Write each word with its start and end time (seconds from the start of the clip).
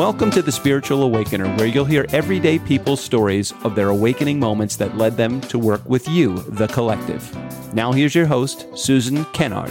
Welcome 0.00 0.30
to 0.30 0.40
the 0.40 0.50
Spiritual 0.50 1.02
Awakener, 1.02 1.54
where 1.58 1.66
you'll 1.66 1.84
hear 1.84 2.06
everyday 2.08 2.58
people's 2.58 3.02
stories 3.02 3.52
of 3.64 3.74
their 3.74 3.90
awakening 3.90 4.40
moments 4.40 4.74
that 4.76 4.96
led 4.96 5.18
them 5.18 5.42
to 5.42 5.58
work 5.58 5.86
with 5.86 6.08
you, 6.08 6.38
the 6.38 6.68
collective. 6.68 7.30
Now, 7.74 7.92
here's 7.92 8.14
your 8.14 8.24
host, 8.24 8.66
Susan 8.74 9.26
Kennard. 9.26 9.70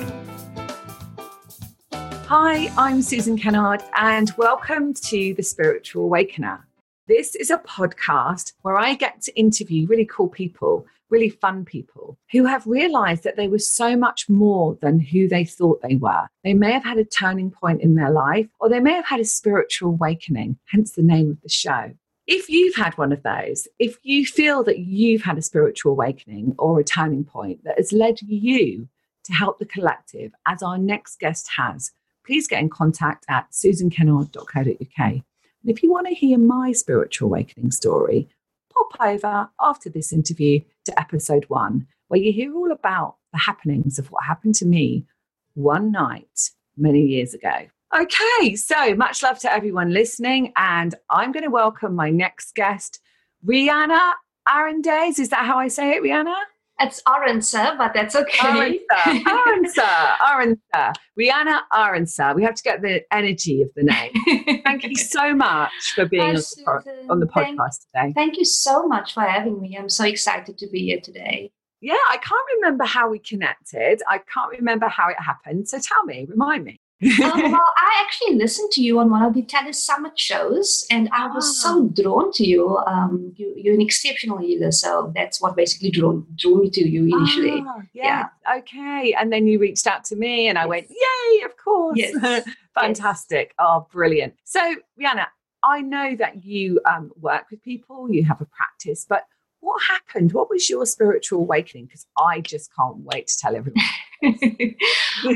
Hi, 1.91 2.71
I'm 2.77 3.01
Susan 3.01 3.39
Kennard, 3.39 3.81
and 3.97 4.31
welcome 4.37 4.93
to 4.93 5.33
the 5.33 5.41
Spiritual 5.41 6.03
Awakener. 6.05 6.59
This 7.07 7.33
is 7.33 7.49
a 7.49 7.57
podcast 7.57 8.53
where 8.61 8.77
I 8.77 8.93
get 8.93 9.23
to 9.23 9.35
interview 9.35 9.87
really 9.87 10.05
cool 10.05 10.27
people, 10.27 10.85
really 11.09 11.29
fun 11.29 11.65
people 11.65 12.17
who 12.31 12.45
have 12.45 12.65
realized 12.67 13.23
that 13.23 13.35
they 13.35 13.47
were 13.47 13.59
so 13.59 13.95
much 13.95 14.29
more 14.29 14.77
than 14.81 14.99
who 14.99 15.27
they 15.27 15.43
thought 15.43 15.81
they 15.81 15.95
were. 15.95 16.27
They 16.43 16.53
may 16.53 16.71
have 16.71 16.83
had 16.83 16.97
a 16.97 17.05
turning 17.05 17.51
point 17.51 17.81
in 17.81 17.95
their 17.95 18.11
life, 18.11 18.47
or 18.59 18.69
they 18.69 18.79
may 18.79 18.93
have 18.93 19.05
had 19.05 19.19
a 19.19 19.25
spiritual 19.25 19.89
awakening, 19.89 20.57
hence 20.65 20.91
the 20.91 21.03
name 21.03 21.31
of 21.31 21.41
the 21.41 21.49
show. 21.49 21.91
If 22.27 22.47
you've 22.47 22.75
had 22.75 22.95
one 22.97 23.11
of 23.11 23.23
those, 23.23 23.67
if 23.79 23.97
you 24.03 24.25
feel 24.25 24.63
that 24.65 24.79
you've 24.79 25.23
had 25.23 25.37
a 25.39 25.41
spiritual 25.41 25.93
awakening 25.93 26.53
or 26.59 26.79
a 26.79 26.83
turning 26.83 27.23
point 27.23 27.63
that 27.63 27.77
has 27.77 27.91
led 27.91 28.21
you 28.21 28.87
to 29.23 29.33
help 29.33 29.57
the 29.57 29.65
collective, 29.65 30.31
as 30.47 30.61
our 30.61 30.77
next 30.77 31.19
guest 31.19 31.49
has, 31.57 31.91
please 32.25 32.47
get 32.47 32.61
in 32.61 32.69
contact 32.69 33.25
at 33.29 33.49
susankennard.co.uk. 33.51 34.97
And 35.07 35.23
if 35.65 35.81
you 35.81 35.91
want 35.91 36.07
to 36.07 36.13
hear 36.13 36.37
my 36.37 36.71
spiritual 36.71 37.29
awakening 37.29 37.71
story, 37.71 38.29
pop 38.79 39.07
over 39.07 39.49
after 39.59 39.89
this 39.89 40.13
interview 40.13 40.59
to 40.85 40.99
episode 40.99 41.45
one, 41.47 41.87
where 42.07 42.19
you 42.19 42.31
hear 42.31 42.53
all 42.55 42.71
about 42.71 43.15
the 43.33 43.39
happenings 43.39 43.99
of 43.99 44.11
what 44.11 44.23
happened 44.23 44.55
to 44.55 44.65
me 44.65 45.05
one 45.53 45.91
night 45.91 46.51
many 46.77 47.01
years 47.01 47.33
ago. 47.33 47.67
Okay, 47.97 48.55
so 48.55 48.93
much 48.95 49.23
love 49.23 49.39
to 49.39 49.51
everyone 49.51 49.91
listening, 49.91 50.53
and 50.55 50.93
I'm 51.09 51.31
going 51.31 51.43
to 51.43 51.49
welcome 51.49 51.95
my 51.95 52.11
next 52.11 52.53
guest, 52.55 52.99
Riana 53.45 54.13
Arandes. 54.47 55.19
Is 55.19 55.29
that 55.29 55.45
how 55.45 55.57
I 55.57 55.67
say 55.69 55.91
it, 55.91 56.03
Riana? 56.03 56.35
It's 56.81 57.01
Aransa, 57.03 57.77
but 57.77 57.93
that's 57.93 58.15
okay. 58.15 58.47
Aransa, 58.47 59.23
Aransa, 59.25 60.15
Aransa. 60.17 60.93
Riana 61.19 61.61
Aransa. 61.73 62.33
We 62.33 62.43
have 62.43 62.55
to 62.55 62.63
get 62.63 62.81
the 62.81 63.03
energy 63.13 63.61
of 63.61 63.69
the 63.75 63.83
name. 63.83 64.61
Thank 64.63 64.85
you 64.85 64.95
so 64.95 65.35
much 65.35 65.71
for 65.93 66.05
being 66.05 66.21
on 66.21 66.35
the, 66.35 67.05
on 67.09 67.19
the, 67.19 67.25
podcast 67.25 67.85
thank, 67.93 68.15
today. 68.15 68.21
Thank 68.21 68.37
you 68.37 68.45
so 68.45 68.87
much 68.87 69.13
for 69.13 69.21
having 69.21 69.59
me. 69.59 69.77
I'm 69.77 69.89
so 69.89 70.05
excited 70.05 70.57
to 70.57 70.67
be 70.67 70.85
here 70.85 71.01
today. 71.01 71.51
Yeah, 71.81 71.93
I 72.09 72.17
can't 72.17 72.45
remember 72.55 72.85
how 72.85 73.09
we 73.09 73.19
connected. 73.19 74.01
I 74.07 74.19
can't 74.19 74.51
remember 74.51 74.87
how 74.87 75.09
it 75.09 75.17
happened. 75.19 75.67
So 75.67 75.79
tell 75.79 76.03
me, 76.05 76.27
remind 76.29 76.63
me 76.63 76.79
um, 77.01 77.11
well, 77.51 77.73
I 77.77 78.03
actually 78.03 78.35
listened 78.35 78.71
to 78.71 78.81
you 78.81 78.99
on 78.99 79.09
one 79.09 79.23
of 79.23 79.33
the 79.33 79.41
Tennis 79.41 79.83
Summit 79.83 80.19
shows, 80.19 80.85
and 80.91 81.09
I 81.13 81.27
was 81.27 81.47
oh. 81.65 81.87
so 81.87 82.03
drawn 82.03 82.31
to 82.33 82.45
you. 82.45 82.77
Um, 82.87 83.33
you. 83.37 83.71
are 83.71 83.73
an 83.73 83.81
exceptional 83.81 84.37
healer, 84.37 84.71
so 84.71 85.11
that's 85.15 85.41
what 85.41 85.55
basically 85.55 85.91
drew, 85.91 86.25
drew 86.35 86.61
me 86.61 86.69
to 86.71 86.87
you 86.87 87.03
initially. 87.17 87.63
Oh, 87.65 87.81
yeah. 87.93 88.27
yeah. 88.45 88.59
Okay. 88.59 89.15
And 89.17 89.31
then 89.31 89.47
you 89.47 89.59
reached 89.59 89.87
out 89.87 90.03
to 90.05 90.15
me, 90.15 90.47
and 90.47 90.57
I 90.57 90.65
went, 90.65 90.87
"Yay! 90.89 91.43
Of 91.43 91.55
course! 91.57 91.97
Yes. 91.97 92.45
Fantastic! 92.75 93.47
Yes. 93.47 93.55
Oh, 93.59 93.87
brilliant!" 93.91 94.33
So, 94.43 94.59
Riana, 94.99 95.27
I 95.63 95.81
know 95.81 96.15
that 96.17 96.43
you 96.43 96.81
um, 96.85 97.11
work 97.19 97.45
with 97.51 97.63
people, 97.63 98.11
you 98.11 98.25
have 98.25 98.41
a 98.41 98.45
practice, 98.45 99.05
but 99.07 99.23
what 99.61 99.81
happened? 99.83 100.31
What 100.31 100.49
was 100.49 100.69
your 100.69 100.85
spiritual 100.85 101.39
awakening? 101.39 101.85
Because 101.85 102.05
I 102.17 102.41
just 102.41 102.69
can't 102.75 102.97
wait 102.99 103.27
to 103.27 103.37
tell 103.37 103.55
everyone. 103.55 103.83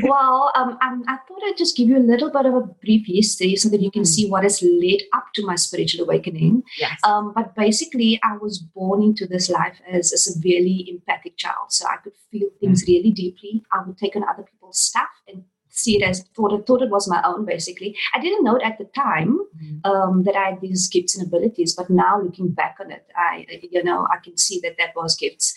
well, 0.03 0.51
um, 0.55 0.77
um, 0.81 1.03
I 1.07 1.17
thought 1.27 1.41
I'd 1.45 1.57
just 1.57 1.75
give 1.75 1.89
you 1.89 1.97
a 1.97 1.99
little 1.99 2.31
bit 2.31 2.45
of 2.45 2.53
a 2.53 2.61
brief 2.61 3.05
history 3.07 3.55
so 3.55 3.69
that 3.69 3.81
you 3.81 3.91
can 3.91 4.03
mm. 4.03 4.07
see 4.07 4.29
what 4.29 4.43
has 4.43 4.61
led 4.61 4.99
up 5.13 5.25
to 5.35 5.45
my 5.45 5.55
spiritual 5.55 6.05
awakening. 6.05 6.63
Yes. 6.79 6.99
Um, 7.03 7.33
but 7.35 7.55
basically, 7.55 8.19
I 8.23 8.37
was 8.37 8.59
born 8.59 9.01
into 9.03 9.25
this 9.27 9.49
life 9.49 9.79
as 9.89 10.11
a 10.11 10.17
severely 10.17 10.87
empathic 10.89 11.37
child. 11.37 11.71
So 11.71 11.85
I 11.87 11.97
could 11.97 12.13
feel 12.31 12.49
things 12.59 12.83
mm. 12.83 12.87
really 12.87 13.11
deeply. 13.11 13.63
I 13.71 13.83
would 13.85 13.97
take 13.97 14.15
on 14.15 14.23
other 14.23 14.43
people's 14.43 14.79
stuff 14.79 15.09
and 15.27 15.43
see 15.73 15.97
it 15.97 16.03
as 16.03 16.23
thought 16.35 16.53
it, 16.53 16.65
thought 16.67 16.81
it 16.81 16.89
was 16.89 17.09
my 17.09 17.21
own 17.25 17.45
basically 17.45 17.95
i 18.13 18.19
didn't 18.19 18.43
know 18.43 18.55
it 18.55 18.63
at 18.63 18.77
the 18.77 18.85
time 18.95 19.39
mm. 19.61 19.85
um, 19.85 20.23
that 20.23 20.35
i 20.35 20.49
had 20.49 20.61
these 20.61 20.87
gifts 20.87 21.17
and 21.17 21.27
abilities 21.27 21.73
but 21.73 21.89
now 21.89 22.21
looking 22.21 22.49
back 22.49 22.77
on 22.79 22.91
it 22.91 23.05
i 23.15 23.45
you 23.71 23.83
know 23.83 24.07
i 24.11 24.17
can 24.23 24.37
see 24.37 24.59
that 24.63 24.77
that 24.77 24.95
was 24.95 25.15
gifts 25.15 25.55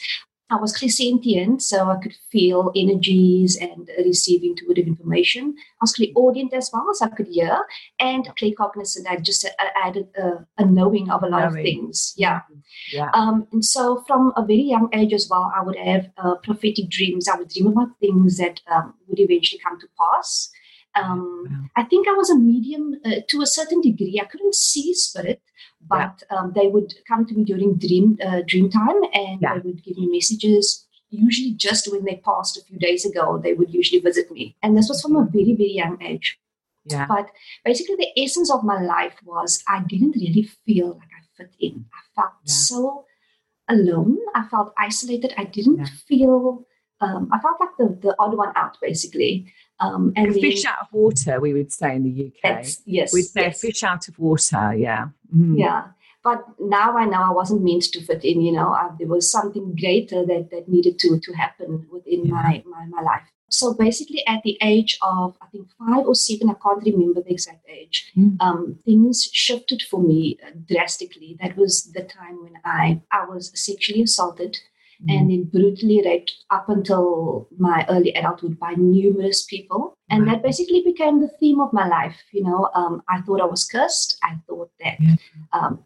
I 0.48 0.56
was 0.56 0.72
clairsentient, 0.72 1.60
so 1.60 1.90
I 1.90 1.96
could 1.96 2.14
feel 2.30 2.70
energies 2.76 3.56
and 3.56 3.90
receive 3.98 4.44
intuitive 4.44 4.86
information. 4.86 5.54
I 5.58 5.82
was 5.82 5.92
clairaudient 5.92 6.54
as 6.54 6.70
well, 6.72 6.86
so 6.92 7.06
I 7.06 7.08
could 7.08 7.26
hear, 7.26 7.64
and 7.98 8.28
claircognizant. 8.40 9.06
I 9.08 9.16
just 9.16 9.44
added 9.74 10.06
a, 10.16 10.46
a 10.58 10.64
knowing 10.64 11.10
of 11.10 11.24
a 11.24 11.28
lot 11.28 11.40
knowing. 11.40 11.58
of 11.58 11.62
things. 11.64 12.14
Yeah. 12.16 12.42
yeah. 12.92 13.10
Um, 13.12 13.48
and 13.52 13.64
so 13.64 14.04
from 14.06 14.32
a 14.36 14.42
very 14.42 14.62
young 14.62 14.88
age 14.92 15.12
as 15.12 15.28
well, 15.28 15.52
I 15.56 15.62
would 15.62 15.76
have 15.76 16.10
uh, 16.16 16.36
prophetic 16.36 16.90
dreams. 16.90 17.26
I 17.28 17.36
would 17.36 17.48
dream 17.48 17.66
about 17.66 17.98
things 17.98 18.38
that 18.38 18.60
um, 18.70 18.94
would 19.08 19.18
eventually 19.18 19.60
come 19.64 19.80
to 19.80 19.88
pass. 19.98 20.50
Um, 20.96 21.46
wow. 21.50 21.64
I 21.76 21.84
think 21.84 22.08
I 22.08 22.12
was 22.12 22.30
a 22.30 22.38
medium 22.38 22.96
uh, 23.04 23.20
to 23.28 23.42
a 23.42 23.46
certain 23.46 23.80
degree. 23.80 24.20
I 24.20 24.26
couldn't 24.26 24.54
see 24.54 24.94
spirit, 24.94 25.42
but 25.88 26.22
yeah. 26.30 26.38
um, 26.38 26.52
they 26.54 26.68
would 26.68 26.94
come 27.06 27.26
to 27.26 27.34
me 27.34 27.44
during 27.44 27.74
dream 27.74 28.18
uh, 28.24 28.42
dream 28.46 28.70
time 28.70 29.02
and 29.12 29.40
yeah. 29.40 29.54
they 29.54 29.60
would 29.60 29.84
give 29.84 29.98
me 29.98 30.08
messages 30.08 30.86
usually 31.10 31.52
just 31.52 31.90
when 31.90 32.04
they 32.04 32.20
passed 32.24 32.56
a 32.56 32.64
few 32.64 32.78
days 32.78 33.04
ago 33.04 33.38
they 33.42 33.54
would 33.54 33.72
usually 33.72 34.00
visit 34.00 34.30
me 34.30 34.56
and 34.62 34.76
this 34.76 34.88
was 34.88 35.00
from 35.00 35.16
a 35.16 35.24
very 35.24 35.54
very 35.54 35.72
young 35.72 36.00
age 36.02 36.38
yeah. 36.84 37.06
but 37.06 37.30
basically 37.64 37.96
the 37.96 38.22
essence 38.22 38.50
of 38.50 38.64
my 38.64 38.80
life 38.80 39.14
was 39.24 39.62
i 39.68 39.80
didn't 39.86 40.16
really 40.16 40.48
feel 40.64 40.88
like 40.88 41.08
i 41.18 41.22
fit 41.36 41.54
in 41.60 41.84
i 41.94 42.20
felt 42.20 42.32
yeah. 42.44 42.52
so 42.52 43.04
alone 43.68 44.18
i 44.34 44.42
felt 44.48 44.72
isolated 44.78 45.32
i 45.36 45.44
didn't 45.44 45.86
feel 46.08 46.66
um, 47.00 47.28
i 47.32 47.38
felt 47.38 47.60
like 47.60 47.76
the, 47.78 47.98
the 48.02 48.14
odd 48.18 48.36
one 48.36 48.52
out 48.56 48.76
basically 48.80 49.52
um, 49.80 50.12
and 50.16 50.28
a 50.28 50.32
fish 50.32 50.64
out 50.64 50.78
of 50.82 50.88
water, 50.92 51.40
we 51.40 51.52
would 51.52 51.72
say 51.72 51.96
in 51.96 52.04
the 52.04 52.26
UK. 52.26 52.66
Yes, 52.84 53.12
we'd 53.12 53.22
say 53.22 53.42
yes. 53.42 53.60
fish 53.60 53.82
out 53.82 54.08
of 54.08 54.18
water. 54.18 54.74
Yeah, 54.74 55.08
mm. 55.34 55.58
yeah. 55.58 55.88
But 56.24 56.44
now 56.58 56.96
I 56.96 57.04
know 57.04 57.22
I 57.22 57.30
wasn't 57.30 57.62
meant 57.62 57.84
to 57.84 58.00
fit 58.00 58.24
in. 58.24 58.40
You 58.40 58.52
know, 58.52 58.70
I, 58.72 58.90
there 58.98 59.06
was 59.06 59.30
something 59.30 59.76
greater 59.76 60.24
that 60.24 60.50
that 60.50 60.68
needed 60.68 60.98
to 61.00 61.20
to 61.20 61.32
happen 61.34 61.86
within 61.92 62.26
yeah. 62.26 62.32
my, 62.32 62.64
my 62.66 62.86
my 62.86 63.02
life. 63.02 63.22
So 63.48 63.74
basically, 63.74 64.26
at 64.26 64.42
the 64.42 64.58
age 64.60 64.98
of 65.02 65.36
I 65.40 65.46
think 65.46 65.68
five 65.78 66.06
or 66.06 66.14
seven, 66.14 66.50
I 66.50 66.54
can't 66.54 66.82
remember 66.82 67.22
the 67.22 67.32
exact 67.32 67.68
age. 67.68 68.12
Mm. 68.16 68.36
Um, 68.40 68.78
things 68.84 69.28
shifted 69.32 69.82
for 69.82 70.00
me 70.00 70.38
drastically. 70.68 71.36
That 71.40 71.56
was 71.56 71.92
the 71.92 72.02
time 72.02 72.42
when 72.42 72.54
I 72.64 73.02
I 73.12 73.26
was 73.26 73.52
sexually 73.54 74.02
assaulted 74.02 74.58
mm. 75.02 75.12
and 75.12 75.30
then 75.30 75.44
brutally 75.44 76.02
raped 76.04 76.34
up 76.50 76.68
until 76.68 77.48
my 77.58 77.86
early 77.88 78.12
adulthood 78.12 78.58
by 78.58 78.74
numerous 78.76 79.44
people. 79.44 79.94
And 80.08 80.26
that 80.28 80.42
basically 80.42 80.82
became 80.84 81.20
the 81.20 81.30
theme 81.40 81.60
of 81.60 81.72
my 81.72 81.86
life. 81.86 82.16
You 82.32 82.44
know, 82.44 82.70
um, 82.74 83.02
I 83.08 83.20
thought 83.22 83.40
I 83.40 83.46
was 83.46 83.64
cursed. 83.64 84.18
I 84.22 84.36
thought 84.46 84.70
that 84.80 84.96
yeah. 85.00 85.16
um, 85.52 85.84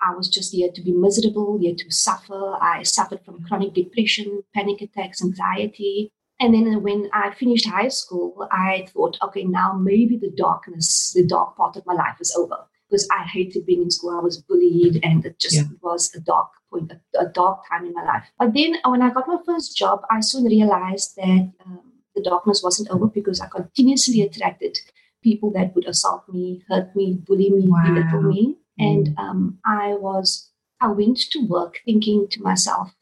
I 0.00 0.14
was 0.14 0.28
just 0.28 0.52
here 0.52 0.70
to 0.72 0.82
be 0.82 0.92
miserable, 0.92 1.58
here 1.58 1.74
to 1.76 1.90
suffer. 1.90 2.56
I 2.60 2.82
suffered 2.82 3.24
from 3.24 3.44
chronic 3.44 3.74
depression, 3.74 4.42
panic 4.54 4.82
attacks, 4.82 5.22
anxiety. 5.22 6.10
And 6.40 6.52
then 6.52 6.82
when 6.82 7.08
I 7.12 7.32
finished 7.32 7.68
high 7.68 7.88
school, 7.88 8.48
I 8.50 8.88
thought, 8.92 9.16
okay, 9.22 9.44
now 9.44 9.74
maybe 9.74 10.16
the 10.16 10.32
darkness, 10.36 11.12
the 11.14 11.24
dark 11.24 11.56
part 11.56 11.76
of 11.76 11.86
my 11.86 11.94
life 11.94 12.16
is 12.20 12.34
over 12.36 12.66
because 12.92 13.08
I 13.10 13.24
hated 13.24 13.64
being 13.64 13.82
in 13.82 13.90
school. 13.90 14.16
I 14.16 14.22
was 14.22 14.36
bullied, 14.36 15.00
and 15.02 15.24
it 15.24 15.38
just 15.38 15.56
yeah. 15.56 15.64
was 15.80 16.14
a 16.14 16.20
dark 16.20 16.50
point, 16.70 16.92
a, 16.92 17.20
a, 17.20 17.28
dark 17.28 17.62
time 17.68 17.86
in 17.86 17.94
my 17.94 18.04
life. 18.04 18.24
But 18.38 18.52
then 18.52 18.76
when 18.84 19.00
I 19.00 19.10
got 19.10 19.26
my 19.26 19.38
first 19.46 19.76
job, 19.76 20.02
I 20.10 20.20
soon 20.20 20.44
realized 20.44 21.16
that 21.16 21.50
um, 21.64 21.80
the 22.14 22.22
darkness 22.22 22.62
wasn't 22.62 22.90
over 22.90 23.06
because 23.06 23.40
I 23.40 23.46
continuously 23.46 24.20
attracted 24.20 24.78
people 25.22 25.50
that 25.52 25.74
would 25.74 25.88
assault 25.88 26.24
me, 26.28 26.62
hurt 26.68 26.94
me, 26.94 27.14
bully 27.26 27.48
me, 27.48 27.68
wow. 27.68 27.82
belittle 27.86 28.22
me. 28.22 28.58
And 28.78 29.08
mm. 29.08 29.18
um, 29.18 29.58
I 29.64 29.94
was, 29.94 30.50
I 30.80 30.88
went 30.88 31.18
to 31.30 31.46
work 31.46 31.80
thinking 31.84 32.26
to 32.30 32.42
myself, 32.42 32.94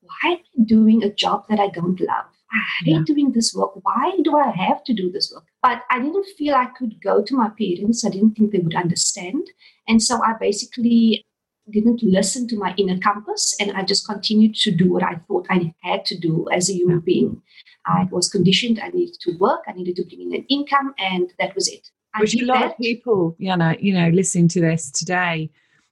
why 0.00 0.32
am 0.32 0.38
I 0.38 0.64
doing 0.64 1.04
a 1.04 1.12
job 1.12 1.44
that 1.48 1.60
I 1.60 1.68
don't 1.68 2.00
love? 2.00 2.26
I 2.52 2.84
hate 2.84 2.92
yeah. 2.92 3.02
doing 3.04 3.32
this 3.32 3.54
work. 3.54 3.72
Why 3.82 4.16
do 4.22 4.36
I 4.36 4.50
have 4.50 4.82
to 4.84 4.94
do 4.94 5.10
this 5.10 5.32
work? 5.34 5.44
But 5.66 5.82
I 5.90 5.98
didn't 5.98 6.26
feel 6.38 6.54
I 6.54 6.66
could 6.66 7.02
go 7.02 7.24
to 7.24 7.34
my 7.34 7.48
parents. 7.48 8.04
I 8.04 8.10
didn't 8.10 8.36
think 8.36 8.52
they 8.52 8.60
would 8.60 8.76
understand. 8.76 9.50
And 9.88 10.00
so 10.00 10.22
I 10.22 10.34
basically 10.38 11.26
didn't 11.68 12.04
listen 12.04 12.46
to 12.48 12.56
my 12.56 12.72
inner 12.78 12.98
compass 12.98 13.56
and 13.58 13.72
I 13.72 13.82
just 13.82 14.06
continued 14.06 14.54
to 14.54 14.70
do 14.70 14.92
what 14.92 15.02
I 15.02 15.16
thought 15.26 15.48
I 15.50 15.74
had 15.82 16.04
to 16.04 16.16
do 16.16 16.46
as 16.52 16.70
a 16.70 16.74
human 16.74 17.00
being. 17.00 17.42
I 17.84 18.06
was 18.12 18.28
conditioned, 18.28 18.78
I 18.80 18.90
needed 18.90 19.16
to 19.22 19.36
work, 19.38 19.62
I 19.66 19.72
needed 19.72 19.96
to 19.96 20.04
bring 20.04 20.22
in 20.22 20.34
an 20.36 20.46
income, 20.48 20.94
and 20.98 21.32
that 21.40 21.56
was 21.56 21.66
it. 21.66 21.90
I 22.14 22.20
Which 22.20 22.40
a 22.40 22.44
lot 22.44 22.60
that. 22.60 22.72
of 22.72 22.78
people, 22.78 23.34
you 23.38 23.56
know, 23.56 23.74
you 23.80 23.92
know, 23.92 24.08
listening 24.10 24.46
to 24.48 24.60
this 24.60 24.92
today, 24.92 25.50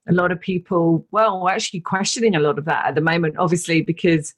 a 0.09 0.13
lot 0.13 0.31
of 0.31 0.41
people, 0.41 1.05
well, 1.11 1.43
we're 1.43 1.51
actually 1.51 1.81
questioning 1.81 2.37
a 2.37 2.41
lot 2.41 2.59
of 2.59 2.65
that 2.67 2.87
at 2.87 2.95
the 2.95 3.01
moment, 3.01 3.39
obviously, 3.39 3.83
because 3.83 4.35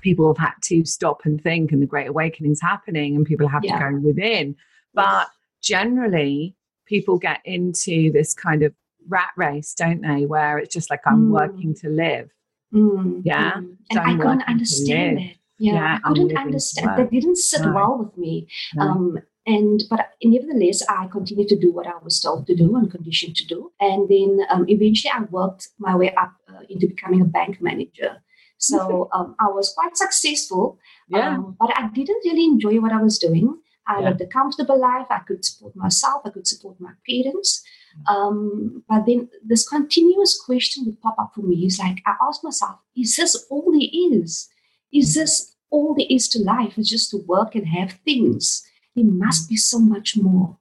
people 0.00 0.32
have 0.32 0.38
had 0.48 0.54
to 0.62 0.84
stop 0.84 1.20
and 1.24 1.42
think 1.42 1.72
and 1.72 1.80
the 1.82 1.86
great 1.86 2.08
awakening's 2.08 2.60
happening 2.60 3.16
and 3.16 3.26
people 3.26 3.48
have 3.48 3.64
yeah. 3.64 3.78
to 3.78 3.90
go 3.92 3.98
within 4.00 4.54
but 4.94 5.28
generally 5.62 6.54
people 6.86 7.18
get 7.18 7.40
into 7.44 8.10
this 8.12 8.34
kind 8.34 8.62
of 8.62 8.74
rat 9.08 9.30
race, 9.36 9.72
don't 9.74 10.02
they? 10.02 10.26
Where 10.26 10.58
it's 10.58 10.74
just 10.74 10.90
like 10.90 11.00
I'm 11.06 11.28
Mm. 11.28 11.30
working 11.30 11.74
to 11.76 11.88
live. 11.88 12.30
Mm, 12.74 13.22
Yeah. 13.24 13.52
mm. 13.52 13.76
And 13.90 13.98
I 13.98 14.16
couldn't 14.16 14.42
understand 14.42 15.18
it. 15.20 15.36
Yeah, 15.58 15.74
Yeah, 15.74 15.98
I 16.04 16.08
couldn't 16.08 16.36
understand. 16.36 16.98
That 16.98 17.10
didn't 17.10 17.36
sit 17.36 17.62
No. 17.62 17.72
well 17.72 17.98
with 17.98 18.16
me. 18.16 18.48
No. 18.74 18.82
Um, 18.82 19.18
and 19.46 19.82
but 19.88 20.10
nevertheless, 20.22 20.82
I 20.88 21.06
continued 21.06 21.48
to 21.48 21.58
do 21.58 21.72
what 21.72 21.86
I 21.86 21.96
was 22.02 22.20
told 22.20 22.46
to 22.48 22.54
do 22.54 22.76
and 22.76 22.90
conditioned 22.90 23.36
to 23.36 23.46
do. 23.46 23.72
And 23.80 24.08
then 24.08 24.40
um, 24.50 24.64
eventually, 24.68 25.12
I 25.14 25.22
worked 25.30 25.68
my 25.78 25.96
way 25.96 26.12
up 26.14 26.32
uh, 26.48 26.62
into 26.68 26.86
becoming 26.86 27.20
a 27.20 27.24
bank 27.24 27.60
manager. 27.60 28.22
So 28.60 29.08
um, 29.12 29.34
I 29.40 29.48
was 29.48 29.72
quite 29.74 29.96
successful, 29.96 30.78
yeah. 31.08 31.34
um, 31.34 31.56
but 31.58 31.70
I 31.76 31.88
didn't 31.88 32.22
really 32.26 32.44
enjoy 32.44 32.78
what 32.78 32.92
I 32.92 33.02
was 33.02 33.18
doing. 33.18 33.58
I 33.86 34.00
Yeah. 34.00 34.08
lived 34.10 34.20
a 34.20 34.26
comfortable 34.26 34.78
life. 34.78 35.06
I 35.10 35.20
could 35.20 35.42
support 35.44 35.74
myself. 35.74 36.22
I 36.26 36.30
could 36.30 36.46
support 36.46 36.76
my 36.78 36.92
parents. 37.08 37.64
Um, 38.06 38.84
but 38.88 39.06
then 39.06 39.28
this 39.42 39.66
continuous 39.66 40.40
question 40.48 40.84
would 40.84 41.00
pop 41.00 41.16
up 41.18 41.32
for 41.34 41.40
me. 41.42 41.64
Is 41.66 41.78
like 41.78 42.02
I 42.06 42.14
asked 42.26 42.44
myself, 42.44 42.76
is 42.94 43.16
this 43.16 43.34
all 43.50 43.72
there 43.72 43.90
is? 43.92 44.48
Is 44.92 45.14
this 45.14 45.56
all 45.70 45.94
there 45.94 46.06
is 46.10 46.28
to 46.28 46.38
life? 46.38 46.78
Is 46.78 46.90
just 46.90 47.10
to 47.12 47.18
work 47.26 47.54
and 47.54 47.66
have 47.68 47.92
things? 48.04 48.62
There 48.94 49.04
must 49.04 49.48
be 49.48 49.56
so 49.56 49.78
much 49.78 50.16
more. 50.16 50.58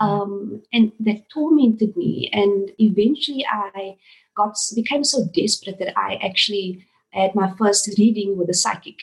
Um, 0.00 0.62
and 0.72 0.92
that 1.00 1.30
tormented 1.30 1.96
me. 1.96 2.28
And 2.32 2.70
eventually, 2.78 3.46
I 3.50 3.96
got 4.36 4.56
became 4.74 5.04
so 5.04 5.18
desperate 5.32 5.78
that 5.78 5.96
I 5.96 6.16
actually 6.16 6.84
had 7.20 7.34
my 7.34 7.48
first 7.58 7.88
reading 7.98 8.36
with 8.38 8.48
a 8.50 8.54
psychic. 8.54 8.98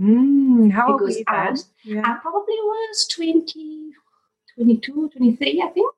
Mm, 0.00 0.70
how 0.72 0.92
old 0.92 1.00
were 1.00 1.06
because 1.06 1.18
you 1.18 1.24
I 1.28 1.50
was- 1.50 1.66
Yeah. 1.84 2.02
I 2.04 2.12
probably 2.24 2.60
was 2.72 3.06
20, 3.14 3.90
22, 4.54 5.10
23, 5.16 5.62
I 5.62 5.68
think. 5.68 5.94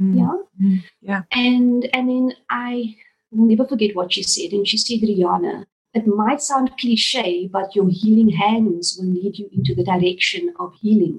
Mm, 0.00 0.16
Yeah. 0.18 0.36
mm, 0.62 0.78
yeah. 1.02 1.22
And 1.32 1.88
and 1.94 2.08
then 2.10 2.32
I 2.50 2.96
will 3.30 3.46
never 3.46 3.66
forget 3.66 3.94
what 3.96 4.12
she 4.12 4.22
said. 4.22 4.52
And 4.52 4.66
she 4.68 4.76
said, 4.78 5.00
Riana, 5.08 5.66
it 5.94 6.06
might 6.06 6.42
sound 6.42 6.76
cliche, 6.80 7.48
but 7.56 7.74
your 7.76 7.88
healing 7.90 8.30
hands 8.30 8.96
will 8.98 9.10
lead 9.18 9.38
you 9.38 9.48
into 9.52 9.74
the 9.74 9.84
direction 9.84 10.52
of 10.58 10.74
healing. 10.82 11.16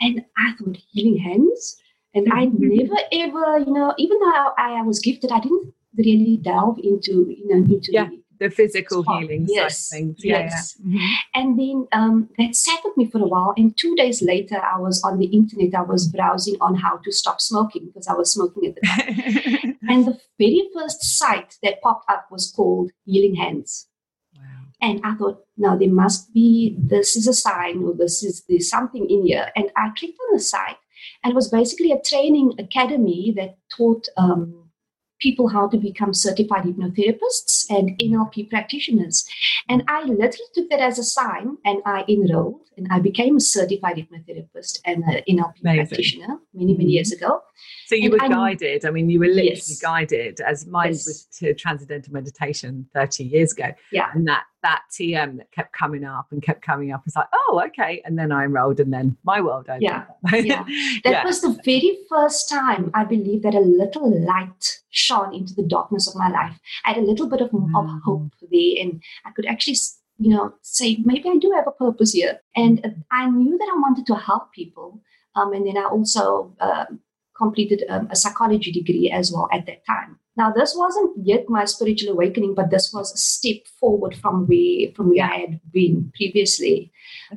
And 0.00 0.24
I 0.36 0.52
thought, 0.56 0.78
healing 0.92 1.18
hands? 1.18 1.76
And 2.14 2.30
I 2.32 2.44
never 2.44 2.98
ever, 3.24 3.46
you 3.66 3.72
know, 3.72 3.94
even 3.98 4.18
though 4.18 4.52
I, 4.58 4.68
I 4.80 4.82
was 4.82 4.98
gifted, 5.00 5.30
I 5.32 5.40
didn't 5.40 5.72
really 5.96 6.36
delve 6.36 6.78
into, 6.82 7.14
you 7.38 7.46
know, 7.48 7.56
into 7.74 7.90
Yeah. 7.92 8.08
the 8.10 8.18
The 8.42 8.50
physical 8.50 9.00
healing 9.10 9.46
Yes, 9.48 9.88
things. 9.88 10.16
Yes. 10.22 10.76
yeah. 10.84 10.98
Mhm. 10.98 11.08
And 11.38 11.48
then 11.60 11.78
um, 11.92 12.28
that 12.38 12.54
sat 12.56 12.80
with 12.84 12.96
me 12.96 13.06
for 13.12 13.18
a 13.18 13.26
while. 13.34 13.52
And 13.56 13.76
two 13.82 13.94
days 14.02 14.20
later, 14.22 14.58
I 14.74 14.78
was 14.86 15.02
on 15.04 15.18
the 15.18 15.26
internet. 15.26 15.74
I 15.74 15.82
was 15.82 16.08
browsing 16.08 16.56
on 16.60 16.74
how 16.84 16.94
to 17.04 17.12
stop 17.12 17.40
smoking 17.40 17.86
because 17.86 18.08
I 18.08 18.14
was 18.14 18.32
smoking 18.32 18.62
at 18.68 18.74
the 18.76 18.82
time. 18.86 19.78
and 19.90 20.06
the 20.06 20.18
very 20.38 20.62
first 20.74 21.00
site 21.18 21.56
that 21.62 21.80
popped 21.82 22.10
up 22.10 22.26
was 22.30 22.50
called 22.56 22.90
Healing 23.04 23.36
Hands. 23.36 23.70
wow. 24.36 24.42
And 24.80 25.00
I 25.04 25.14
thought, 25.14 25.38
now 25.56 25.76
there 25.76 25.90
must 26.04 26.34
be, 26.34 26.76
this 26.80 27.14
is 27.16 27.26
a 27.28 27.34
sign 27.34 27.84
or 27.84 27.94
this 27.94 28.22
is, 28.24 28.42
there's 28.48 28.68
something 28.68 29.08
in 29.08 29.26
here. 29.26 29.50
And 29.54 29.70
I 29.76 29.90
clicked 29.96 30.18
on 30.28 30.34
the 30.36 30.40
site 30.40 30.76
and 31.22 31.30
it 31.32 31.36
was 31.36 31.48
basically 31.48 31.92
a 31.92 32.00
training 32.00 32.54
academy 32.58 33.32
that 33.36 33.56
taught 33.76 34.08
um, 34.16 34.61
people 35.22 35.48
how 35.48 35.68
to 35.68 35.78
become 35.78 36.12
certified 36.12 36.64
hypnotherapists 36.64 37.70
and 37.70 37.96
NLP 37.98 38.50
practitioners. 38.50 39.24
And 39.68 39.84
I 39.88 40.02
literally 40.02 40.50
took 40.54 40.68
that 40.70 40.80
as 40.80 40.98
a 40.98 41.04
sign 41.04 41.56
and 41.64 41.80
I 41.86 42.04
enrolled 42.08 42.68
and 42.76 42.88
I 42.90 42.98
became 42.98 43.36
a 43.36 43.40
certified 43.40 43.96
hypnotherapist 43.96 44.80
and 44.84 45.04
an 45.04 45.22
NLP 45.28 45.60
Amazing. 45.60 45.86
practitioner 45.86 46.38
many, 46.52 46.74
many 46.76 46.90
years 46.90 47.14
mm-hmm. 47.14 47.24
ago. 47.24 47.40
So 47.86 47.94
you 47.94 48.04
And 48.04 48.12
were 48.14 48.22
I'm- 48.22 48.32
guided. 48.32 48.84
I 48.84 48.90
mean, 48.90 49.08
you 49.08 49.20
were 49.20 49.26
literally 49.26 49.52
Yes. 49.54 49.80
guided, 49.80 50.40
as 50.40 50.66
mine 50.66 50.88
Yes. 50.88 51.06
was 51.06 51.24
to 51.38 51.54
transcendental 51.54 52.12
meditation 52.12 52.86
30 52.94 53.24
years 53.24 53.52
ago. 53.52 53.68
Yeah. 53.92 54.08
And 54.14 54.26
that 54.26 54.44
that 54.62 54.82
TM 54.90 55.38
that 55.38 55.50
kept 55.52 55.72
coming 55.72 56.04
up 56.04 56.26
and 56.30 56.42
kept 56.42 56.62
coming 56.62 56.92
up 56.92 57.04
was 57.04 57.16
like, 57.16 57.26
oh, 57.32 57.62
okay. 57.68 58.00
And 58.04 58.18
then 58.18 58.30
I 58.32 58.44
enrolled, 58.44 58.80
and 58.80 58.92
then 58.92 59.16
my 59.24 59.40
world 59.40 59.66
opened. 59.68 59.82
Yeah. 59.82 60.04
Yeah. 60.32 60.64
That 61.04 61.10
Yeah. 61.12 61.24
was 61.24 61.40
the 61.40 61.58
very 61.64 61.98
first 62.08 62.48
time 62.48 62.90
I 62.94 63.04
believe 63.04 63.42
that 63.42 63.54
a 63.54 63.60
little 63.60 64.08
light 64.24 64.80
shone 64.90 65.34
into 65.34 65.54
the 65.54 65.62
darkness 65.64 66.08
of 66.08 66.14
my 66.16 66.28
life. 66.28 66.58
I 66.84 66.90
had 66.92 66.98
a 66.98 67.06
little 67.06 67.28
bit 67.28 67.40
of, 67.40 67.48
of 67.48 67.52
Mm. 67.52 68.00
hope 68.04 68.32
there, 68.50 68.74
and 68.82 69.02
I 69.24 69.30
could 69.32 69.46
actually, 69.46 69.76
you 70.18 70.30
know, 70.30 70.54
say 70.62 70.98
maybe 71.04 71.28
I 71.28 71.36
do 71.38 71.50
have 71.56 71.66
a 71.66 71.72
purpose 71.72 72.12
here. 72.12 72.40
And 72.56 72.84
uh, 72.84 72.90
I 73.10 73.28
knew 73.28 73.56
that 73.58 73.70
I 73.72 73.78
wanted 73.78 74.06
to 74.06 74.14
help 74.16 74.52
people. 74.52 75.00
Um, 75.34 75.52
and 75.54 75.66
then 75.66 75.76
I 75.78 75.84
also 75.84 76.54
um 76.60 77.00
completed 77.36 77.84
um, 77.88 78.08
a 78.10 78.16
psychology 78.16 78.72
degree 78.72 79.10
as 79.10 79.32
well 79.32 79.48
at 79.52 79.66
that 79.66 79.84
time. 79.86 80.18
Now, 80.36 80.50
this 80.50 80.74
wasn't 80.76 81.12
yet 81.26 81.44
my 81.48 81.64
spiritual 81.66 82.12
awakening, 82.14 82.54
but 82.54 82.70
this 82.70 82.90
was 82.92 83.12
a 83.12 83.16
step 83.18 83.66
forward 83.78 84.14
from 84.16 84.46
where 84.46 84.90
from 84.94 85.10
where 85.10 85.24
I 85.24 85.36
had 85.40 85.60
been 85.72 86.10
previously. 86.16 86.90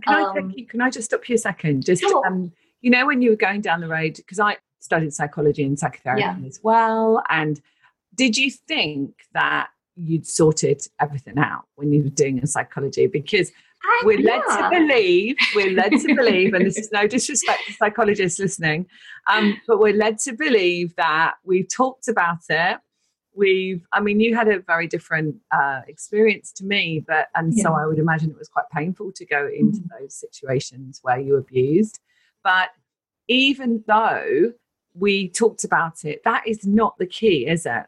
Can 0.03 0.15
I 0.15 0.21
Um, 0.23 0.49
take 0.49 0.57
you, 0.59 0.65
can 0.65 0.81
I 0.81 0.89
just 0.89 1.05
stop 1.05 1.27
you 1.27 1.35
a 1.35 1.37
second? 1.37 1.85
Just 1.85 2.01
Sure. 2.01 2.25
um, 2.25 2.51
you 2.81 2.89
know, 2.91 3.05
when 3.05 3.21
you 3.21 3.31
were 3.31 3.35
going 3.35 3.61
down 3.61 3.81
the 3.81 3.87
road, 3.89 4.15
because 4.15 4.39
I 4.39 4.57
studied 4.79 5.13
psychology 5.13 5.63
and 5.63 5.77
psychotherapy 5.77 6.21
Yeah. 6.21 6.47
as 6.47 6.59
well. 6.63 7.21
And 7.29 7.59
did 8.13 8.37
you 8.37 8.49
think 8.51 9.15
that 9.33 9.69
you'd 9.95 10.27
sorted 10.27 10.87
everything 11.01 11.37
out 11.37 11.63
when 11.75 11.91
you 11.91 12.03
were 12.03 12.09
doing 12.09 12.39
a 12.39 12.47
psychology? 12.47 13.07
Because 13.07 13.51
We're 14.03 14.19
led 14.19 14.41
yeah. 14.47 14.69
to 14.69 14.69
believe, 14.69 15.35
we're 15.55 15.71
led 15.71 15.91
to 15.91 16.15
believe, 16.15 16.53
and 16.53 16.65
this 16.65 16.77
is 16.77 16.91
no 16.91 17.07
disrespect 17.07 17.61
to 17.67 17.73
psychologists 17.73 18.39
listening, 18.39 18.87
um, 19.27 19.59
but 19.67 19.79
we're 19.79 19.95
led 19.95 20.19
to 20.19 20.33
believe 20.33 20.95
that 20.95 21.35
we've 21.43 21.67
talked 21.67 22.07
about 22.07 22.39
it. 22.49 22.77
We've, 23.33 23.85
I 23.91 23.99
mean, 23.99 24.19
you 24.19 24.35
had 24.35 24.47
a 24.47 24.59
very 24.59 24.87
different 24.87 25.35
uh, 25.51 25.81
experience 25.87 26.51
to 26.53 26.65
me, 26.65 27.03
but, 27.05 27.27
and 27.35 27.53
so 27.53 27.73
I 27.73 27.85
would 27.85 27.99
imagine 27.99 28.29
it 28.29 28.37
was 28.37 28.47
quite 28.47 28.69
painful 28.73 29.11
to 29.13 29.25
go 29.25 29.47
into 29.47 29.81
those 29.99 30.15
situations 30.15 30.99
where 31.01 31.19
you 31.19 31.35
abused. 31.35 31.99
But 32.43 32.69
even 33.27 33.83
though 33.87 34.53
we 34.93 35.29
talked 35.29 35.63
about 35.65 36.05
it, 36.05 36.23
that 36.23 36.47
is 36.47 36.65
not 36.65 36.97
the 36.97 37.05
key, 37.05 37.45
is 37.47 37.65
it? 37.65 37.83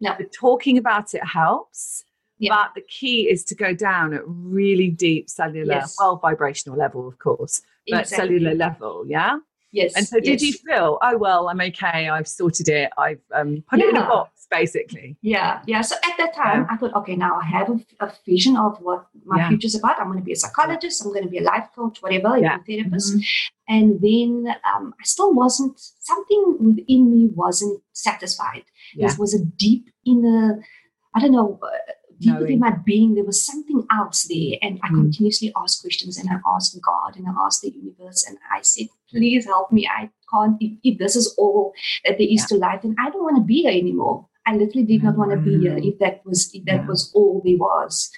No. 0.00 0.14
The 0.18 0.24
talking 0.24 0.78
about 0.78 1.14
it 1.14 1.24
helps, 1.24 2.04
Yeah. 2.40 2.50
but 2.56 2.74
the 2.74 2.80
key 2.82 3.28
is 3.30 3.44
to 3.44 3.54
go 3.54 3.72
down 3.74 4.12
at 4.14 4.22
really 4.26 4.88
deep 4.88 5.30
cellular, 5.30 5.74
Yes. 5.74 5.94
well, 5.98 6.16
vibrational 6.16 6.76
level, 6.76 7.06
of 7.06 7.18
course, 7.18 7.60
but 7.88 8.00
Exactly. 8.00 8.16
cellular 8.16 8.54
level, 8.54 9.04
yeah. 9.06 9.38
Yes. 9.72 9.94
And 9.96 10.04
so, 10.08 10.18
did 10.18 10.42
you 10.42 10.52
feel, 10.52 10.98
oh 11.00 11.16
well, 11.16 11.48
I'm 11.48 11.60
okay, 11.60 12.08
I've 12.08 12.26
sorted 12.26 12.68
it, 12.68 12.90
I've 12.98 13.20
um, 13.32 13.62
put 13.70 13.78
it 13.78 13.88
in 13.90 13.96
a 13.96 14.00
box, 14.00 14.48
basically. 14.50 15.16
Yeah, 15.22 15.62
yeah. 15.66 15.80
So 15.82 15.94
at 16.02 16.16
that 16.18 16.34
time, 16.34 16.66
I 16.68 16.76
thought, 16.76 16.92
okay, 16.96 17.14
now 17.14 17.38
I 17.40 17.44
have 17.44 17.68
a, 17.70 17.78
a 18.00 18.12
vision 18.26 18.56
of 18.56 18.78
what 18.80 19.06
my 19.24 19.36
Yeah. 19.38 19.48
future's 19.50 19.76
about. 19.76 20.00
I'm 20.00 20.06
going 20.08 20.18
to 20.18 20.24
be 20.24 20.32
a 20.32 20.36
psychologist. 20.36 21.04
I'm 21.04 21.12
going 21.12 21.22
to 21.22 21.30
be 21.30 21.38
a 21.38 21.42
life 21.42 21.68
coach, 21.76 22.02
whatever, 22.02 22.36
Yeah. 22.36 22.58
therapist. 22.66 23.16
Mhm. 23.16 23.22
And 23.68 24.00
then 24.00 24.56
um, 24.74 24.92
I 25.00 25.04
still 25.04 25.32
wasn't. 25.32 25.78
Something 25.78 26.56
within 26.58 27.02
me 27.12 27.28
wasn't 27.32 27.80
satisfied. 27.92 28.64
Yeah. 28.96 29.06
There 29.06 29.16
was 29.20 29.34
a 29.34 29.44
deep 29.44 29.88
inner, 30.04 30.64
I 31.14 31.20
don't 31.20 31.30
know, 31.30 31.60
uh, 31.62 31.68
deep 32.20 32.30
Knowing. 32.32 32.42
within 32.42 32.58
my 32.60 32.70
being. 32.84 33.14
There 33.14 33.24
was 33.24 33.44
something 33.44 33.84
else 33.90 34.20
there, 34.28 34.58
and 34.62 34.78
I 34.82 34.88
Mm. 34.88 35.00
continuously 35.02 35.52
asked 35.60 35.80
questions, 35.82 36.18
and 36.18 36.28
I 36.30 36.38
asked 36.54 36.78
God, 36.82 37.16
and 37.16 37.26
I 37.26 37.32
asked 37.46 37.62
the 37.62 37.70
universe, 37.70 38.24
and 38.28 38.36
I 38.56 38.60
said, 38.62 38.88
please 39.10 39.44
help 39.46 39.72
me. 39.72 39.86
I 39.88 40.10
can't. 40.32 40.56
If, 40.60 40.72
if 40.84 40.98
this 40.98 41.16
is 41.16 41.34
all 41.38 41.72
that 42.04 42.18
there 42.18 42.28
is 42.36 42.44
to 42.46 42.56
life, 42.56 42.82
then 42.82 42.94
I 42.98 43.10
don't 43.10 43.22
want 43.28 43.36
to 43.36 43.42
be 43.42 43.62
here 43.62 43.72
anymore. 43.72 44.26
I 44.46 44.56
literally 44.56 44.86
did 44.86 45.02
not 45.02 45.16
want 45.16 45.30
to 45.32 45.36
be 45.36 45.58
here 45.58 45.76
if 45.78 45.98
that 45.98 46.24
was 46.24 46.50
if 46.54 46.64
that 46.66 46.82
Yeah. 46.82 46.86
was 46.86 47.10
all 47.14 47.42
there 47.44 47.56
was. 47.58 48.10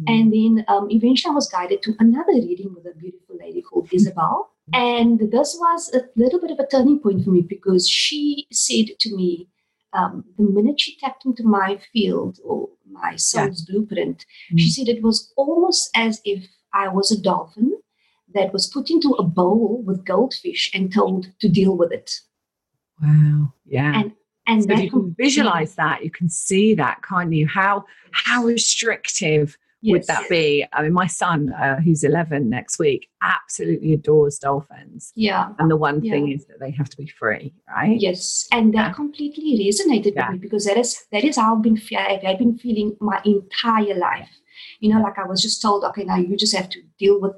Mm. 0.00 0.04
And 0.14 0.32
then 0.32 0.64
um, 0.68 0.88
eventually 0.90 1.30
I 1.32 1.34
was 1.34 1.48
guided 1.48 1.82
to 1.82 1.94
another 1.98 2.32
reading 2.34 2.74
with 2.74 2.86
a 2.86 2.96
beautiful 2.98 3.36
lady 3.44 3.62
called 3.62 3.88
Isabel. 3.92 4.48
And 4.72 5.18
this 5.30 5.56
was 5.58 5.90
a 5.94 6.02
little 6.16 6.40
bit 6.40 6.50
of 6.50 6.58
a 6.58 6.66
turning 6.66 6.98
point 7.00 7.24
for 7.24 7.30
me 7.30 7.42
because 7.42 7.88
she 7.88 8.46
said 8.52 8.86
to 9.00 9.14
me, 9.16 9.48
um, 9.92 10.24
the 10.38 10.44
minute 10.44 10.80
she 10.80 10.96
tapped 10.98 11.24
into 11.26 11.42
my 11.44 11.78
field 11.92 12.38
or 12.44 12.68
my 12.90 13.16
soul's 13.16 13.62
blueprint, 13.62 14.24
she 14.56 14.68
Mm. 14.68 14.72
said 14.72 14.88
it 14.88 15.02
was 15.02 15.32
almost 15.36 15.90
as 15.94 16.20
if 16.24 16.46
I 16.74 16.88
was 16.88 17.10
a 17.12 17.20
dolphin 17.20 17.72
that 18.34 18.52
was 18.52 18.66
put 18.66 18.90
into 18.90 19.10
a 19.10 19.22
bowl 19.22 19.82
with 19.84 20.04
goldfish 20.06 20.70
and 20.74 20.92
told 20.92 21.26
to 21.40 21.48
deal 21.48 21.76
with 21.76 21.92
it. 21.92 22.20
Wow. 23.02 23.52
Yeah. 23.66 24.00
And 24.00 24.12
and 24.46 24.62
so 24.62 24.68
that 24.68 24.82
you 24.82 24.90
can 24.90 25.14
visualize 25.16 25.76
that, 25.76 26.02
you 26.04 26.10
can 26.10 26.28
see 26.28 26.74
that, 26.74 27.02
can't 27.02 27.32
you? 27.32 27.46
How 27.46 27.84
how 28.12 28.44
restrictive 28.44 29.56
would 29.84 30.06
that 30.06 30.28
be? 30.28 30.64
I 30.72 30.82
mean, 30.82 30.92
my 30.92 31.06
son, 31.06 31.52
uh, 31.52 31.76
who's 31.80 32.04
11 32.04 32.48
next 32.48 32.78
week, 32.78 33.08
absolutely 33.22 33.92
adores 33.92 34.38
dolphins. 34.38 35.12
Yeah. 35.14 35.48
And 35.58 35.70
the 35.70 35.76
one 35.76 36.02
Yeah. 36.02 36.12
thing 36.12 36.32
is 36.32 36.46
that 36.46 36.60
they 36.60 36.70
have 36.70 36.88
to 36.90 36.96
be 36.96 37.06
free, 37.06 37.54
right? 37.68 37.98
Yes, 38.00 38.46
and 38.52 38.72
that 38.74 38.88
Yeah. 38.88 38.92
completely 38.92 39.58
resonated 39.66 40.14
Yeah. 40.14 40.30
with 40.30 40.34
me 40.34 40.38
because 40.38 40.64
that 40.66 40.76
is 40.76 41.04
that 41.12 41.24
is 41.24 41.36
how 41.36 41.56
I've 41.56 41.62
been 41.62 41.80
I've 41.96 42.38
been 42.38 42.58
feeling 42.58 42.96
my 43.00 43.20
entire 43.24 43.94
life. 43.94 44.30
You 44.80 44.92
know, 44.92 45.00
like 45.00 45.18
I 45.18 45.26
was 45.26 45.40
just 45.42 45.60
told, 45.62 45.84
okay, 45.84 46.04
now 46.04 46.16
you 46.16 46.36
just 46.36 46.54
have 46.56 46.68
to 46.70 46.80
deal 46.98 47.20
with 47.20 47.32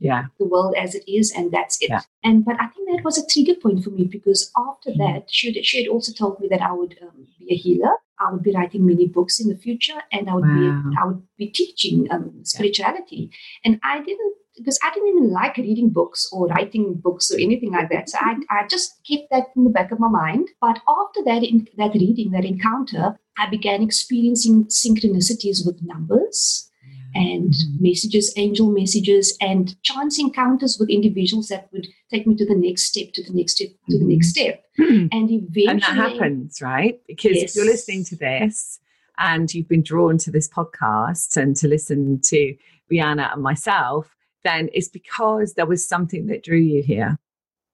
yeah 0.00 0.26
the 0.38 0.44
world 0.46 0.76
as 0.76 0.94
it 0.94 1.02
is 1.08 1.32
and 1.36 1.50
that's 1.50 1.76
it 1.82 1.90
Yeah. 1.90 2.02
and 2.22 2.44
but 2.44 2.54
i 2.60 2.68
think 2.68 2.88
that 2.88 3.02
was 3.04 3.18
a 3.18 3.26
trigger 3.26 3.56
point 3.60 3.82
for 3.82 3.90
me 3.90 4.04
because 4.04 4.48
after 4.56 4.90
Mm. 4.92 4.98
that 4.98 5.22
she 5.28 5.52
had, 5.52 5.64
she 5.66 5.82
had 5.82 5.88
also 5.90 6.12
told 6.12 6.38
me 6.38 6.46
that 6.52 6.62
i 6.62 6.70
would 6.70 6.96
um, 7.02 7.26
be 7.36 7.46
a 7.52 7.56
healer 7.56 7.94
i 8.20 8.30
would 8.32 8.42
be 8.42 8.52
writing 8.52 8.84
many 8.86 9.06
books 9.06 9.40
in 9.40 9.48
the 9.48 9.56
future 9.56 10.00
and 10.12 10.28
i 10.30 10.34
would 10.34 10.44
Wow. 10.44 10.82
be 10.90 10.96
i 11.00 11.06
would 11.06 11.22
be 11.36 11.48
teaching 11.48 12.06
um, 12.10 12.32
spirituality 12.44 13.30
and 13.64 13.80
i 13.82 14.00
didn't 14.00 14.34
because 14.56 14.78
I 14.82 14.92
didn't 14.92 15.10
even 15.10 15.30
like 15.30 15.56
reading 15.56 15.90
books 15.90 16.28
or 16.32 16.48
writing 16.48 16.94
books 16.94 17.30
or 17.30 17.38
anything 17.38 17.70
like 17.70 17.90
that. 17.90 18.08
So 18.10 18.18
I, 18.20 18.34
I 18.50 18.66
just 18.66 18.98
kept 19.08 19.30
that 19.30 19.44
in 19.54 19.62
the 19.62 19.70
back 19.70 19.92
of 19.92 20.00
my 20.00 20.08
mind. 20.08 20.48
But 20.60 20.80
after 20.88 21.22
that, 21.26 21.44
in, 21.44 21.68
that 21.76 21.94
reading, 21.94 22.32
that 22.32 22.44
encounter, 22.44 23.20
I 23.38 23.48
began 23.48 23.82
experiencing 23.82 24.64
synchronicities 24.64 25.64
with 25.64 25.80
numbers 25.82 26.68
and 27.14 27.50
Mhm. 27.50 27.80
messages, 27.80 28.32
angel 28.36 28.70
messages, 28.70 29.36
and 29.40 29.80
chance 29.82 30.18
encounters 30.18 30.78
with 30.78 30.90
individuals 30.90 31.48
that 31.48 31.68
would 31.72 31.86
take 32.10 32.26
me 32.26 32.34
to 32.36 32.46
the 32.46 32.54
next 32.54 32.84
step, 32.84 33.12
to 33.12 33.22
the 33.22 33.32
next 33.32 33.52
step, 33.54 33.68
to 33.90 33.98
the 33.98 34.04
Mhm. 34.04 34.08
next 34.08 34.28
step. 34.30 34.64
And 34.78 35.30
eventually, 35.30 35.66
and 35.66 35.80
that 35.82 35.96
happens, 35.96 36.60
right? 36.62 37.00
Because 37.06 37.36
if 37.36 37.54
you're 37.56 37.64
listening 37.64 38.04
to 38.04 38.16
this 38.16 38.78
and 39.18 39.52
you've 39.52 39.68
been 39.68 39.82
drawn 39.82 40.18
to 40.18 40.30
this 40.30 40.48
podcast 40.48 41.36
and 41.36 41.56
to 41.56 41.66
listen 41.66 42.20
to 42.24 42.54
Riana 42.90 43.32
and 43.32 43.42
myself, 43.42 44.14
then 44.44 44.68
it's 44.72 44.88
because 44.88 45.54
there 45.54 45.66
was 45.66 45.86
something 45.86 46.26
that 46.26 46.42
drew 46.44 46.58
you 46.58 46.82
here. 46.82 47.18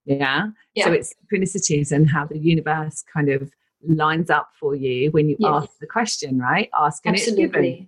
Yeah. 0.05 0.49
yeah. 0.75 0.85
So 0.85 0.91
it's 0.93 1.13
synchronicities 1.31 1.91
and 1.91 2.09
how 2.09 2.25
the 2.25 2.37
universe 2.39 3.03
kind 3.13 3.29
of 3.29 3.51
lines 3.87 4.29
up 4.29 4.49
for 4.59 4.75
you 4.75 5.11
when 5.11 5.29
you 5.29 5.35
Yes. 5.39 5.51
ask 5.51 5.79
the 5.79 5.87
question, 5.87 6.39
right? 6.39 6.69
Ask 6.79 7.05
and 7.05 7.15
it's 7.15 7.31
given. 7.31 7.87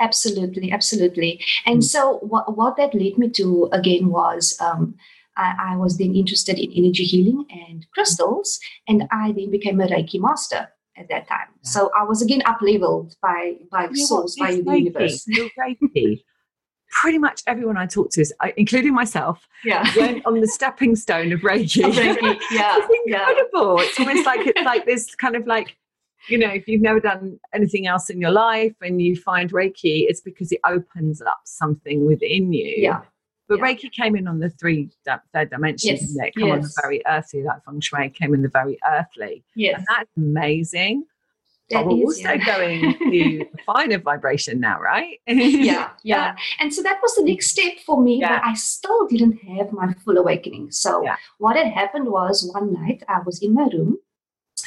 Absolutely 0.00 0.70
absolutely 0.72 1.40
and 1.66 1.78
Mm. 1.80 1.84
so 1.84 2.18
what, 2.18 2.56
what 2.56 2.76
that 2.76 2.94
led 2.94 3.18
me 3.18 3.28
to 3.30 3.68
again 3.72 4.08
was 4.10 4.56
um, 4.60 4.94
I, 5.36 5.72
I 5.72 5.76
was 5.76 5.98
then 5.98 6.14
interested 6.14 6.58
in 6.58 6.72
energy 6.72 7.04
healing 7.04 7.44
and 7.50 7.86
crystals 7.94 8.58
and 8.88 9.04
i 9.12 9.32
then 9.32 9.50
became 9.50 9.80
a 9.80 9.86
reiki 9.86 10.20
master 10.20 10.68
at 10.96 11.08
that 11.10 11.28
time 11.28 11.48
Yeah. 11.62 11.70
so 11.70 11.90
i 11.98 12.02
was 12.04 12.22
again 12.22 12.42
up 12.46 12.58
leveled 12.62 13.14
by 13.22 13.56
by 13.70 13.88
You 13.90 14.06
source 14.06 14.36
by 14.36 14.52
the 14.56 14.62
Reiki. 14.62 14.78
universe 14.84 15.26
Reiki. 15.58 16.22
Pretty 16.90 17.18
much 17.18 17.42
everyone 17.46 17.76
I 17.76 17.84
talk 17.84 18.08
to, 18.12 18.22
is, 18.22 18.32
including 18.56 18.94
myself, 18.94 19.46
yeah 19.62 19.84
went 19.94 20.24
on 20.24 20.40
the 20.40 20.48
stepping 20.48 20.96
stone 20.96 21.32
of 21.34 21.40
Reiki. 21.40 21.82
Reiki, 21.84 22.22
yeah 22.50 22.78
it's 22.78 22.88
yeah 23.06 23.28
incredible. 23.28 23.78
It's 23.80 24.00
almost 24.00 24.24
like 24.24 24.46
it's 24.46 24.62
like 24.62 24.86
this 24.86 25.14
kind 25.14 25.36
of 25.36 25.46
like, 25.46 25.76
you 26.28 26.38
know, 26.38 26.48
if 26.50 26.66
you've 26.68 26.82
never 26.82 27.00
done 27.00 27.38
anything 27.54 27.86
else 27.86 28.10
in 28.10 28.20
your 28.20 28.30
life 28.32 28.74
and 28.82 29.00
you 29.00 29.16
find 29.16 29.52
Reiki, 29.52 30.04
it's 30.08 30.20
because 30.20 30.50
it 30.52 30.60
opens 30.66 31.20
up 31.22 31.40
something 31.44 32.06
within 32.06 32.52
you. 32.52 32.74
yeah 32.78 33.02
But 33.48 33.58
yeah. 33.58 33.64
Reiki 33.66 33.92
came 33.92 34.14
in 34.16 34.26
on 34.28 34.40
the 34.40 34.50
three 34.50 34.90
third 35.06 35.50
dimension, 35.50 35.90
Yes, 35.96 36.14
it? 36.16 36.34
Come 36.38 36.50
on 36.50 36.60
the 36.62 36.72
very 36.82 37.02
earthly, 37.06 37.42
like 37.44 37.64
feng 37.64 37.80
shui 37.80 38.10
came 38.10 38.34
in 38.34 38.42
the 38.42 38.48
very 38.48 38.78
earthly. 38.90 39.44
yes 39.54 39.76
And 39.78 39.86
that's 39.88 40.10
amazing. 40.16 41.04
that 41.70 41.84
but 41.84 41.86
we're 41.94 42.10
is, 42.10 42.18
also 42.18 42.32
yeah. 42.32 42.44
going 42.52 42.94
to 43.12 43.46
finer 43.66 43.98
vibration 43.98 44.58
now, 44.60 44.80
right? 44.80 45.18
yeah, 45.26 45.90
yeah. 46.02 46.34
And 46.60 46.72
so 46.74 46.82
that 46.82 46.98
was 47.02 47.14
the 47.16 47.24
next 47.24 47.48
step 47.50 47.74
for 47.86 48.02
me, 48.02 48.20
Yeah. 48.20 48.40
but 48.40 48.46
I 48.50 48.54
still 48.54 49.06
didn't 49.06 49.36
have 49.56 49.72
my 49.72 49.92
full 50.04 50.16
awakening. 50.18 50.70
So 50.72 51.02
Yeah. 51.04 51.16
what 51.38 51.56
had 51.56 51.68
happened 51.68 52.08
was 52.18 52.48
one 52.54 52.72
night 52.72 53.02
I 53.08 53.20
was 53.24 53.42
in 53.42 53.52
my 53.54 53.66
room, 53.72 53.98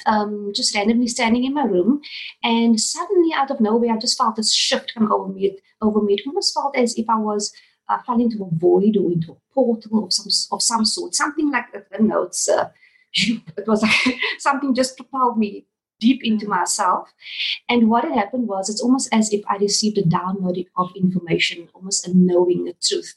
um, 0.06 0.52
just 0.56 0.76
randomly 0.76 1.08
standing 1.08 1.44
in 1.44 1.54
my 1.54 1.64
room, 1.64 2.02
and 2.44 2.80
suddenly 2.80 3.34
out 3.34 3.52
of 3.52 3.60
nowhere 3.60 3.94
I 3.94 3.98
just 3.98 4.18
felt 4.18 4.36
this 4.36 4.54
shift 4.54 4.94
come 4.94 5.12
over 5.12 5.32
me. 5.32 5.58
Over 5.82 6.02
me, 6.02 6.14
it 6.16 6.22
almost 6.28 6.54
felt 6.54 6.76
as 6.78 6.96
if 6.98 7.10
I 7.10 7.18
was 7.18 7.54
uh, 7.90 7.98
fell 8.06 8.20
into 8.20 8.44
a 8.44 8.56
void 8.56 8.98
or 8.98 9.12
into 9.12 9.34
a 9.34 9.54
portal 9.54 10.06
of 10.06 10.14
some 10.14 10.28
of 10.52 10.62
some 10.62 10.86
sort, 10.86 11.16
something 11.16 11.52
like 11.52 11.72
that. 11.74 11.88
I 11.94 11.98
don't 11.98 12.08
know. 12.08 12.24
It's 12.24 12.48
uh, 12.48 12.70
it 13.14 13.68
was 13.68 13.82
like 13.82 14.16
something 14.40 14.76
just 14.76 14.98
propelled 14.98 15.38
me 15.38 15.66
deep 16.00 16.22
into 16.24 16.48
myself. 16.48 17.14
And 17.70 17.90
what 17.90 18.04
had 18.04 18.14
happened 18.14 18.48
was 18.48 18.70
it's 18.70 18.82
almost 18.82 19.08
as 19.14 19.32
if 19.32 19.44
I 19.48 19.58
received 19.58 19.98
a 20.00 20.04
download 20.04 20.66
of 20.76 20.90
information, 20.96 21.70
almost 21.74 22.08
a 22.08 22.12
knowing 22.14 22.66
the 22.66 22.76
truth. 22.82 23.14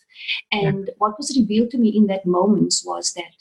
And 0.52 0.90
what 0.98 1.18
was 1.18 1.36
revealed 1.36 1.70
to 1.70 1.78
me 1.78 1.88
in 1.88 2.06
that 2.06 2.26
moment 2.26 2.74
was 2.84 3.14
that 3.14 3.32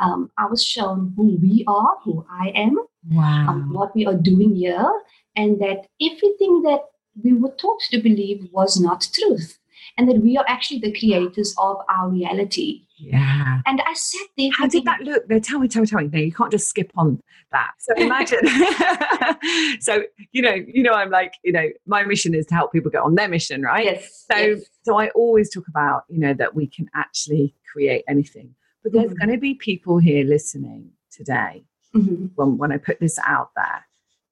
um, 0.00 0.30
I 0.38 0.46
was 0.46 0.64
shown 0.64 1.12
who 1.16 1.36
we 1.42 1.64
are, 1.66 1.96
who 2.04 2.24
I 2.30 2.48
am, 2.54 2.78
Wow. 3.10 3.46
um, 3.48 3.72
what 3.72 3.94
we 3.94 4.06
are 4.06 4.14
doing 4.14 4.54
here, 4.54 4.90
and 5.36 5.60
that 5.60 5.86
everything 6.00 6.62
that 6.62 6.80
we 7.22 7.32
were 7.32 7.52
taught 7.58 7.80
to 7.90 8.00
believe 8.00 8.46
was 8.52 8.80
not 8.80 9.08
truth. 9.12 9.58
And 9.96 10.08
that 10.08 10.20
we 10.20 10.36
are 10.36 10.44
actually 10.46 10.78
the 10.80 10.92
creators 10.96 11.54
of 11.58 11.78
our 11.88 12.08
reality. 12.08 12.84
yeah. 12.98 13.60
And 13.66 13.80
I 13.80 13.94
sat 13.94 14.28
there. 14.36 14.50
How 14.56 14.66
did 14.68 14.84
that 14.84 15.00
look? 15.00 15.28
No, 15.28 15.38
tell 15.40 15.58
me, 15.58 15.66
tell 15.68 15.82
me, 15.82 15.88
tell 15.88 16.00
me. 16.00 16.08
No, 16.12 16.18
you 16.20 16.32
can't 16.32 16.52
just 16.52 16.68
skip 16.68 16.92
on 16.96 17.20
that. 17.52 17.72
So 17.78 17.94
imagine. 17.96 18.40
so 19.80 20.02
you 20.32 20.42
know, 20.42 20.54
you 20.54 20.82
know, 20.82 20.92
I'm 20.92 21.10
like, 21.10 21.32
you 21.42 21.52
know, 21.52 21.68
my 21.86 22.04
mission 22.04 22.34
is 22.34 22.46
to 22.46 22.54
help 22.54 22.72
people 22.72 22.90
get 22.90 23.02
on 23.02 23.14
their 23.14 23.28
mission, 23.28 23.62
right? 23.62 23.84
Yes. 23.84 24.26
So, 24.30 24.36
yes. 24.38 24.60
so 24.82 24.98
I 24.98 25.08
always 25.10 25.50
talk 25.50 25.66
about, 25.68 26.04
you 26.08 26.18
know, 26.18 26.34
that 26.34 26.54
we 26.54 26.66
can 26.66 26.88
actually 26.94 27.54
create 27.72 28.04
anything. 28.08 28.54
But 28.82 28.92
there's 28.92 29.12
Mhm. 29.12 29.18
going 29.18 29.30
to 29.32 29.38
be 29.38 29.54
people 29.54 29.98
here 29.98 30.24
listening 30.24 30.92
today 31.10 31.64
Mhm. 31.94 32.30
when 32.36 32.58
when 32.58 32.72
I 32.72 32.78
put 32.78 33.00
this 33.00 33.18
out 33.24 33.50
there 33.56 33.86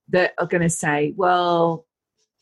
that 0.09 0.35
are 0.39 0.47
going 0.47 0.63
to 0.63 0.71
say, 0.71 1.13
well, 1.17 1.87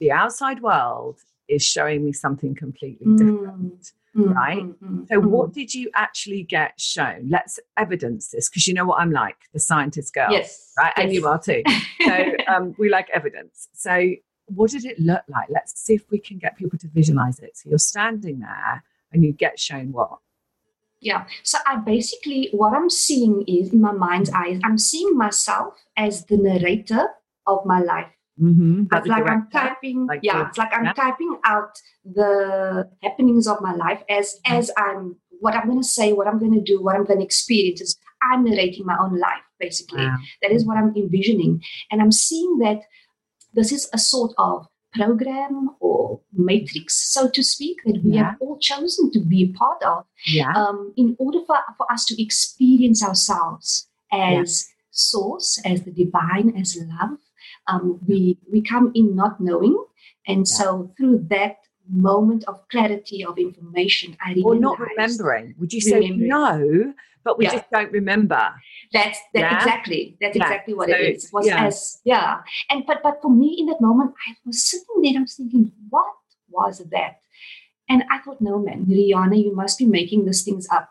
the 0.01 0.11
outside 0.13 0.61
world 0.63 1.21
is 1.49 1.63
showing 1.63 2.05
me 2.05 2.13
something 2.13 2.55
completely 2.55 3.07
different. 3.17 3.93
Mm, 4.15 4.33
Right? 4.35 4.63
mm, 4.63 4.77
mm, 4.81 5.09
So, 5.09 5.21
mm. 5.21 5.29
what 5.29 5.53
did 5.53 5.75
you 5.75 5.91
actually 5.95 6.45
get 6.45 6.81
shown? 6.81 7.29
Let's 7.29 7.59
evidence 7.77 8.29
this 8.29 8.49
because 8.49 8.69
you 8.69 8.75
know 8.75 8.85
what 8.85 9.01
I'm 9.01 9.11
like, 9.11 9.37
the 9.53 9.59
scientist 9.59 10.15
girl, 10.15 10.31
Yes. 10.31 10.73
right? 10.79 10.93
And 10.97 11.13
you 11.13 11.27
are 11.27 11.39
too. 11.39 11.63
So, 12.05 12.13
um, 12.47 12.75
we 12.79 12.89
like 12.91 13.11
evidence. 13.11 13.69
So, 13.73 14.13
what 14.47 14.71
did 14.71 14.85
it 14.85 15.01
look 15.01 15.23
like? 15.29 15.49
Let's 15.51 15.79
see 15.81 15.95
if 15.95 16.09
we 16.11 16.19
can 16.19 16.39
get 16.39 16.57
people 16.57 16.79
to 16.79 16.89
visualize 16.89 17.41
it. 17.41 17.57
So, 17.57 17.71
you're 17.71 17.79
standing 17.79 18.39
there 18.41 18.85
and 19.13 19.25
you 19.25 19.33
get 19.33 19.59
shown 19.59 19.91
what? 19.91 20.19
Yeah. 21.05 21.27
So 21.43 21.59
I 21.67 21.77
basically 21.77 22.49
what 22.53 22.73
I'm 22.73 22.89
seeing 22.91 23.45
is 23.47 23.73
in 23.75 23.81
my 23.81 23.93
mind's 23.93 24.31
eyes, 24.31 24.59
I'm 24.65 24.79
seeing 24.79 25.17
myself 25.17 25.75
as 25.97 26.25
the 26.27 26.39
narrator 26.39 27.05
of 27.47 27.59
my 27.67 27.81
life. 27.81 28.11
Mm-hmm. 28.41 28.85
It's 28.93 29.07
like 29.07 29.27
I'm 29.31 29.49
typing. 29.53 30.07
like 30.07 30.21
yeah, 30.23 30.39
the- 30.43 30.49
it's 30.49 30.59
like 30.59 30.73
I'm 30.77 30.87
yeah. 30.87 30.93
typing 30.95 31.37
out 31.45 31.73
the 32.05 32.89
happenings 33.03 33.47
of 33.47 33.61
my 33.61 33.75
life 33.75 34.03
as 34.09 34.27
Mm-hmm. 34.47 34.57
as 34.59 34.71
I'm 34.77 35.17
what 35.41 35.55
I'm 35.55 35.67
going 35.69 35.81
to 35.83 35.87
say, 35.99 36.13
what 36.13 36.27
I'm 36.27 36.39
going 36.39 36.55
to 36.55 36.61
do, 36.73 36.83
what 36.83 36.97
I'm 36.97 37.05
going 37.05 37.19
to 37.21 37.25
experience. 37.25 37.81
Is 37.83 37.97
I'm 38.23 38.45
narrating 38.45 38.87
my 38.87 38.97
own 38.99 39.19
life 39.19 39.45
basically. 39.61 40.05
Wow. 40.07 40.17
That 40.43 40.53
is 40.53 40.65
what 40.67 40.79
I'm 40.79 40.93
envisioning, 40.97 41.63
and 41.91 42.01
I'm 42.03 42.13
seeing 42.13 42.59
that 42.65 42.81
this 43.53 43.71
is 43.73 43.89
a 43.93 43.99
sort 43.99 44.33
of 44.39 44.67
program 44.95 45.71
or 45.81 46.21
matrix, 46.33 47.13
so 47.13 47.29
to 47.31 47.43
speak, 47.43 47.79
that 47.87 48.03
we 48.05 48.13
Yeah. 48.13 48.25
have 48.31 48.37
all 48.41 48.59
chosen 48.59 49.11
to 49.13 49.21
be 49.21 49.43
a 49.45 49.53
part 49.59 49.83
of 49.83 50.05
Yeah. 50.27 50.53
um, 50.55 50.93
in 50.97 51.17
order 51.19 51.41
for, 51.47 51.59
for 51.79 51.91
us 51.93 52.05
to 52.07 52.23
experience 52.23 53.03
ourselves 53.03 53.89
as 54.13 54.69
source, 54.91 55.61
as 55.65 55.83
the 55.83 55.91
divine, 55.91 56.55
as 56.57 56.77
love, 56.77 57.19
um, 57.67 58.01
we 58.07 58.39
we 58.53 58.61
come 58.63 58.93
in 58.95 59.15
not 59.17 59.41
knowing, 59.41 59.77
and 60.27 60.41
Yeah. 60.47 60.57
so 60.59 60.67
through 60.97 61.27
that 61.31 61.57
moment 61.89 62.45
of 62.45 62.67
clarity 62.69 63.25
of 63.25 63.39
information, 63.39 64.17
I 64.25 64.41
or 64.45 64.55
not 64.55 64.79
remembering. 64.79 65.55
Would 65.59 65.73
you 65.73 65.81
say 65.81 66.09
know, 66.11 66.95
but 67.25 67.39
we 67.39 67.45
Yeah. 67.45 67.53
just 67.53 67.71
don't 67.71 67.93
remember? 67.93 68.53
That's 68.93 69.19
that 69.35 69.41
Yeah? 69.41 69.57
exactly. 69.57 70.17
That's 70.21 70.37
Yeah. 70.37 70.45
exactly 70.45 70.75
what 70.75 70.89
So, 70.89 70.95
it 70.97 71.01
is. 71.17 71.33
Was 71.33 71.47
yeah. 71.47 71.67
as 71.67 72.01
yeah, 72.05 72.41
and 72.71 72.85
but 72.87 73.03
but 73.03 73.21
for 73.23 73.31
me 73.31 73.57
in 73.59 73.67
that 73.67 73.81
moment, 73.81 74.15
I 74.27 74.35
was 74.47 74.65
sitting 74.71 75.03
there. 75.03 75.19
I 75.19 75.23
was 75.23 75.35
thinking, 75.35 75.73
what 75.91 76.15
was 76.51 76.79
that? 76.91 77.21
And 77.89 78.05
I 78.11 78.19
thought, 78.21 78.41
no, 78.41 78.59
man, 78.59 78.87
Riana, 78.87 79.37
you 79.37 79.55
must 79.55 79.79
be 79.79 79.85
making 79.87 80.25
these 80.25 80.43
things 80.43 80.67
up. 80.71 80.89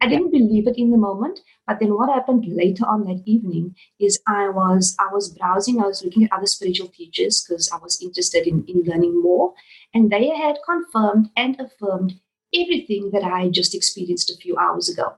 I 0.00 0.06
didn't 0.08 0.30
believe 0.30 0.68
it 0.68 0.78
in 0.78 0.90
the 0.92 0.96
moment, 0.96 1.40
but 1.66 1.80
then 1.80 1.94
what 1.94 2.08
happened 2.08 2.44
later 2.46 2.84
on 2.86 3.04
that 3.04 3.22
evening 3.26 3.74
is 3.98 4.20
I 4.28 4.48
was 4.48 4.96
I 5.00 5.12
was 5.12 5.28
browsing, 5.36 5.80
I 5.80 5.86
was 5.86 6.04
looking 6.04 6.24
at 6.24 6.32
other 6.32 6.46
spiritual 6.46 6.88
teachers 6.88 7.42
because 7.44 7.68
I 7.72 7.78
was 7.78 8.00
interested 8.00 8.46
in, 8.46 8.64
in 8.68 8.82
learning 8.84 9.20
more, 9.20 9.54
and 9.92 10.10
they 10.10 10.28
had 10.28 10.56
confirmed 10.64 11.30
and 11.36 11.58
affirmed 11.60 12.14
everything 12.54 13.10
that 13.12 13.24
I 13.24 13.48
just 13.48 13.74
experienced 13.74 14.30
a 14.30 14.36
few 14.36 14.56
hours 14.56 14.88
ago. 14.88 15.16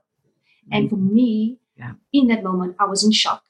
And 0.71 0.89
for 0.89 0.97
me, 0.97 1.57
Yeah. 1.77 1.93
in 2.13 2.27
that 2.27 2.43
moment, 2.43 2.75
I 2.79 2.85
was 2.85 3.03
in 3.03 3.11
shock. 3.11 3.43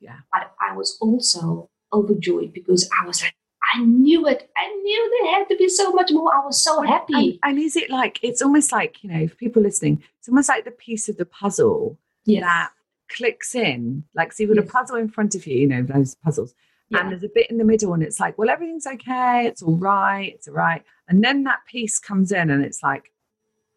Yeah. 0.00 0.18
But 0.32 0.52
I 0.60 0.76
was 0.76 0.96
also 1.00 1.70
overjoyed 1.92 2.52
because 2.52 2.88
I 3.00 3.06
was 3.06 3.22
like, 3.22 3.34
I 3.74 3.82
knew 3.84 4.26
it. 4.26 4.50
I 4.56 4.68
knew 4.82 5.18
there 5.22 5.32
had 5.38 5.48
to 5.48 5.56
be 5.56 5.68
so 5.68 5.92
much 5.92 6.10
more. 6.12 6.34
I 6.34 6.44
was 6.44 6.62
so 6.62 6.82
happy. 6.82 7.40
And, 7.42 7.56
and 7.56 7.58
is 7.58 7.76
it 7.76 7.88
like 7.90 8.18
it's 8.22 8.42
almost 8.42 8.72
like 8.72 9.02
you 9.02 9.10
know, 9.10 9.26
for 9.28 9.34
people 9.36 9.62
listening, 9.62 10.02
it's 10.18 10.28
almost 10.28 10.48
like 10.48 10.64
the 10.64 10.70
piece 10.70 11.08
of 11.08 11.16
the 11.16 11.24
puzzle 11.24 11.98
yes. 12.24 12.42
that 12.42 12.70
clicks 13.08 13.54
in. 13.54 14.04
Like, 14.14 14.32
so 14.32 14.42
you've 14.42 14.54
got 14.54 14.62
Yes. 14.62 14.70
a 14.70 14.72
puzzle 14.72 14.96
in 14.96 15.08
front 15.08 15.34
of 15.34 15.46
you, 15.46 15.58
you 15.60 15.66
know, 15.66 15.82
those 15.82 16.14
puzzles, 16.16 16.54
Yeah. 16.88 17.00
and 17.00 17.10
there's 17.10 17.22
a 17.22 17.28
bit 17.28 17.50
in 17.50 17.58
the 17.58 17.64
middle, 17.64 17.92
and 17.94 18.02
it's 18.02 18.18
like, 18.20 18.38
well, 18.38 18.48
everything's 18.48 18.86
okay, 18.86 19.46
it's 19.46 19.62
all 19.62 19.76
right, 19.76 20.32
it's 20.34 20.48
all 20.48 20.54
right, 20.54 20.82
and 21.08 21.22
then 21.22 21.44
that 21.44 21.60
piece 21.66 21.98
comes 21.98 22.32
in, 22.32 22.48
and 22.50 22.64
it's 22.64 22.82
like, 22.82 23.12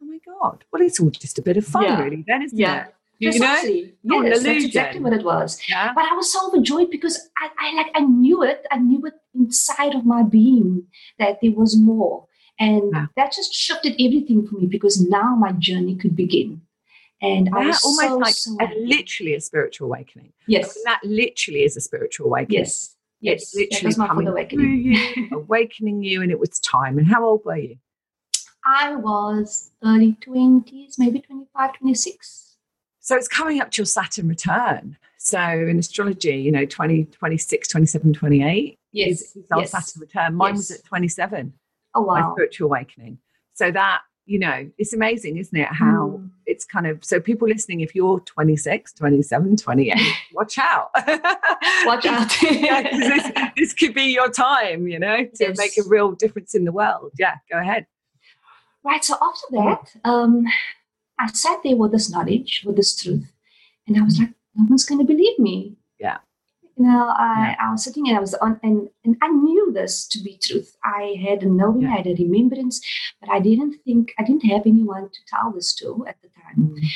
oh 0.02 0.06
my 0.06 0.20
God, 0.26 0.64
well, 0.72 0.82
it's 0.82 1.00
all 1.02 1.10
just 1.10 1.38
a 1.38 1.42
bit 1.42 1.58
of 1.58 1.66
fun, 1.66 1.84
Yeah. 1.84 2.02
really, 2.02 2.24
then, 2.26 2.44
isn't 2.44 2.58
Yeah. 2.58 2.86
it? 2.86 2.96
You 3.20 3.32
know? 3.32 3.38
Precisely. 3.38 3.96
Not 4.04 4.26
an 4.26 4.32
Yes, 4.32 4.44
that's 4.44 4.66
exactly 4.66 5.00
what 5.02 5.14
it 5.14 5.24
was. 5.24 5.60
Yeah. 5.70 5.94
But 5.94 6.06
I 6.06 6.14
was 6.16 6.32
so 6.32 6.48
overjoyed 6.48 6.90
because 6.92 7.30
I, 7.38 7.50
I 7.60 7.76
like 7.76 7.92
I 7.96 8.02
knew 8.02 8.44
it. 8.44 8.66
I 8.72 8.78
knew 8.78 9.06
it 9.06 9.14
inside 9.34 9.96
of 9.96 10.06
my 10.06 10.24
being 10.24 10.84
that 11.20 11.40
there 11.42 11.52
was 11.52 11.78
more. 11.78 12.28
And 12.60 12.94
that 13.18 13.34
just 13.34 13.54
shifted 13.54 13.94
everything 13.94 14.46
for 14.48 14.56
me 14.56 14.66
because 14.68 15.02
now 15.02 15.36
my 15.36 15.52
journey 15.54 15.96
could 15.96 16.16
begin. 16.16 16.62
And 17.22 17.50
I 17.54 17.66
was 17.68 17.84
almost 17.84 18.08
so, 18.08 18.18
like 18.18 18.34
so 18.36 18.58
a, 18.62 18.68
literally 18.80 19.34
a 19.36 19.42
spiritual 19.42 19.88
awakening. 19.88 20.28
I 20.28 20.44
yes, 20.48 20.76
mean, 20.76 20.84
that 20.86 21.00
literally 21.04 21.64
is 21.64 21.76
a 21.76 21.82
spiritual 21.82 22.28
awakening. 22.28 22.60
yes, 22.60 22.96
yes. 23.22 23.42
It's 23.42 23.52
That 23.54 23.60
literally 23.60 23.88
was 23.88 23.98
my 23.98 24.08
coming 24.08 24.28
awakening. 24.28 24.84
you, 24.84 25.30
awakening 25.38 26.04
you, 26.04 26.22
and 26.22 26.32
it 26.32 26.40
was 26.40 26.60
time. 26.60 26.98
And 26.98 27.08
how 27.08 27.26
old 27.26 27.42
were 27.46 27.58
you? 27.58 27.78
I 28.66 28.96
was 28.96 29.72
early 29.84 30.18
20s, 30.26 30.96
maybe 30.98 31.20
25, 31.20 31.74
26. 31.80 32.45
So 33.06 33.16
it's 33.16 33.28
coming 33.28 33.62
up 33.62 33.70
to 33.70 33.82
your 33.82 33.86
Saturn 33.86 34.28
return. 34.28 34.98
So 35.20 35.40
in 35.40 35.78
astrology, 35.78 36.38
you 36.38 36.52
know, 36.52 36.66
20, 36.66 37.06
26, 37.06 37.68
27, 37.68 38.14
28 38.14 38.80
Yes, 38.94 39.22
is, 39.22 39.36
is 39.36 39.52
our 39.52 39.60
yes. 39.60 39.72
Saturn 39.72 40.02
return. 40.02 40.34
Mine 40.34 40.56
was 40.56 40.72
at 40.72 40.84
27, 40.86 41.54
Oh, 41.94 42.04
my 42.04 42.22
wow. 42.22 42.34
spiritual 42.34 42.66
awakening. 42.66 43.20
So 43.54 43.70
that, 43.70 44.02
you 44.26 44.40
know, 44.40 44.72
it's 44.80 44.92
amazing, 44.94 45.38
isn't 45.38 45.56
it? 45.56 45.68
How 45.68 46.18
Mm. 46.18 46.32
it's 46.48 46.66
kind 46.66 46.88
of, 46.88 47.06
so 47.06 47.20
people 47.20 47.48
listening, 47.48 47.82
if 47.82 47.94
you're 47.94 48.22
26, 48.22 48.94
27, 48.94 49.56
28, 49.56 49.96
watch 50.34 50.58
out. 50.58 50.90
Watch 51.86 52.08
out. 52.08 52.42
Yeah, 52.42 52.82
this, 52.90 53.32
this 53.56 53.74
could 53.76 53.94
be 53.94 54.06
your 54.16 54.32
time, 54.32 54.88
you 54.88 54.98
know, 54.98 55.18
to 55.26 55.30
Yes. 55.40 55.58
make 55.60 55.78
a 55.78 55.88
real 55.88 56.14
difference 56.14 56.56
in 56.56 56.66
the 56.66 56.72
world. 56.72 57.12
Yeah, 57.20 57.36
go 57.52 57.60
ahead. 57.60 57.86
Right. 58.84 59.06
So 59.06 59.16
after 59.22 59.46
that, 59.52 59.92
um, 60.10 60.46
I 61.20 61.28
sat 61.32 61.62
there 61.64 61.76
with 61.76 61.92
this 61.92 62.10
knowledge, 62.10 62.64
with 62.66 62.76
this 62.76 62.96
truth, 62.96 63.32
and 63.88 63.98
I 63.98 64.02
was 64.02 64.18
mm. 64.18 64.22
like, 64.22 64.34
no 64.56 64.66
one's 64.70 64.86
going 64.86 65.00
to 65.00 65.06
believe 65.06 65.38
me. 65.40 65.76
Yeah. 66.00 66.18
You 66.78 66.86
know, 66.86 67.08
I, 67.08 67.56
I 67.60 67.72
was 67.72 67.86
sitting 67.86 68.08
and 68.10 68.18
I 68.18 68.20
was 68.20 68.34
on, 68.36 68.60
and, 68.62 68.90
and 69.06 69.16
I 69.22 69.30
knew 69.30 69.72
this 69.72 70.06
to 70.10 70.20
be 70.22 70.38
truth. 70.42 70.76
I 70.84 71.16
had 71.26 71.44
a 71.44 71.46
knowing, 71.46 71.84
Yeah. 71.84 71.94
I 71.94 71.98
had 71.98 72.08
a 72.08 72.16
remembrance, 72.16 72.82
but 73.22 73.30
I 73.30 73.40
didn't 73.40 73.78
think, 73.86 74.14
I 74.20 74.24
didn't 74.24 74.46
have 74.46 74.64
anyone 74.66 75.10
to 75.10 75.20
tell 75.28 75.52
this 75.52 75.74
to 75.76 76.06
at 76.08 76.22
the 76.22 76.28
time. 76.30 76.76
Mm. 76.76 76.88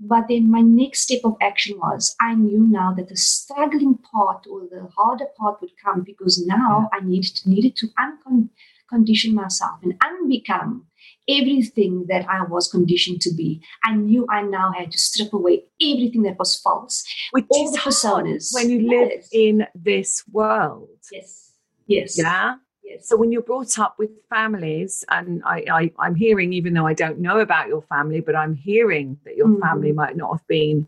But 0.00 0.28
then 0.28 0.50
my 0.50 0.60
next 0.60 1.00
step 1.00 1.20
of 1.24 1.36
action 1.40 1.78
was 1.78 2.14
I 2.20 2.34
knew 2.34 2.66
now 2.66 2.92
that 2.94 3.08
the 3.08 3.16
struggling 3.16 3.96
part 3.96 4.46
or 4.46 4.62
the 4.68 4.88
harder 4.96 5.26
part 5.38 5.60
would 5.60 5.70
come 5.82 6.02
because 6.02 6.44
now 6.44 6.90
I 6.92 7.00
needed 7.00 7.40
needed 7.46 7.76
to 7.76 7.88
uncondition 7.98 9.34
myself 9.34 9.78
and 9.82 9.98
unbecome 10.00 10.82
everything 11.28 12.06
that 12.08 12.28
I 12.28 12.42
was 12.44 12.68
conditioned 12.68 13.20
to 13.22 13.34
be. 13.34 13.62
I 13.84 13.94
knew 13.94 14.26
I 14.30 14.42
now 14.42 14.72
had 14.72 14.92
to 14.92 14.98
strip 14.98 15.32
away 15.32 15.64
everything 15.80 16.22
that 16.22 16.38
was 16.38 16.56
false. 16.56 17.04
Which 17.32 17.46
All 17.50 17.66
is 17.68 17.72
the 17.72 17.78
personas. 17.78 18.50
when 18.52 18.70
you 18.70 18.88
live 18.88 19.10
Yes. 19.12 19.28
in 19.32 19.66
this 19.74 20.22
world. 20.32 20.88
Yes. 21.12 21.52
Yes. 21.86 22.18
Yeah. 22.18 22.56
Yes. 22.82 23.08
So 23.08 23.16
when 23.16 23.32
you're 23.32 23.42
brought 23.42 23.78
up 23.78 23.96
with 23.98 24.10
families, 24.28 25.04
and 25.08 25.42
I, 25.44 25.64
I, 25.70 25.92
I'm 25.98 26.14
hearing, 26.14 26.52
even 26.52 26.74
though 26.74 26.86
I 26.86 26.92
don't 26.94 27.18
know 27.18 27.38
about 27.40 27.68
your 27.68 27.82
family, 27.82 28.20
but 28.20 28.36
I'm 28.36 28.54
hearing 28.54 29.18
that 29.24 29.36
your 29.36 29.48
Mhm. 29.48 29.60
family 29.60 29.92
might 29.92 30.16
not 30.16 30.32
have 30.32 30.46
been, 30.46 30.86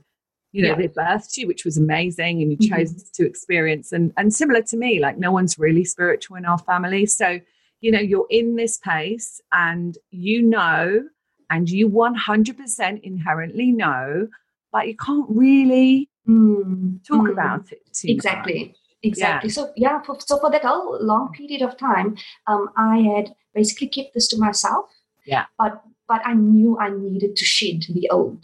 you 0.52 0.62
know, 0.62 0.68
Yeah. 0.70 0.74
they 0.76 0.88
birthed 0.88 1.36
you, 1.38 1.46
which 1.46 1.64
was 1.64 1.78
amazing, 1.78 2.42
and 2.42 2.50
you 2.52 2.58
Mhm. 2.58 2.68
chose 2.68 3.10
to 3.12 3.26
experience. 3.26 3.92
And 3.92 4.12
and 4.18 4.32
similar 4.34 4.60
to 4.62 4.76
me, 4.76 5.00
like 5.00 5.16
no 5.18 5.32
one's 5.32 5.58
really 5.58 5.84
spiritual 5.84 6.36
in 6.36 6.44
our 6.44 6.58
family. 6.58 7.06
So, 7.06 7.40
you 7.86 7.92
know, 7.94 8.00
you're 8.12 8.30
in 8.30 8.56
this 8.56 8.74
place, 8.86 9.28
and 9.52 9.96
you 10.10 10.42
know, 10.42 11.04
and 11.50 11.70
you 11.70 11.88
100% 11.88 13.00
inherently 13.02 13.70
know, 13.72 14.28
but 14.72 14.88
you 14.88 14.96
can't 14.96 15.26
really 15.30 16.08
Mm, 16.28 17.06
talk 17.06 17.26
mm. 17.28 17.32
about 17.32 17.70
it. 17.70 17.82
Too 17.94 18.08
much. 18.08 18.16
exactly 18.16 18.74
exactly 19.04 19.48
so 19.56 19.70
yeah 19.76 20.02
for, 20.02 20.14
so 20.18 20.38
for 20.40 20.50
that 20.50 20.64
whole 20.64 20.98
long 21.00 21.30
period 21.38 21.62
of 21.62 21.76
time 21.78 22.16
um, 22.48 22.62
i 22.76 22.96
had 23.14 23.26
basically 23.54 23.86
kept 23.96 24.12
this 24.14 24.26
to 24.32 24.36
myself 24.46 24.86
Yeah. 25.24 25.44
but 25.60 25.72
but 26.10 26.20
i 26.30 26.34
knew 26.34 26.70
i 26.80 26.88
needed 26.90 27.36
to 27.40 27.44
shed 27.44 27.80
the 27.96 28.08
old 28.10 28.42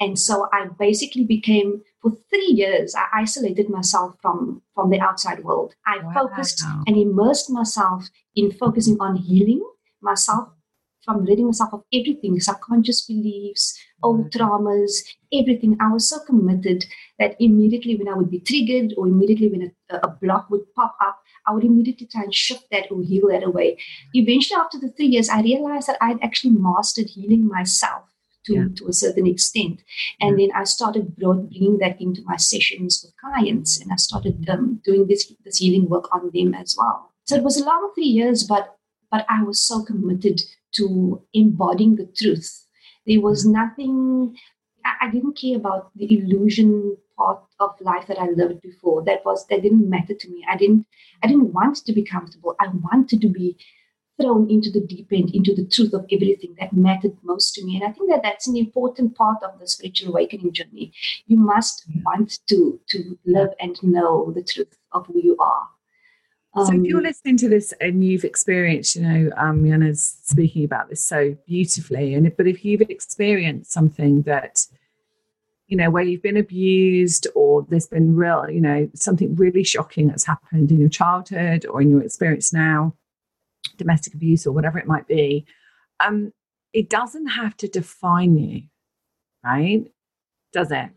and 0.00 0.18
so 0.18 0.48
i 0.52 0.66
basically 0.78 1.24
became 1.24 1.82
for 2.02 2.12
three 2.30 2.52
years 2.52 2.94
i 2.94 3.22
isolated 3.22 3.68
myself 3.68 4.14
from 4.20 4.62
from 4.74 4.90
the 4.90 5.00
outside 5.00 5.44
world. 5.44 5.74
I 5.86 6.00
focused 6.12 6.62
and 6.86 6.96
immersed 6.96 7.50
myself 7.50 8.08
in 8.34 8.50
focusing 8.50 8.96
on 9.00 9.16
healing 9.16 9.64
myself 10.02 10.48
from 11.04 11.24
letting 11.24 11.46
myself 11.46 11.72
of 11.72 11.82
everything 11.92 12.40
subconscious 12.40 13.06
beliefs 13.06 13.78
old 14.02 14.30
traumas 14.30 15.02
everything. 15.32 15.76
I 15.80 15.92
was 15.92 16.08
so 16.08 16.18
committed 16.20 16.84
that 17.18 17.36
immediately 17.40 17.96
when 17.96 18.08
I 18.08 18.14
would 18.14 18.30
be 18.30 18.40
triggered 18.40 18.94
or 18.96 19.06
immediately 19.06 19.48
when 19.48 19.72
a, 19.90 19.96
a 19.96 20.08
block 20.08 20.48
would 20.50 20.72
pop 20.74 20.96
up, 21.04 21.20
I 21.46 21.52
would 21.52 21.64
immediately 21.64 22.06
try 22.06 22.22
and 22.22 22.34
shift 22.34 22.66
that 22.70 22.90
or 22.90 23.02
heal 23.02 23.28
that 23.28 23.42
away. 23.42 23.78
Eventually, 24.12 24.60
after 24.60 24.78
the 24.78 24.90
three 24.90 25.06
years, 25.06 25.28
I 25.28 25.42
realized 25.42 25.88
that 25.88 25.98
I'd 26.00 26.22
actually 26.22 26.54
mastered 26.56 27.06
healing 27.06 27.46
myself 27.46 28.13
to, 28.46 28.54
Yeah. 28.54 28.66
to 28.76 28.88
a 28.88 28.92
certain 28.92 29.26
extent. 29.26 29.82
And 30.20 30.38
then 30.38 30.50
I 30.54 30.64
started 30.64 31.16
brought, 31.16 31.48
bringing 31.48 31.78
that 31.78 32.00
into 32.00 32.22
my 32.24 32.36
sessions 32.36 33.00
with 33.02 33.14
clients 33.20 33.80
and 33.80 33.90
I 33.92 33.96
started 33.96 34.48
um, 34.48 34.80
doing 34.84 35.06
this, 35.06 35.32
this 35.44 35.58
healing 35.58 35.88
work 35.88 36.08
on 36.14 36.30
them 36.32 36.54
as 36.54 36.76
well. 36.78 37.10
So 37.24 37.36
it 37.36 37.42
was 37.42 37.58
a 37.60 37.64
long 37.64 37.90
three 37.94 38.04
years, 38.04 38.44
but 38.44 38.76
but 39.10 39.24
I 39.28 39.44
was 39.44 39.60
so 39.60 39.84
committed 39.84 40.40
to 40.76 41.22
embodying 41.32 41.96
the 41.96 42.06
truth. 42.20 42.66
There 43.06 43.20
was 43.20 43.46
nothing 43.46 44.36
I, 44.84 45.06
I 45.06 45.10
didn't 45.10 45.38
care 45.38 45.56
about 45.56 45.90
the 45.96 46.12
illusion 46.18 46.96
part 47.16 47.40
of 47.60 47.70
life 47.80 48.06
that 48.08 48.20
I 48.20 48.28
lived 48.30 48.60
before. 48.60 49.04
That 49.04 49.24
was 49.24 49.46
that 49.46 49.62
didn't 49.62 49.88
matter 49.88 50.14
to 50.14 50.28
me. 50.28 50.44
I 50.50 50.56
didn't 50.56 50.86
I 51.22 51.26
didn't 51.28 51.52
want 51.52 51.76
to 51.76 51.92
be 51.92 52.02
comfortable. 52.02 52.56
I 52.60 52.66
wanted 52.68 53.20
to 53.22 53.28
be 53.28 53.56
thrown 54.20 54.48
into 54.48 54.70
the 54.70 54.80
deep 54.80 55.08
end, 55.12 55.34
into 55.34 55.54
the 55.54 55.66
truth 55.66 55.92
of 55.92 56.06
everything 56.12 56.54
that 56.60 56.72
mattered 56.72 57.16
most 57.22 57.54
to 57.54 57.64
me. 57.64 57.76
And 57.76 57.84
I 57.84 57.92
think 57.92 58.10
that 58.10 58.22
that's 58.22 58.46
an 58.46 58.56
important 58.56 59.16
part 59.16 59.42
of 59.42 59.58
the 59.58 59.66
spiritual 59.66 60.10
awakening 60.10 60.52
journey. 60.52 60.92
You 61.26 61.36
must 61.36 61.84
want 62.04 62.38
to 62.46 62.80
to 62.88 63.18
live 63.26 63.50
and 63.60 63.76
know 63.82 64.32
the 64.32 64.42
truth 64.42 64.76
of 64.92 65.06
who 65.06 65.20
you 65.20 65.36
are. 65.38 65.68
So 66.56 66.72
if 66.72 66.84
you're 66.84 66.98
Um, 66.98 67.04
listening 67.04 67.36
to 67.38 67.48
this 67.48 67.74
and 67.80 68.04
you've 68.04 68.22
experienced, 68.22 68.94
you 68.94 69.02
know, 69.02 69.30
um, 69.36 69.64
Riana's 69.64 70.18
speaking 70.22 70.64
about 70.64 70.88
this 70.88 71.04
so 71.04 71.36
beautifully, 71.48 72.14
and 72.14 72.32
but 72.36 72.46
if 72.46 72.64
you've 72.64 72.82
experienced 72.82 73.72
something 73.72 74.22
that, 74.22 74.64
you 75.66 75.76
know, 75.76 75.90
where 75.90 76.04
you've 76.04 76.22
been 76.22 76.36
abused 76.36 77.26
or 77.34 77.66
there's 77.68 77.88
been 77.88 78.14
real, 78.14 78.48
you 78.48 78.60
know, 78.60 78.88
something 78.94 79.34
really 79.34 79.64
shocking 79.64 80.06
that's 80.06 80.26
happened 80.26 80.70
in 80.70 80.78
your 80.78 80.88
childhood 80.88 81.66
or 81.66 81.82
in 81.82 81.90
your 81.90 82.02
experience 82.02 82.52
now, 82.52 82.94
domestic 83.76 84.14
abuse 84.14 84.46
or 84.46 84.52
whatever 84.52 84.78
it 84.78 84.86
might 84.86 85.06
be, 85.06 85.46
um, 86.00 86.32
it 86.72 86.90
doesn't 86.90 87.26
have 87.28 87.56
to 87.58 87.68
define 87.68 88.36
you, 88.36 88.62
right? 89.44 89.84
Does 90.52 90.70
it, 90.70 90.90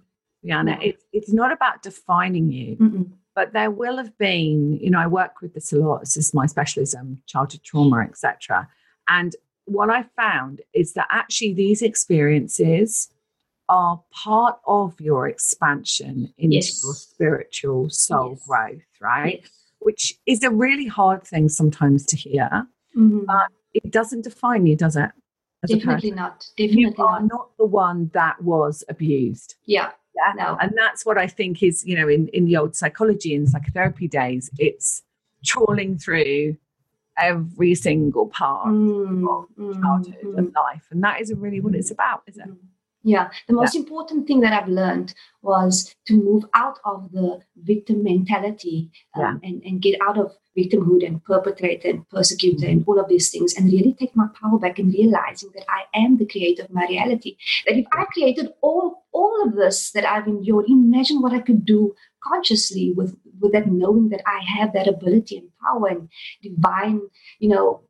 Riana? 0.45 0.65
No. 0.65 0.77
It's 0.81 1.03
it's 1.13 1.33
not 1.33 1.51
about 1.51 1.81
defining 1.83 2.51
you 2.51 2.75
mm-mm. 2.77 3.11
but 3.35 3.53
there 3.53 3.71
will 3.71 3.97
have 3.97 4.15
been 4.19 4.77
you 4.79 4.89
know 4.91 4.99
i 4.99 5.07
work 5.07 5.41
with 5.41 5.53
this 5.55 5.73
a 5.73 5.77
lot 5.77 6.01
this 6.01 6.15
is 6.15 6.33
my 6.33 6.45
specialism 6.45 7.21
childhood 7.25 7.61
trauma 7.63 8.01
etc 8.01 8.67
and 9.07 9.35
what 9.65 9.89
i 9.89 10.03
found 10.15 10.61
is 10.73 10.93
that 10.93 11.07
actually 11.09 11.53
these 11.53 11.81
experiences 11.81 13.09
are 13.67 14.01
part 14.13 14.59
of 14.67 14.99
your 15.01 15.27
expansion 15.27 16.31
into 16.37 16.55
Yes. 16.55 16.83
your 16.83 16.93
spiritual 16.93 17.89
soul 17.89 18.31
Yes. 18.37 18.47
growth 18.47 18.81
right 19.01 19.39
Yes. 19.41 19.51
Which 19.79 20.13
is 20.25 20.43
a 20.43 20.49
really 20.51 20.85
hard 20.87 21.23
thing 21.23 21.49
sometimes 21.49 22.05
to 22.07 22.15
hear 22.15 22.67
Mhm. 22.95 23.25
But 23.25 23.49
it 23.73 23.91
doesn't 23.91 24.23
define 24.23 24.65
you 24.65 24.75
does 24.75 24.95
it 24.95 25.11
as 25.63 25.69
Definitely 25.71 26.11
not. 26.11 26.45
you 26.57 26.87
are 26.97 27.19
not. 27.21 27.27
not 27.27 27.57
the 27.57 27.65
one 27.65 28.09
that 28.13 28.41
was 28.43 28.83
abused 28.89 29.55
Yeah. 29.65 29.91
yeah. 30.15 30.33
No. 30.35 30.57
And 30.59 30.73
that's 30.75 31.05
what 31.05 31.17
I 31.17 31.27
think 31.27 31.61
is, 31.61 31.85
you 31.85 31.95
know, 31.95 32.07
in, 32.07 32.27
in 32.29 32.45
the 32.45 32.57
old 32.57 32.75
psychology 32.75 33.35
and 33.35 33.47
psychotherapy 33.47 34.07
days, 34.07 34.49
it's 34.57 35.03
trawling 35.45 35.97
through 35.97 36.57
every 37.17 37.75
single 37.75 38.27
part 38.27 38.67
Mm, 38.69 39.27
of 39.29 39.45
mm, 39.57 39.81
childhood 39.81 40.15
mm. 40.23 40.37
and 40.37 40.53
life. 40.55 40.85
And 40.91 41.03
that 41.03 41.21
isn't 41.21 41.39
really 41.39 41.59
what 41.59 41.75
it's 41.75 41.91
about, 41.91 42.21
is 42.27 42.37
it? 42.37 42.47
Yeah, 43.07 43.29
the 43.47 43.53
most 43.53 43.73
important 43.73 44.27
thing 44.27 44.41
that 44.41 44.51
I've 44.51 44.67
learned 44.67 45.13
was 45.41 45.95
to 46.07 46.13
move 46.13 46.43
out 46.53 46.77
of 46.83 47.09
the 47.13 47.39
victim 47.55 48.03
mentality 48.03 48.91
um, 49.15 49.39
and, 49.43 49.63
and 49.63 49.81
get 49.81 49.97
out 50.01 50.17
of 50.17 50.35
victimhood 50.57 51.07
and 51.07 51.23
perpetrator 51.23 51.89
and 51.89 52.09
persecutor 52.09 52.65
Mm-hmm. 52.65 52.79
and 52.79 52.83
all 52.85 52.99
of 52.99 53.07
these 53.07 53.29
things 53.29 53.55
and 53.55 53.71
really 53.71 53.93
take 53.93 54.13
my 54.13 54.27
power 54.41 54.59
back 54.59 54.77
and 54.77 54.93
realizing 54.93 55.51
that 55.53 55.63
I 55.69 55.83
am 55.97 56.17
the 56.17 56.25
creator 56.25 56.63
of 56.63 56.71
my 56.71 56.85
reality. 56.89 57.37
That 57.65 57.77
if 57.77 57.85
I 57.93 58.03
created 58.05 58.49
all 58.61 59.05
all 59.13 59.43
of 59.45 59.55
this 59.55 59.91
that 59.91 60.05
I've 60.05 60.27
endured, 60.27 60.65
imagine 60.67 61.21
what 61.21 61.33
I 61.33 61.39
could 61.39 61.63
do 61.63 61.95
consciously 62.21 62.91
with, 62.91 63.15
with 63.39 63.53
that 63.53 63.67
knowing 63.67 64.09
that 64.09 64.21
I 64.27 64.39
have 64.57 64.73
that 64.73 64.87
ability 64.87 65.37
and 65.37 65.49
power 65.63 65.87
and 65.87 66.09
divine, 66.43 67.01
you 67.39 67.49
know, 67.49 67.81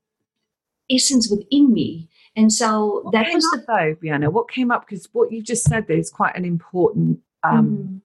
essence 0.89 1.30
within 1.30 1.73
me 1.73 2.08
And 2.38 2.54
so 2.54 3.02
what 3.02 3.13
that 3.13 3.34
was 3.34 3.43
the 3.45 3.63
though, 3.67 3.95
Riana. 4.02 4.32
What 4.32 4.50
came 4.50 4.69
up 4.69 4.88
because 4.88 5.10
what 5.12 5.32
you've 5.32 5.43
just 5.43 5.63
said 5.63 5.88
there 5.88 5.97
is 5.97 6.12
quite 6.12 6.38
an 6.38 6.45
important, 6.45 7.19
um, 7.43 7.67
mm-hmm. 7.67 7.97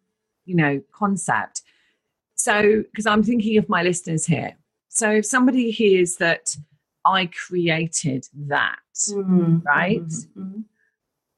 you 0.47 0.57
know, 0.57 0.83
concept. 0.91 1.61
So, 2.35 2.83
because 2.91 3.07
I'm 3.07 3.23
thinking 3.23 3.59
of 3.59 3.69
my 3.69 3.83
listeners 3.83 4.25
here. 4.25 4.57
So, 4.89 5.11
if 5.11 5.27
somebody 5.27 5.71
hears 5.71 6.17
that 6.17 6.57
I 7.05 7.27
created 7.27 8.27
that, 8.49 8.79
mm-hmm. 9.11 9.59
right? 9.67 10.01
Mm-hmm. 10.01 10.43
mm-hmm. 10.43 10.61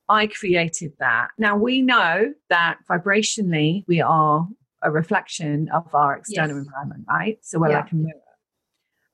I 0.06 0.26
created 0.26 0.92
that. 0.98 1.28
Now 1.38 1.56
we 1.56 1.80
know 1.80 2.34
that 2.50 2.78
vibrationally 2.88 3.84
we 3.88 4.02
are 4.02 4.46
a 4.82 4.90
reflection 4.90 5.70
of 5.70 5.92
our 5.94 6.18
external 6.18 6.58
yes. 6.58 6.66
environment, 6.66 7.06
right? 7.08 7.38
So 7.40 7.58
we're 7.58 7.70
yeah. 7.70 7.80
like 7.80 7.92
a 7.92 7.94
mirror. 7.94 8.20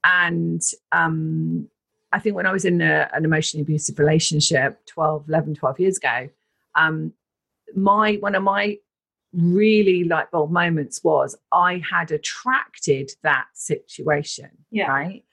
And 0.02 0.60
um, 0.90 1.68
I 2.12 2.18
think 2.18 2.34
when 2.34 2.46
I 2.46 2.52
was 2.52 2.64
in 2.64 2.80
a, 2.80 3.08
an 3.12 3.24
emotionally 3.24 3.62
abusive 3.62 3.98
relationship 3.98 4.84
12, 4.86 5.28
11, 5.28 5.54
12 5.54 5.80
years 5.80 5.96
ago, 5.96 6.28
um, 6.74 7.12
my 7.74 8.14
one 8.14 8.34
of 8.34 8.42
my 8.42 8.78
really 9.32 10.04
light 10.04 10.30
bulb 10.30 10.50
moments 10.50 11.02
was 11.04 11.36
I 11.52 11.82
had 11.88 12.10
attracted 12.10 13.12
that 13.22 13.46
situation. 13.54 14.50
Yeah. 14.70 14.90
Right. 14.90 15.24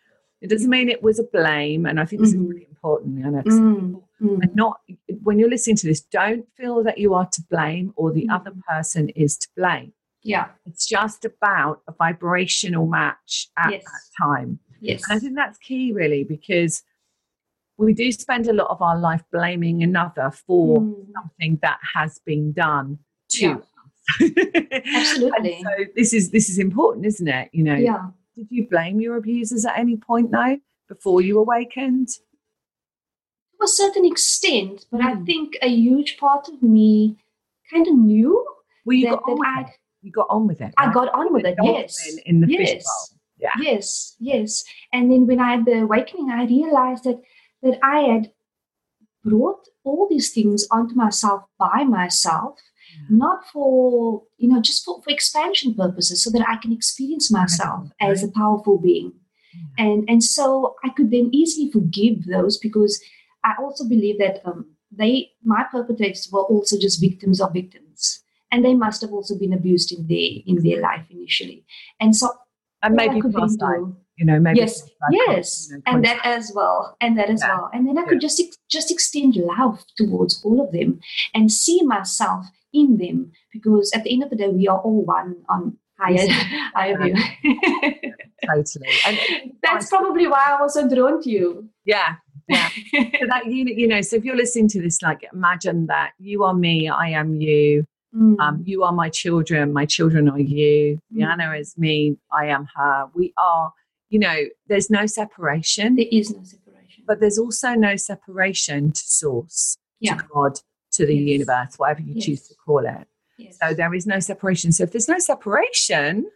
It 0.41 0.49
doesn't 0.49 0.69
mean 0.69 0.89
it 0.89 1.01
was 1.01 1.17
a 1.17 1.23
blame. 1.23 1.85
And 1.85 1.99
I 1.99 2.05
think 2.05 2.21
this 2.21 2.33
mm-hmm. 2.33 2.43
is 2.43 2.49
really 2.49 2.67
important. 2.69 3.17
You 3.17 3.31
know, 3.31 3.41
mm-hmm. 3.41 4.41
And 4.41 4.55
not 4.55 4.81
when 5.23 5.39
you're 5.39 5.49
listening 5.49 5.77
to 5.77 5.87
this, 5.87 6.01
don't 6.01 6.45
feel 6.55 6.83
that 6.83 6.99
you 6.99 7.13
are 7.15 7.27
to 7.31 7.41
blame 7.49 7.93
or 7.95 8.11
the 8.11 8.21
mm-hmm. 8.21 8.31
other 8.31 8.51
person 8.67 9.09
is 9.09 9.37
to 9.39 9.47
blame. 9.57 9.93
Yeah. 10.21 10.49
It's 10.65 10.85
just 10.85 11.25
about 11.25 11.81
a 11.87 11.91
vibrational 11.91 12.85
match 12.85 13.49
at 13.57 13.71
yes. 13.71 13.83
that 13.83 14.23
time. 14.25 14.59
Yes. 14.81 15.03
And 15.09 15.17
I 15.17 15.19
think 15.19 15.35
that's 15.35 15.57
key, 15.57 15.91
really, 15.91 16.23
because 16.23 16.83
we 17.77 17.93
do 17.93 18.11
spend 18.11 18.47
a 18.47 18.53
lot 18.53 18.69
of 18.69 18.81
our 18.81 18.97
life 18.97 19.23
blaming 19.31 19.83
another 19.83 20.31
for 20.31 20.81
mm. 20.81 21.05
something 21.13 21.59
that 21.61 21.79
has 21.93 22.19
been 22.25 22.51
done 22.51 22.99
to 23.29 23.45
yeah. 23.45 23.55
us. 23.55 23.63
Absolutely. 24.95 25.61
so 25.63 25.85
this 25.95 26.13
is 26.13 26.31
this 26.31 26.49
is 26.49 26.59
important, 26.59 27.05
isn't 27.05 27.27
it? 27.27 27.49
You 27.51 27.63
know. 27.63 27.75
Yeah. 27.75 28.07
Did 28.37 28.47
you 28.49 28.67
blame 28.69 29.01
your 29.01 29.17
abusers 29.17 29.65
at 29.65 29.77
any 29.77 29.97
point 29.97 30.31
though, 30.31 30.59
before 30.87 31.21
you 31.21 31.39
awakened? 31.39 32.07
To 32.07 33.63
a 33.63 33.67
certain 33.67 34.05
extent, 34.05 34.85
but 34.91 35.01
mm. 35.01 35.05
I 35.05 35.25
think 35.25 35.57
a 35.61 35.67
huge 35.67 36.17
part 36.17 36.47
of 36.47 36.61
me 36.61 37.17
kind 37.71 37.87
of 37.87 37.95
knew 37.95 38.45
well, 38.85 38.95
you 38.95 39.09
that, 39.09 39.19
got 39.19 39.31
on 39.31 39.37
that 39.39 39.57
with 39.57 39.67
it. 39.67 39.79
You 40.03 40.11
got 40.11 40.27
on 40.29 40.47
with 40.47 40.61
it. 40.61 40.73
Right? 40.79 40.87
I 40.89 40.93
got 40.93 41.13
on 41.13 41.33
with 41.33 41.45
it. 41.45 41.55
Yes. 41.61 42.15
In 42.25 42.41
the 42.41 42.47
yes. 42.47 42.59
fishbowl. 42.59 43.16
Yeah. 43.39 43.51
Yes, 43.59 44.15
yes. 44.19 44.63
And 44.91 45.11
then 45.11 45.27
when 45.27 45.39
I 45.39 45.51
had 45.51 45.65
the 45.65 45.81
awakening, 45.81 46.29
I 46.31 46.45
realized 46.45 47.03
that 47.03 47.21
that 47.63 47.79
I 47.83 48.01
had 48.01 48.31
brought 49.23 49.67
all 49.83 50.07
these 50.09 50.31
things 50.31 50.67
onto 50.71 50.95
myself 50.95 51.43
by 51.57 51.83
myself, 51.83 52.59
mm. 53.03 53.17
not 53.17 53.45
for 53.51 54.23
you 54.37 54.49
know 54.49 54.61
just 54.61 54.83
for, 54.85 55.01
for 55.03 55.11
expansion 55.11 55.75
purposes, 55.75 56.23
so 56.23 56.31
that 56.31 56.47
I 56.47 56.57
can 56.57 56.71
experience 56.71 57.31
myself 57.31 57.89
right. 58.01 58.11
as 58.11 58.23
a 58.23 58.31
powerful 58.31 58.79
being. 58.79 59.13
Yeah. 59.53 59.85
And 59.85 60.09
and 60.09 60.23
so 60.23 60.75
I 60.83 60.89
could 60.89 61.11
then 61.11 61.29
easily 61.31 61.71
forgive 61.71 62.25
those 62.25 62.57
because 62.57 63.01
I 63.43 63.53
also 63.61 63.87
believe 63.87 64.17
that 64.17 64.41
um, 64.45 64.65
they 64.91 65.31
my 65.43 65.63
perpetrators 65.71 66.29
were 66.31 66.43
also 66.43 66.77
just 66.79 67.01
victims 67.01 67.41
of 67.41 67.53
victims 67.53 68.23
and 68.51 68.63
they 68.63 68.73
must 68.73 69.01
have 69.01 69.11
also 69.11 69.37
been 69.37 69.53
abused 69.53 69.91
in 69.91 70.07
their 70.07 70.29
in 70.45 70.63
their 70.63 70.81
life 70.81 71.05
initially 71.09 71.65
and 71.99 72.15
so 72.15 72.29
and 72.83 72.95
maybe 72.95 73.21
past 73.21 73.61
life, 73.61 73.93
you 74.17 74.25
know, 74.25 74.39
maybe 74.39 74.59
yes, 74.59 74.89
yes, 75.11 75.67
you 75.69 75.77
know, 75.77 75.83
and 75.85 76.05
that 76.05 76.19
as 76.23 76.51
well, 76.53 76.95
and 77.01 77.17
that 77.17 77.29
as 77.29 77.41
yeah. 77.41 77.55
well, 77.55 77.69
and 77.73 77.87
then 77.87 77.97
I 77.97 78.03
could 78.03 78.21
yeah. 78.21 78.27
just 78.27 78.41
just 78.69 78.91
extend 78.91 79.35
love 79.35 79.83
towards 79.95 80.41
all 80.43 80.61
of 80.61 80.71
them 80.71 80.99
and 81.33 81.51
see 81.51 81.81
myself 81.83 82.45
in 82.73 82.97
them 82.97 83.31
because 83.51 83.91
at 83.93 84.03
the 84.03 84.13
end 84.13 84.23
of 84.23 84.29
the 84.29 84.35
day, 84.35 84.49
we 84.49 84.67
are 84.67 84.79
all 84.79 85.03
one 85.03 85.37
on 85.49 85.77
higher 85.99 86.25
higher 86.73 86.97
view. 87.01 87.15
totally, 88.45 88.89
and 89.05 89.19
that's 89.63 89.89
probably 89.89 90.27
why 90.27 90.47
I 90.49 90.61
was 90.61 90.73
so 90.73 90.87
drawn 90.87 91.21
to 91.21 91.29
you. 91.29 91.69
Yeah, 91.85 92.15
yeah. 92.47 92.69
so 92.93 93.27
that 93.27 93.45
you 93.45 93.65
you 93.65 93.87
know, 93.87 94.01
so 94.01 94.15
if 94.15 94.25
you're 94.25 94.35
listening 94.35 94.67
to 94.69 94.81
this, 94.81 95.01
like 95.01 95.27
imagine 95.33 95.87
that 95.87 96.11
you 96.19 96.43
are 96.43 96.53
me, 96.53 96.89
I 96.89 97.09
am 97.09 97.39
you. 97.41 97.85
Mm. 98.15 98.39
Um, 98.39 98.63
you 98.65 98.83
are 98.83 98.91
my 98.91 99.09
children, 99.09 99.73
my 99.73 99.85
children 99.85 100.29
are 100.29 100.39
you. 100.39 100.99
Mm. 101.13 101.59
is 101.59 101.77
me, 101.77 102.17
I 102.31 102.47
am 102.47 102.67
her. 102.75 103.07
We 103.13 103.33
are, 103.37 103.73
you 104.09 104.19
know, 104.19 104.45
there's 104.67 104.89
no 104.89 105.05
separation. 105.05 105.95
There 105.95 106.05
is 106.11 106.31
no 106.31 106.43
separation. 106.43 107.03
But 107.05 107.19
there's 107.19 107.37
also 107.37 107.73
no 107.73 107.95
separation 107.95 108.91
to 108.91 109.01
source, 109.01 109.77
yeah. 109.99 110.15
to 110.15 110.23
God, 110.33 110.59
to 110.93 111.05
the 111.05 111.15
yes. 111.15 111.31
universe, 111.33 111.75
whatever 111.77 112.01
you 112.01 112.15
yes. 112.15 112.25
choose 112.25 112.47
to 112.47 112.55
call 112.55 112.85
it. 112.85 113.07
Yes. 113.37 113.57
So 113.61 113.73
there 113.73 113.93
is 113.93 114.07
no 114.07 114.19
separation. 114.19 114.71
So 114.71 114.83
if 114.83 114.91
there's 114.91 115.07
no 115.07 115.19
separation, 115.19 116.29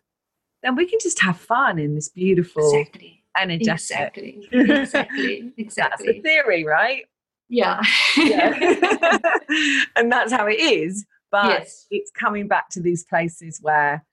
then 0.64 0.76
we 0.76 0.86
can 0.86 1.00
just 1.02 1.22
have 1.22 1.38
fun 1.38 1.80
in 1.80 1.96
this 1.96 2.10
beautiful 2.10 2.70
exactly. 2.74 3.24
energetic. 3.38 3.80
Exactly. 3.80 4.48
Exactly. 4.52 5.54
Exactly. 5.58 5.64
that's 5.78 6.04
the 6.04 6.22
theory, 6.22 6.64
right? 6.64 7.06
Yeah. 7.50 7.82
yeah. 8.18 9.18
and 9.96 10.12
that's 10.12 10.32
how 10.32 10.48
it 10.48 10.60
is. 10.60 11.06
But 11.32 11.50
yes. 11.50 11.88
it's 11.90 12.12
coming 12.12 12.48
back 12.48 12.70
to 12.72 12.82
these 12.82 13.04
places 13.04 13.60
where 13.62 14.06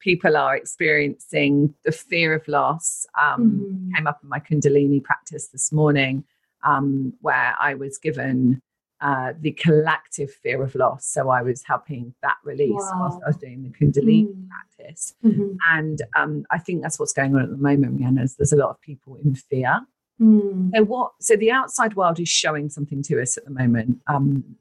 people 0.00 0.36
are 0.36 0.56
experiencing 0.56 1.74
the 1.84 1.92
fear 1.92 2.34
of 2.34 2.46
loss. 2.48 3.06
Um, 3.20 3.40
mm-hmm. 3.42 3.94
Came 3.94 4.06
up 4.06 4.20
in 4.22 4.28
my 4.28 4.40
Kundalini 4.40 5.02
practice 5.02 5.48
this 5.48 5.70
morning, 5.70 6.24
um, 6.64 7.12
where 7.20 7.54
I 7.60 7.74
was 7.74 7.98
given 7.98 8.62
uh, 9.02 9.32
the 9.40 9.52
collective 9.52 10.30
fear 10.30 10.62
of 10.62 10.74
loss. 10.74 11.06
So 11.06 11.28
I 11.28 11.42
was 11.42 11.62
helping 11.64 12.14
that 12.22 12.36
release 12.44 12.70
wow. 12.70 13.00
whilst 13.00 13.18
I 13.24 13.28
was 13.28 13.36
doing 13.36 13.62
the 13.64 13.70
Kundalini 13.70 14.28
mm. 14.28 14.48
practice. 14.48 15.14
Mm-hmm. 15.24 15.56
And 15.72 16.02
um, 16.16 16.46
I 16.50 16.58
think 16.58 16.82
that's 16.82 16.98
what's 16.98 17.12
going 17.12 17.34
on 17.34 17.42
at 17.42 17.50
the 17.50 17.56
moment, 17.56 17.98
Riana, 17.98 18.22
is 18.22 18.36
there's 18.36 18.52
a 18.52 18.56
lot 18.56 18.70
of 18.70 18.80
people 18.80 19.16
in 19.16 19.34
fear. 19.34 19.80
Mm. 20.20 20.70
So 20.74 20.84
what? 20.84 21.12
So 21.20 21.36
the 21.36 21.50
outside 21.50 21.96
world 21.96 22.20
is 22.20 22.28
showing 22.28 22.68
something 22.68 23.02
to 23.04 23.20
us 23.20 23.36
at 23.36 23.44
the 23.44 23.50
moment. 23.50 23.98
Um, 24.06 24.56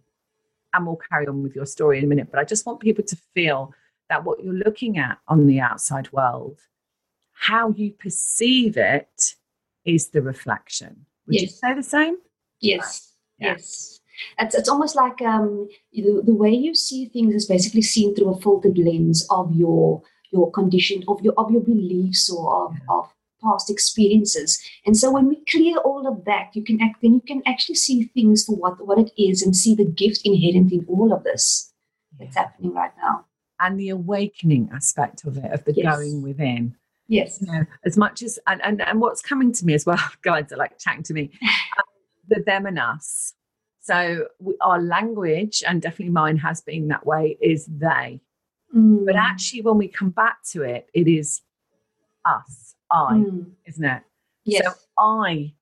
and 0.73 0.85
we'll 0.85 0.99
carry 1.09 1.27
on 1.27 1.43
with 1.43 1.55
your 1.55 1.65
story 1.65 1.97
in 1.97 2.03
a 2.03 2.07
minute. 2.07 2.29
But 2.31 2.39
I 2.39 2.43
just 2.43 2.65
want 2.65 2.79
people 2.79 3.03
to 3.05 3.17
feel 3.33 3.73
that 4.09 4.23
what 4.23 4.43
you're 4.43 4.53
looking 4.53 4.97
at 4.97 5.17
on 5.27 5.47
the 5.47 5.59
outside 5.59 6.11
world, 6.11 6.59
how 7.33 7.69
you 7.69 7.91
perceive 7.91 8.77
it, 8.77 9.35
is 9.85 10.09
the 10.09 10.21
reflection. 10.21 11.05
Would 11.27 11.35
yes. 11.35 11.41
you 11.41 11.47
say 11.49 11.73
the 11.73 11.83
same? 11.83 12.17
Yes. 12.59 13.13
Yeah. 13.39 13.53
Yes. 13.53 13.99
It's, 14.37 14.55
it's 14.55 14.69
almost 14.69 14.95
like 14.95 15.21
um, 15.21 15.67
the, 15.93 16.21
the 16.23 16.35
way 16.35 16.51
you 16.51 16.75
see 16.75 17.07
things 17.07 17.33
is 17.33 17.47
basically 17.47 17.81
seen 17.81 18.15
through 18.15 18.29
a 18.35 18.39
filtered 18.39 18.77
lens 18.77 19.25
of 19.29 19.55
your 19.55 20.03
your 20.31 20.49
condition, 20.51 21.03
of 21.07 21.19
your 21.21 21.33
of 21.37 21.51
your 21.51 21.61
beliefs 21.61 22.29
or 22.29 22.65
of, 22.65 22.73
yeah. 22.73 22.79
of 22.89 23.13
past 23.43 23.69
experiences. 23.69 24.61
And 24.85 24.97
so 24.97 25.11
when 25.11 25.27
we 25.27 25.43
clear 25.49 25.77
all 25.77 26.07
of 26.07 26.25
that, 26.25 26.55
you 26.55 26.63
can 26.63 26.81
act 26.81 27.01
then 27.01 27.13
you 27.13 27.21
can 27.21 27.41
actually 27.45 27.75
see 27.75 28.03
things 28.13 28.45
for 28.45 28.55
what, 28.55 28.85
what 28.85 28.99
it 28.99 29.11
is 29.21 29.41
and 29.41 29.55
see 29.55 29.75
the 29.75 29.85
gift 29.85 30.21
inherent 30.23 30.71
in 30.71 30.85
all 30.87 31.13
of 31.13 31.23
this 31.23 31.71
that's 32.19 32.35
happening 32.35 32.73
right 32.73 32.91
now. 33.01 33.25
And 33.59 33.79
the 33.79 33.89
awakening 33.89 34.69
aspect 34.73 35.23
of 35.25 35.37
it, 35.37 35.51
of 35.51 35.63
the 35.65 35.73
yes. 35.73 35.95
going 35.95 36.21
within. 36.21 36.75
Yes. 37.07 37.39
You 37.41 37.51
know, 37.51 37.65
as 37.85 37.97
much 37.97 38.23
as 38.23 38.39
and, 38.47 38.63
and 38.63 38.81
and 38.81 39.01
what's 39.01 39.21
coming 39.21 39.51
to 39.53 39.65
me 39.65 39.73
as 39.73 39.85
well, 39.85 39.99
guides 40.23 40.51
are 40.53 40.57
like 40.57 40.79
chatting 40.79 41.03
to 41.03 41.13
me, 41.13 41.29
um, 41.43 41.83
the 42.27 42.41
them 42.41 42.65
and 42.65 42.79
us. 42.79 43.33
So 43.81 44.27
we, 44.39 44.55
our 44.61 44.81
language, 44.81 45.63
and 45.67 45.81
definitely 45.81 46.13
mine 46.13 46.37
has 46.37 46.61
been 46.61 46.87
that 46.87 47.05
way, 47.05 47.37
is 47.41 47.65
they. 47.65 48.21
Mm. 48.75 49.05
But 49.05 49.15
actually, 49.15 49.61
when 49.61 49.77
we 49.77 49.87
come 49.87 50.11
back 50.11 50.37
to 50.51 50.63
it, 50.63 50.87
it 50.93 51.07
is 51.07 51.41
us 52.25 52.70
I, 52.91 53.13
mm. 53.13 53.45
isn't 53.65 53.83
it? 53.83 54.03
Yes. 54.43 54.65
So 54.65 54.73
I 54.99 55.53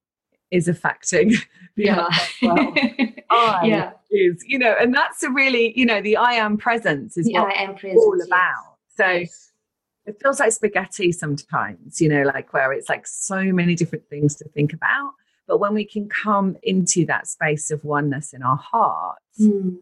is 0.51 0.67
affecting 0.67 1.29
the 1.75 1.85
yeah. 1.85 2.07
well. 2.41 2.73
I 3.31 3.65
yeah. 3.65 3.91
is, 4.09 4.43
you 4.45 4.57
know, 4.57 4.75
and 4.79 4.93
that's 4.93 5.21
a 5.21 5.29
really, 5.29 5.77
you 5.77 5.85
know, 5.85 6.01
the 6.01 6.17
I 6.17 6.33
am 6.33 6.57
presence 6.57 7.17
is 7.17 7.29
what 7.31 7.55
I 7.55 7.61
am 7.61 7.75
presence, 7.75 8.03
all 8.03 8.19
about. 8.25 8.77
So 8.95 9.07
yes. 9.07 9.51
it 10.05 10.17
feels 10.21 10.39
like 10.39 10.51
spaghetti 10.51 11.11
sometimes, 11.11 12.01
you 12.01 12.09
know, 12.09 12.23
like 12.23 12.51
where 12.53 12.73
it's 12.73 12.89
like 12.89 13.05
so 13.05 13.43
many 13.43 13.75
different 13.75 14.09
things 14.09 14.35
to 14.37 14.49
think 14.49 14.73
about. 14.73 15.11
But 15.47 15.59
when 15.59 15.73
we 15.73 15.85
can 15.85 16.09
come 16.09 16.57
into 16.63 17.05
that 17.05 17.27
space 17.27 17.71
of 17.71 17.83
oneness 17.83 18.33
in 18.33 18.41
our 18.41 18.57
hearts, 18.57 19.21
mm. 19.39 19.77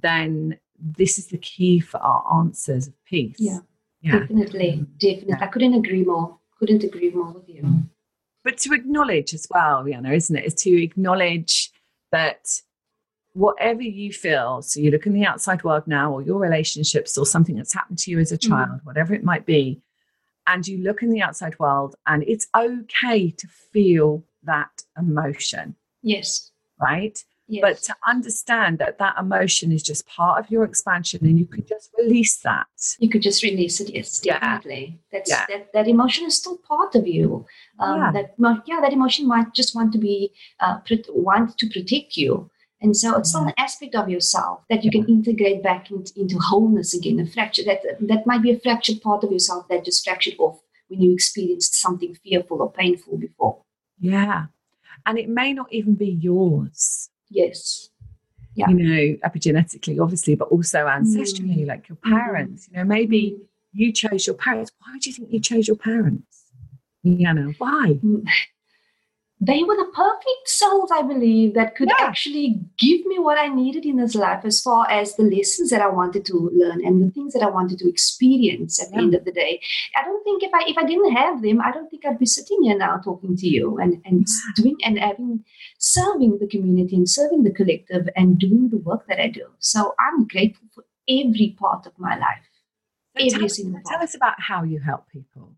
then 0.00 0.58
this 0.78 1.18
is 1.18 1.28
the 1.28 1.38
key 1.38 1.80
for 1.80 1.98
our 1.98 2.38
answers 2.38 2.88
of 2.88 3.04
peace. 3.04 3.36
Yeah. 3.38 3.60
yeah. 4.02 4.20
Definitely. 4.20 4.86
Definitely. 4.98 5.28
Yeah. 5.28 5.38
I 5.40 5.46
couldn't 5.46 5.74
agree 5.74 6.04
more 6.04 6.38
couldn't 6.58 6.84
agree 6.84 7.10
more 7.10 7.32
with 7.32 7.48
you. 7.48 7.84
But 8.44 8.58
to 8.58 8.72
acknowledge 8.72 9.34
as 9.34 9.46
well, 9.50 9.82
Riana, 9.82 10.14
isn't 10.14 10.36
it? 10.36 10.44
Is 10.44 10.54
to 10.54 10.82
acknowledge 10.82 11.70
that 12.12 12.60
whatever 13.32 13.82
you 13.82 14.12
feel, 14.12 14.62
so 14.62 14.80
you 14.80 14.90
look 14.90 15.06
in 15.06 15.12
the 15.12 15.26
outside 15.26 15.64
world 15.64 15.82
now, 15.86 16.12
or 16.12 16.22
your 16.22 16.38
relationships, 16.38 17.18
or 17.18 17.26
something 17.26 17.56
that's 17.56 17.74
happened 17.74 17.98
to 17.98 18.10
you 18.10 18.18
as 18.18 18.32
a 18.32 18.38
mm. 18.38 18.48
child, 18.48 18.68
mm. 18.70 18.84
whatever 18.84 19.14
it 19.14 19.24
might 19.24 19.46
be, 19.46 19.82
and 20.46 20.66
you 20.66 20.78
look 20.78 21.02
in 21.02 21.10
the 21.10 21.20
outside 21.20 21.58
world, 21.58 21.96
and 22.06 22.22
it's 22.26 22.46
okay 22.56 23.30
to 23.30 23.48
feel 23.48 24.24
that 24.44 24.82
emotion. 24.96 25.74
Yes. 26.02 26.52
right? 26.80 27.18
Yes. 27.48 27.62
But 27.62 27.82
to 27.84 27.96
understand 28.08 28.78
that 28.78 28.98
that 28.98 29.14
emotion 29.20 29.70
is 29.70 29.82
just 29.82 30.04
part 30.08 30.42
of 30.42 30.50
your 30.50 30.64
expansion 30.64 31.24
and 31.24 31.38
you 31.38 31.46
could 31.46 31.68
just 31.68 31.90
release 31.96 32.38
that. 32.38 32.66
You 32.98 33.08
could 33.08 33.22
just 33.22 33.44
release 33.44 33.80
it, 33.80 33.94
yes, 33.94 34.18
definitely. 34.18 34.98
Yeah. 35.12 35.18
That's, 35.18 35.30
yeah. 35.30 35.46
That, 35.48 35.72
that 35.72 35.88
emotion 35.88 36.26
is 36.26 36.36
still 36.36 36.58
part 36.58 36.96
of 36.96 37.06
you. 37.06 37.46
Um, 37.78 38.00
yeah. 38.00 38.12
That, 38.12 38.34
yeah, 38.66 38.80
that 38.80 38.92
emotion 38.92 39.28
might 39.28 39.54
just 39.54 39.76
want 39.76 39.92
to 39.92 39.98
be, 39.98 40.32
uh, 40.58 40.78
want 41.10 41.56
to 41.58 41.66
protect 41.68 42.16
you. 42.16 42.50
And 42.80 42.96
so 42.96 43.16
it's 43.16 43.30
still 43.30 43.44
an 43.44 43.54
aspect 43.56 43.94
of 43.94 44.08
yourself 44.08 44.62
that 44.68 44.84
you 44.84 44.90
can 44.90 45.06
integrate 45.06 45.62
back 45.62 45.90
into, 45.90 46.12
into 46.16 46.38
wholeness 46.38 46.94
again. 46.94 47.18
A 47.20 47.26
fracture 47.26 47.62
that 47.64 47.80
that 48.00 48.26
might 48.26 48.42
be 48.42 48.50
a 48.50 48.60
fractured 48.60 49.00
part 49.00 49.24
of 49.24 49.32
yourself 49.32 49.66
that 49.68 49.84
just 49.84 50.04
fractured 50.04 50.34
off 50.38 50.60
when 50.88 51.00
you 51.00 51.14
experienced 51.14 51.74
something 51.74 52.16
fearful 52.22 52.60
or 52.60 52.70
painful 52.70 53.16
before. 53.16 53.62
Yeah. 53.98 54.46
And 55.06 55.18
it 55.18 55.28
may 55.28 55.52
not 55.52 55.72
even 55.72 55.94
be 55.94 56.10
yours. 56.10 57.08
Yes. 57.28 57.90
Yeah. 58.54 58.68
You 58.68 58.74
know, 58.74 59.28
epigenetically, 59.28 60.00
obviously, 60.02 60.34
but 60.34 60.48
also 60.48 60.86
ancestrally, 60.86 61.64
mm. 61.64 61.66
like 61.66 61.88
your 61.88 61.96
parents. 61.96 62.68
Mm. 62.68 62.70
You 62.70 62.78
know, 62.78 62.84
maybe 62.84 63.36
mm. 63.38 63.44
you 63.72 63.92
chose 63.92 64.26
your 64.26 64.36
parents. 64.36 64.72
Why 64.78 64.96
do 64.98 65.10
you 65.10 65.14
think 65.14 65.30
you 65.30 65.40
chose 65.40 65.68
your 65.68 65.76
parents? 65.76 66.44
Yana, 67.04 67.54
why? 67.58 67.98
They 69.38 69.62
were 69.62 69.76
the 69.76 69.90
perfect 69.94 70.48
souls, 70.48 70.90
I 70.90 71.02
believe, 71.02 71.52
that 71.54 71.76
could 71.76 71.88
yeah. 71.88 72.06
actually 72.06 72.58
give 72.78 73.04
me 73.04 73.18
what 73.18 73.38
I 73.38 73.48
needed 73.48 73.84
in 73.84 73.96
this 73.96 74.14
life 74.14 74.46
as 74.46 74.62
far 74.62 74.88
as 74.90 75.14
the 75.14 75.24
lessons 75.24 75.68
that 75.68 75.82
I 75.82 75.88
wanted 75.88 76.24
to 76.26 76.50
learn 76.54 76.84
and 76.84 77.02
the 77.02 77.10
things 77.10 77.34
that 77.34 77.42
I 77.42 77.50
wanted 77.50 77.78
to 77.80 77.88
experience 77.88 78.80
at 78.80 78.88
yeah. 78.90 78.96
the 78.96 79.02
end 79.02 79.14
of 79.14 79.26
the 79.26 79.32
day. 79.32 79.60
I 79.94 80.04
don't 80.04 80.24
think 80.24 80.42
if 80.42 80.54
I 80.54 80.64
if 80.66 80.78
I 80.78 80.84
didn't 80.84 81.12
have 81.12 81.42
them, 81.42 81.60
I 81.60 81.70
don't 81.70 81.90
think 81.90 82.06
I'd 82.06 82.18
be 82.18 82.24
sitting 82.24 82.62
here 82.62 82.78
now 82.78 82.96
talking 82.96 83.36
to 83.36 83.46
you 83.46 83.76
and, 83.76 84.00
and 84.06 84.26
doing 84.54 84.78
and 84.82 84.98
having 84.98 85.44
serving 85.76 86.38
the 86.38 86.46
community 86.46 86.96
and 86.96 87.08
serving 87.08 87.42
the 87.42 87.52
collective 87.52 88.08
and 88.16 88.38
doing 88.38 88.70
the 88.70 88.78
work 88.78 89.06
that 89.06 89.20
I 89.20 89.28
do. 89.28 89.44
So 89.58 89.94
I'm 90.00 90.26
grateful 90.26 90.66
for 90.74 90.84
every 91.06 91.54
part 91.58 91.84
of 91.84 91.92
my 91.98 92.16
life. 92.16 92.48
So 93.18 93.24
every 93.26 93.48
tell, 93.48 93.48
single 93.50 93.72
part. 93.74 93.84
Tell 93.84 94.02
us 94.02 94.14
about 94.14 94.40
how 94.40 94.62
you 94.62 94.80
help 94.80 95.10
people. 95.10 95.56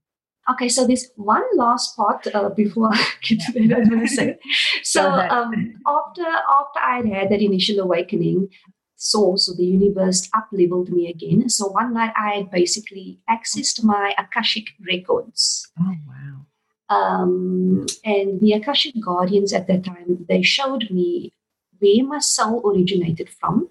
Okay, 0.50 0.68
so 0.68 0.86
this 0.86 1.10
one 1.16 1.44
last 1.56 1.96
part 1.96 2.26
uh, 2.34 2.48
before 2.48 2.88
I 2.92 3.06
get 3.22 3.40
to 3.40 3.52
that, 3.52 3.76
I'm 3.76 3.88
going 3.88 4.00
to 4.00 4.08
say. 4.08 4.38
So 4.82 5.02
um, 5.10 5.74
after 5.86 6.22
after 6.22 6.80
I 6.80 6.96
had 6.96 7.06
had 7.06 7.30
that 7.30 7.42
initial 7.42 7.80
awakening, 7.80 8.48
source 8.98 9.48
or 9.48 9.54
the 9.56 9.64
universe 9.64 10.28
up 10.34 10.48
leveled 10.52 10.90
me 10.90 11.08
again. 11.08 11.48
So 11.48 11.68
one 11.68 11.94
night 11.94 12.12
I 12.16 12.36
had 12.36 12.50
basically 12.50 13.20
accessed 13.30 13.82
my 13.82 14.14
Akashic 14.18 14.66
records. 14.86 15.66
Oh 15.80 15.94
wow. 16.06 16.46
Um, 16.90 17.86
and 18.04 18.40
the 18.40 18.52
Akashic 18.52 18.94
guardians 19.02 19.52
at 19.52 19.66
that 19.68 19.84
time 19.84 20.26
they 20.28 20.42
showed 20.42 20.90
me 20.90 21.32
where 21.78 22.04
my 22.04 22.18
soul 22.18 22.62
originated 22.68 23.28
from 23.30 23.68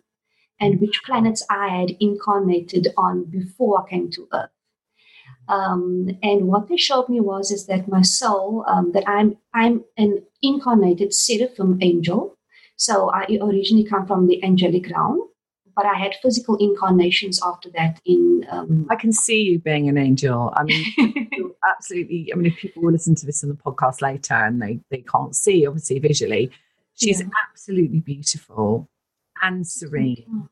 and 0.59 0.79
which 0.79 1.01
planets 1.05 1.45
I 1.49 1.67
had 1.67 1.91
incarnated 1.99 2.87
on 2.97 3.25
before 3.25 3.83
I 3.83 3.89
came 3.89 4.09
to 4.11 4.27
Earth. 4.33 4.49
Um, 5.49 6.09
and 6.21 6.47
what 6.47 6.67
they 6.67 6.77
showed 6.77 7.09
me 7.09 7.19
was 7.19 7.51
is 7.51 7.67
that 7.67 7.87
my 7.87 8.01
soul, 8.01 8.65
um, 8.67 8.91
that 8.91 9.07
I'm 9.07 9.37
I'm 9.53 9.83
an 9.97 10.23
incarnated 10.41 11.13
seraphim 11.13 11.79
angel. 11.81 12.35
So 12.75 13.09
I 13.09 13.25
originally 13.41 13.85
come 13.85 14.05
from 14.05 14.27
the 14.27 14.43
angelic 14.43 14.89
realm, 14.89 15.21
but 15.75 15.85
I 15.85 15.97
had 15.97 16.15
physical 16.21 16.57
incarnations 16.57 17.39
after 17.43 17.69
that. 17.71 17.99
In 18.05 18.45
um, 18.51 18.87
I 18.89 18.95
can 18.95 19.11
see 19.11 19.41
you 19.41 19.59
being 19.59 19.87
an 19.87 19.97
angel. 19.97 20.53
I 20.55 20.63
mean, 20.63 20.85
absolutely. 21.67 22.31
I 22.31 22.35
mean, 22.35 22.51
if 22.51 22.57
people 22.57 22.83
will 22.83 22.91
listen 22.91 23.15
to 23.15 23.25
this 23.25 23.41
in 23.41 23.49
the 23.49 23.55
podcast 23.55 24.01
later 24.01 24.33
and 24.33 24.61
they 24.61 24.79
they 24.91 25.01
can't 25.01 25.35
see, 25.35 25.65
obviously 25.65 25.99
visually, 25.99 26.51
she's 26.95 27.21
yeah. 27.21 27.27
absolutely 27.49 28.01
beautiful 28.01 28.89
and 29.41 29.65
serene, 29.65 30.49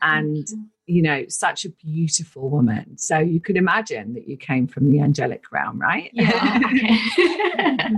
and 0.00 0.46
you 0.88 1.02
know, 1.02 1.24
such 1.28 1.64
a 1.64 1.70
beautiful 1.70 2.48
woman. 2.48 2.96
So 2.96 3.18
you 3.18 3.40
could 3.40 3.56
imagine 3.56 4.14
that 4.14 4.26
you 4.26 4.36
came 4.36 4.66
from 4.66 4.90
the 4.90 5.00
angelic 5.00 5.44
realm, 5.52 5.78
right? 5.78 6.10
Yeah. 6.14 6.58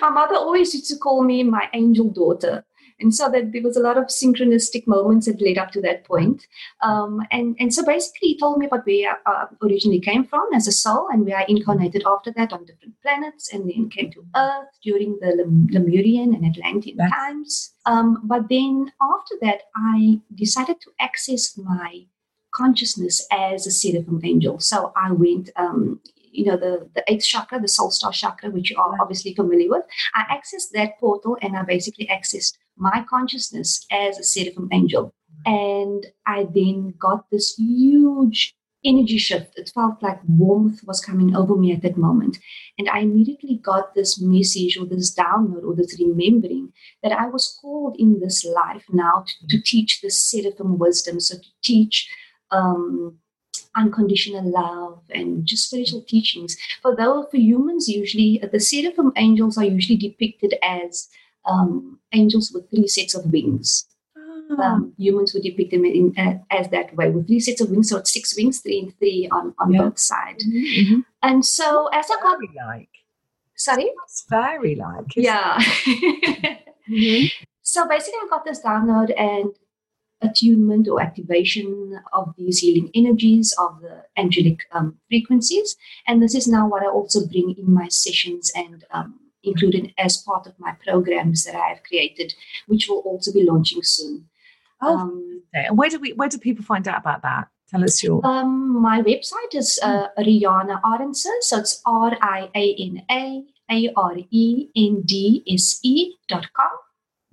my 0.00 0.10
mother 0.10 0.36
always 0.36 0.74
used 0.74 0.90
to 0.90 0.96
call 0.96 1.22
me 1.22 1.42
my 1.42 1.68
angel 1.74 2.08
daughter. 2.08 2.64
And 3.00 3.14
so 3.14 3.28
that 3.30 3.52
there 3.52 3.62
was 3.62 3.76
a 3.76 3.80
lot 3.80 3.98
of 3.98 4.04
synchronistic 4.04 4.86
moments 4.86 5.26
that 5.26 5.42
led 5.42 5.58
up 5.58 5.72
to 5.72 5.80
that 5.82 6.04
point. 6.04 6.46
Um, 6.82 7.20
and, 7.32 7.56
and 7.58 7.74
so 7.74 7.84
basically, 7.84 8.28
he 8.28 8.38
told 8.38 8.58
me 8.58 8.66
about 8.66 8.86
where 8.86 9.18
I 9.26 9.46
originally 9.62 10.00
came 10.00 10.24
from 10.24 10.46
as 10.54 10.68
a 10.68 10.72
soul 10.72 11.08
and 11.10 11.26
where 11.26 11.38
I 11.38 11.44
incarnated 11.48 12.04
after 12.06 12.32
that 12.36 12.52
on 12.52 12.64
different 12.64 12.94
planets 13.02 13.52
and 13.52 13.68
then 13.68 13.90
came 13.90 14.12
to 14.12 14.24
Earth 14.36 14.68
during 14.84 15.18
the 15.20 15.34
Lemurian 15.72 16.32
and 16.32 16.46
Atlantean 16.46 16.96
times. 16.96 17.72
Um, 17.86 18.20
but 18.22 18.48
then 18.48 18.92
after 19.02 19.34
that, 19.42 19.62
I 19.74 20.20
decided 20.34 20.80
to 20.82 20.92
access 21.00 21.58
my 21.58 22.06
consciousness 22.52 23.26
as 23.32 23.66
a 23.66 23.70
seraphim 23.70 24.20
angel. 24.24 24.60
So 24.60 24.92
I 24.96 25.12
went, 25.12 25.50
um, 25.56 26.00
you 26.30 26.44
know, 26.44 26.56
the, 26.56 26.88
the 26.94 27.04
eighth 27.08 27.24
chakra, 27.24 27.60
the 27.60 27.68
soul 27.68 27.90
star 27.90 28.12
chakra, 28.12 28.50
which 28.50 28.70
you 28.70 28.76
are 28.78 29.00
obviously 29.00 29.34
familiar 29.34 29.70
with. 29.70 29.84
I 30.14 30.24
accessed 30.36 30.70
that 30.74 30.98
portal 30.98 31.36
and 31.42 31.56
I 31.56 31.62
basically 31.62 32.06
accessed 32.06 32.56
my 32.76 33.04
consciousness 33.08 33.86
as 33.90 34.18
a 34.18 34.24
seraphim 34.24 34.68
angel. 34.72 35.14
And 35.44 36.06
I 36.26 36.46
then 36.54 36.94
got 36.98 37.30
this 37.30 37.54
huge 37.56 38.54
energy 38.84 39.18
shift. 39.18 39.58
It 39.58 39.70
felt 39.74 40.02
like 40.02 40.20
warmth 40.26 40.80
was 40.84 41.00
coming 41.00 41.36
over 41.36 41.56
me 41.56 41.72
at 41.72 41.82
that 41.82 41.96
moment. 41.96 42.38
And 42.78 42.88
I 42.88 43.00
immediately 43.00 43.60
got 43.62 43.94
this 43.94 44.20
message 44.20 44.76
or 44.76 44.86
this 44.86 45.14
download 45.14 45.64
or 45.64 45.74
this 45.74 45.98
remembering 46.00 46.72
that 47.02 47.12
I 47.12 47.26
was 47.26 47.58
called 47.60 47.96
in 47.98 48.20
this 48.20 48.44
life 48.44 48.84
now 48.92 49.24
to, 49.26 49.46
to 49.48 49.62
teach 49.62 50.00
the 50.00 50.10
seraphim 50.10 50.78
wisdom. 50.78 51.20
So 51.20 51.36
to 51.36 51.48
teach 51.62 52.10
um, 52.52 53.18
unconditional 53.76 54.50
love 54.50 55.02
and 55.10 55.46
just 55.46 55.66
spiritual 55.66 56.02
teachings. 56.02 56.56
For 56.82 56.94
though 56.94 57.26
for 57.30 57.36
humans, 57.36 57.88
usually 57.88 58.42
the 58.50 58.60
seraphim 58.60 59.12
angels 59.16 59.58
are 59.58 59.64
usually 59.64 59.96
depicted 59.96 60.54
as 60.62 61.08
um, 61.44 61.98
angels 62.12 62.52
with 62.52 62.70
three 62.70 62.86
sets 62.86 63.14
of 63.14 63.32
wings. 63.32 63.86
Ah. 64.16 64.74
Um, 64.74 64.92
humans 64.98 65.32
would 65.34 65.42
depict 65.42 65.70
them 65.70 65.84
in, 65.84 66.14
uh, 66.16 66.38
as 66.50 66.68
that 66.68 66.94
way 66.94 67.10
with 67.10 67.26
three 67.26 67.40
sets 67.40 67.60
of 67.60 67.70
wings, 67.70 67.88
so 67.88 67.98
it's 67.98 68.12
six 68.12 68.36
wings, 68.36 68.60
three 68.60 68.80
and 68.80 68.98
three 68.98 69.28
on, 69.32 69.54
on 69.58 69.72
yeah. 69.72 69.82
both 69.82 69.98
sides. 69.98 70.44
Mm-hmm, 70.44 70.80
mm-hmm. 70.80 71.00
And 71.22 71.44
so 71.44 71.88
as 71.92 72.06
I 72.10 72.20
got 72.20 72.38
like, 72.54 72.90
sorry, 73.56 73.90
it's 74.04 74.22
fairy 74.28 74.76
like, 74.76 75.16
yeah. 75.16 75.58
mm-hmm. 76.88 77.26
So 77.62 77.88
basically, 77.88 78.18
I 78.22 78.26
got 78.28 78.44
this 78.44 78.60
download, 78.62 79.18
and 79.18 79.54
attunement 80.22 80.88
or 80.88 81.00
activation 81.00 82.00
of 82.12 82.34
these 82.36 82.58
healing 82.58 82.90
energies 82.94 83.54
of 83.58 83.80
the 83.80 84.04
angelic 84.16 84.60
um, 84.72 84.98
frequencies. 85.08 85.76
And 86.06 86.22
this 86.22 86.34
is 86.34 86.46
now 86.46 86.68
what 86.68 86.82
I 86.82 86.86
also 86.86 87.26
bring 87.26 87.54
in 87.58 87.72
my 87.72 87.88
sessions 87.88 88.50
and 88.54 88.84
um, 88.90 89.18
included 89.42 89.92
as 89.98 90.16
part 90.16 90.46
of 90.46 90.58
my 90.58 90.72
programs 90.84 91.44
that 91.44 91.54
I 91.54 91.68
have 91.68 91.82
created, 91.82 92.34
which 92.66 92.88
will 92.88 93.00
also 93.00 93.32
be 93.32 93.44
launching 93.44 93.82
soon. 93.82 94.28
Oh, 94.80 94.96
um, 94.96 95.42
where 95.72 95.90
do 95.90 95.98
we? 95.98 96.12
Where 96.12 96.28
do 96.28 96.38
people 96.38 96.64
find 96.64 96.86
out 96.88 96.98
about 96.98 97.22
that? 97.22 97.48
Tell 97.68 97.84
us 97.84 98.02
your. 98.02 98.24
Um, 98.26 98.82
my 98.82 99.00
website 99.00 99.54
is 99.54 99.78
uh, 99.82 100.08
Riana 100.18 100.80
Arendse, 100.82 101.28
so 101.40 101.58
it's 101.58 101.80
R 101.86 102.16
I 102.20 102.50
A 102.54 102.74
N 102.78 103.02
A 103.10 103.44
A 103.70 103.92
R 103.96 104.16
E 104.30 104.68
N 104.76 105.02
D 105.04 105.42
S 105.48 105.78
E 105.82 106.14
dot 106.28 106.46
com. 106.52 106.70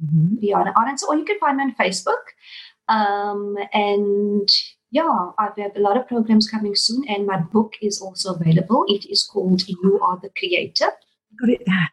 Mm-hmm. 0.03 0.35
Riana 0.45 0.73
Arendse, 0.75 1.03
or 1.07 1.17
you 1.17 1.25
can 1.25 1.39
find 1.39 1.57
me 1.57 1.63
on 1.63 1.75
Facebook. 1.75 2.23
Um, 2.89 3.55
and 3.71 4.49
yeah, 4.91 5.29
I 5.37 5.49
have 5.57 5.75
a 5.75 5.79
lot 5.79 5.97
of 5.97 6.07
programs 6.07 6.49
coming 6.49 6.75
soon, 6.75 7.05
and 7.07 7.25
my 7.25 7.37
book 7.37 7.73
is 7.81 8.01
also 8.01 8.33
available. 8.33 8.85
It 8.87 9.05
is 9.09 9.23
called 9.23 9.67
You 9.67 9.99
Are 10.01 10.19
the 10.21 10.31
Creator. 10.37 10.91
Got 11.39 11.49
it 11.49 11.63
there. 11.65 11.89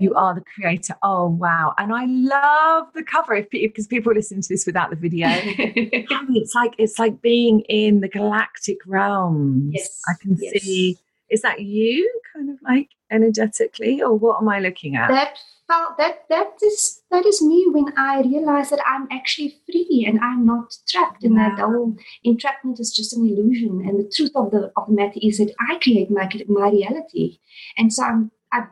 You 0.00 0.14
are 0.14 0.34
the 0.34 0.40
creator. 0.40 0.94
Oh 1.02 1.26
wow! 1.28 1.74
And 1.76 1.92
I 1.92 2.06
love 2.06 2.86
the 2.94 3.02
cover. 3.02 3.34
If 3.34 3.50
because 3.50 3.86
people 3.86 4.14
listen 4.14 4.40
to 4.40 4.48
this 4.48 4.64
without 4.64 4.88
the 4.88 4.96
video, 4.96 5.28
it's 5.34 6.54
like 6.54 6.74
it's 6.78 6.98
like 6.98 7.20
being 7.20 7.60
in 7.68 8.00
the 8.00 8.08
galactic 8.08 8.78
realms. 8.86 9.74
Yes, 9.74 10.00
I 10.08 10.14
can 10.22 10.38
yes. 10.40 10.62
see. 10.62 10.98
Is 11.30 11.42
that 11.42 11.60
you, 11.60 12.10
kind 12.34 12.50
of 12.50 12.56
like 12.62 12.90
energetically, 13.10 14.02
or 14.02 14.14
what 14.14 14.40
am 14.40 14.48
I 14.48 14.60
looking 14.60 14.96
at? 14.96 15.08
That 15.08 15.38
felt 15.70 15.96
that 15.98 16.24
that 16.28 16.52
is 16.62 17.02
that 17.10 17.24
is 17.24 17.40
me 17.40 17.64
when 17.70 17.92
I 17.96 18.22
realize 18.22 18.70
that 18.70 18.80
I'm 18.84 19.06
actually 19.12 19.54
free 19.66 20.04
and 20.06 20.18
I'm 20.20 20.44
not 20.44 20.74
trapped 20.88 21.22
in 21.22 21.36
that 21.36 21.58
whole 21.58 21.96
entrapment 22.24 22.80
is 22.80 22.92
just 22.92 23.16
an 23.16 23.24
illusion. 23.26 23.82
And 23.86 23.98
the 24.00 24.10
truth 24.14 24.32
of 24.34 24.50
the 24.50 24.72
of 24.76 24.86
the 24.88 24.92
matter 24.92 25.20
is 25.22 25.38
that 25.38 25.54
I 25.70 25.78
create 25.78 26.10
my 26.10 26.28
my 26.48 26.70
reality. 26.70 27.38
And 27.76 27.92
so 27.92 28.02
I'm, 28.02 28.30
I 28.52 28.64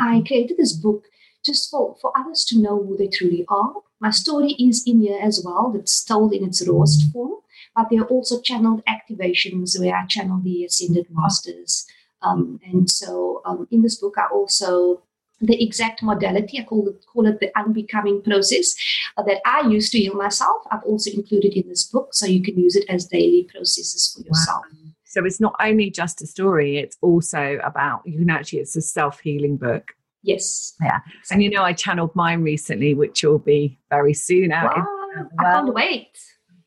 I 0.00 0.16
mm-hmm. 0.16 0.26
created 0.26 0.56
this 0.58 0.74
book 0.74 1.04
just 1.44 1.70
for, 1.70 1.96
for 2.00 2.12
others 2.16 2.44
to 2.48 2.60
know 2.60 2.82
who 2.82 2.96
they 2.96 3.08
truly 3.08 3.44
are. 3.48 3.72
My 4.00 4.10
story 4.10 4.52
is 4.58 4.84
in 4.86 5.00
here 5.00 5.18
as 5.20 5.42
well, 5.44 5.72
that's 5.72 6.04
told 6.04 6.32
in 6.32 6.44
its 6.44 6.66
rawest 6.66 7.12
form, 7.12 7.34
but 7.74 7.88
there 7.90 8.02
are 8.02 8.06
also 8.06 8.40
channeled 8.40 8.82
activations 8.86 9.78
where 9.78 9.94
I 9.94 10.06
channel 10.06 10.40
the 10.42 10.64
ascended 10.64 11.06
masters. 11.10 11.86
Um, 12.22 12.60
and 12.64 12.88
so 12.90 13.42
um, 13.44 13.66
in 13.70 13.82
this 13.82 13.96
book, 13.96 14.14
I 14.16 14.26
also 14.32 15.02
the 15.42 15.62
exact 15.62 16.02
modality. 16.02 16.60
I 16.60 16.64
call 16.64 16.88
it, 16.88 17.04
call 17.12 17.26
it 17.26 17.40
the 17.40 17.50
unbecoming 17.58 18.22
process 18.22 18.74
uh, 19.16 19.22
that 19.24 19.40
I 19.44 19.66
use 19.68 19.90
to 19.90 19.98
heal 19.98 20.14
myself. 20.14 20.62
I've 20.70 20.84
also 20.84 21.10
included 21.10 21.54
in 21.54 21.68
this 21.68 21.84
book, 21.84 22.14
so 22.14 22.26
you 22.26 22.42
can 22.42 22.56
use 22.58 22.76
it 22.76 22.84
as 22.88 23.06
daily 23.06 23.48
processes 23.52 24.14
for 24.14 24.24
yourself. 24.26 24.64
Wow. 24.72 24.78
So 25.04 25.24
it's 25.24 25.40
not 25.40 25.54
only 25.60 25.90
just 25.90 26.22
a 26.22 26.26
story; 26.26 26.78
it's 26.78 26.96
also 27.02 27.58
about 27.64 28.02
you 28.06 28.18
can 28.18 28.30
actually 28.30 28.60
it's 28.60 28.76
a 28.76 28.82
self 28.82 29.20
healing 29.20 29.56
book. 29.56 29.92
Yes. 30.22 30.74
Yeah. 30.80 31.00
Exactly. 31.06 31.34
And 31.34 31.42
you 31.42 31.50
know, 31.50 31.64
I 31.64 31.72
channeled 31.72 32.14
mine 32.14 32.42
recently, 32.42 32.94
which 32.94 33.24
will 33.24 33.40
be 33.40 33.78
very 33.90 34.14
soon 34.14 34.52
out. 34.52 34.76
Wow. 34.76 34.86
Well. 35.16 35.28
I 35.38 35.42
can't 35.42 35.74
wait. 35.74 36.18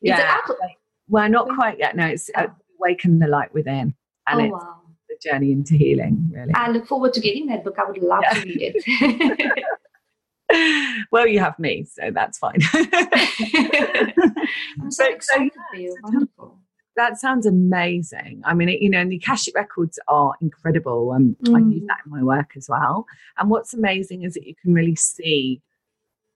Yeah. 0.02 0.36
Well, 1.08 1.28
not 1.28 1.48
quite 1.48 1.78
yet. 1.78 1.96
No, 1.96 2.06
it's 2.06 2.30
uh, 2.34 2.48
Awaken 2.78 3.18
the 3.18 3.28
Light 3.28 3.52
Within. 3.54 3.94
And 4.26 4.52
oh, 4.52 4.56
wow. 4.56 4.80
The 5.20 5.30
journey 5.30 5.52
into 5.52 5.74
healing, 5.74 6.30
really. 6.32 6.52
I 6.54 6.70
look 6.70 6.86
forward 6.86 7.12
to 7.14 7.20
getting 7.20 7.46
that 7.46 7.64
book. 7.64 7.76
I 7.78 7.84
would 7.84 7.98
love 8.02 8.22
yeah. 8.22 8.34
to 8.34 8.40
read 8.42 8.74
it. 10.48 11.06
well, 11.12 11.26
you 11.26 11.40
have 11.40 11.58
me, 11.58 11.84
so 11.84 12.10
that's 12.12 12.38
fine. 12.38 12.58
I'm 14.80 14.90
so 14.90 15.04
excited 15.06 15.52
for 15.70 15.76
you. 15.76 15.96
Wonderful 16.02 16.58
that 16.96 17.20
sounds 17.20 17.46
amazing. 17.46 18.42
I 18.44 18.54
mean, 18.54 18.70
it, 18.70 18.80
you 18.80 18.90
know, 18.90 18.98
and 18.98 19.12
the 19.12 19.16
Akashic 19.16 19.54
records 19.54 19.98
are 20.08 20.32
incredible. 20.40 21.12
Um, 21.12 21.36
mm. 21.42 21.54
I 21.54 21.58
use 21.58 21.82
mm. 21.82 21.86
that 21.88 21.98
in 22.04 22.10
my 22.10 22.22
work 22.22 22.52
as 22.56 22.68
well. 22.68 23.06
And 23.38 23.50
what's 23.50 23.74
amazing 23.74 24.22
is 24.22 24.34
that 24.34 24.46
you 24.46 24.54
can 24.60 24.72
really 24.72 24.96
see 24.96 25.62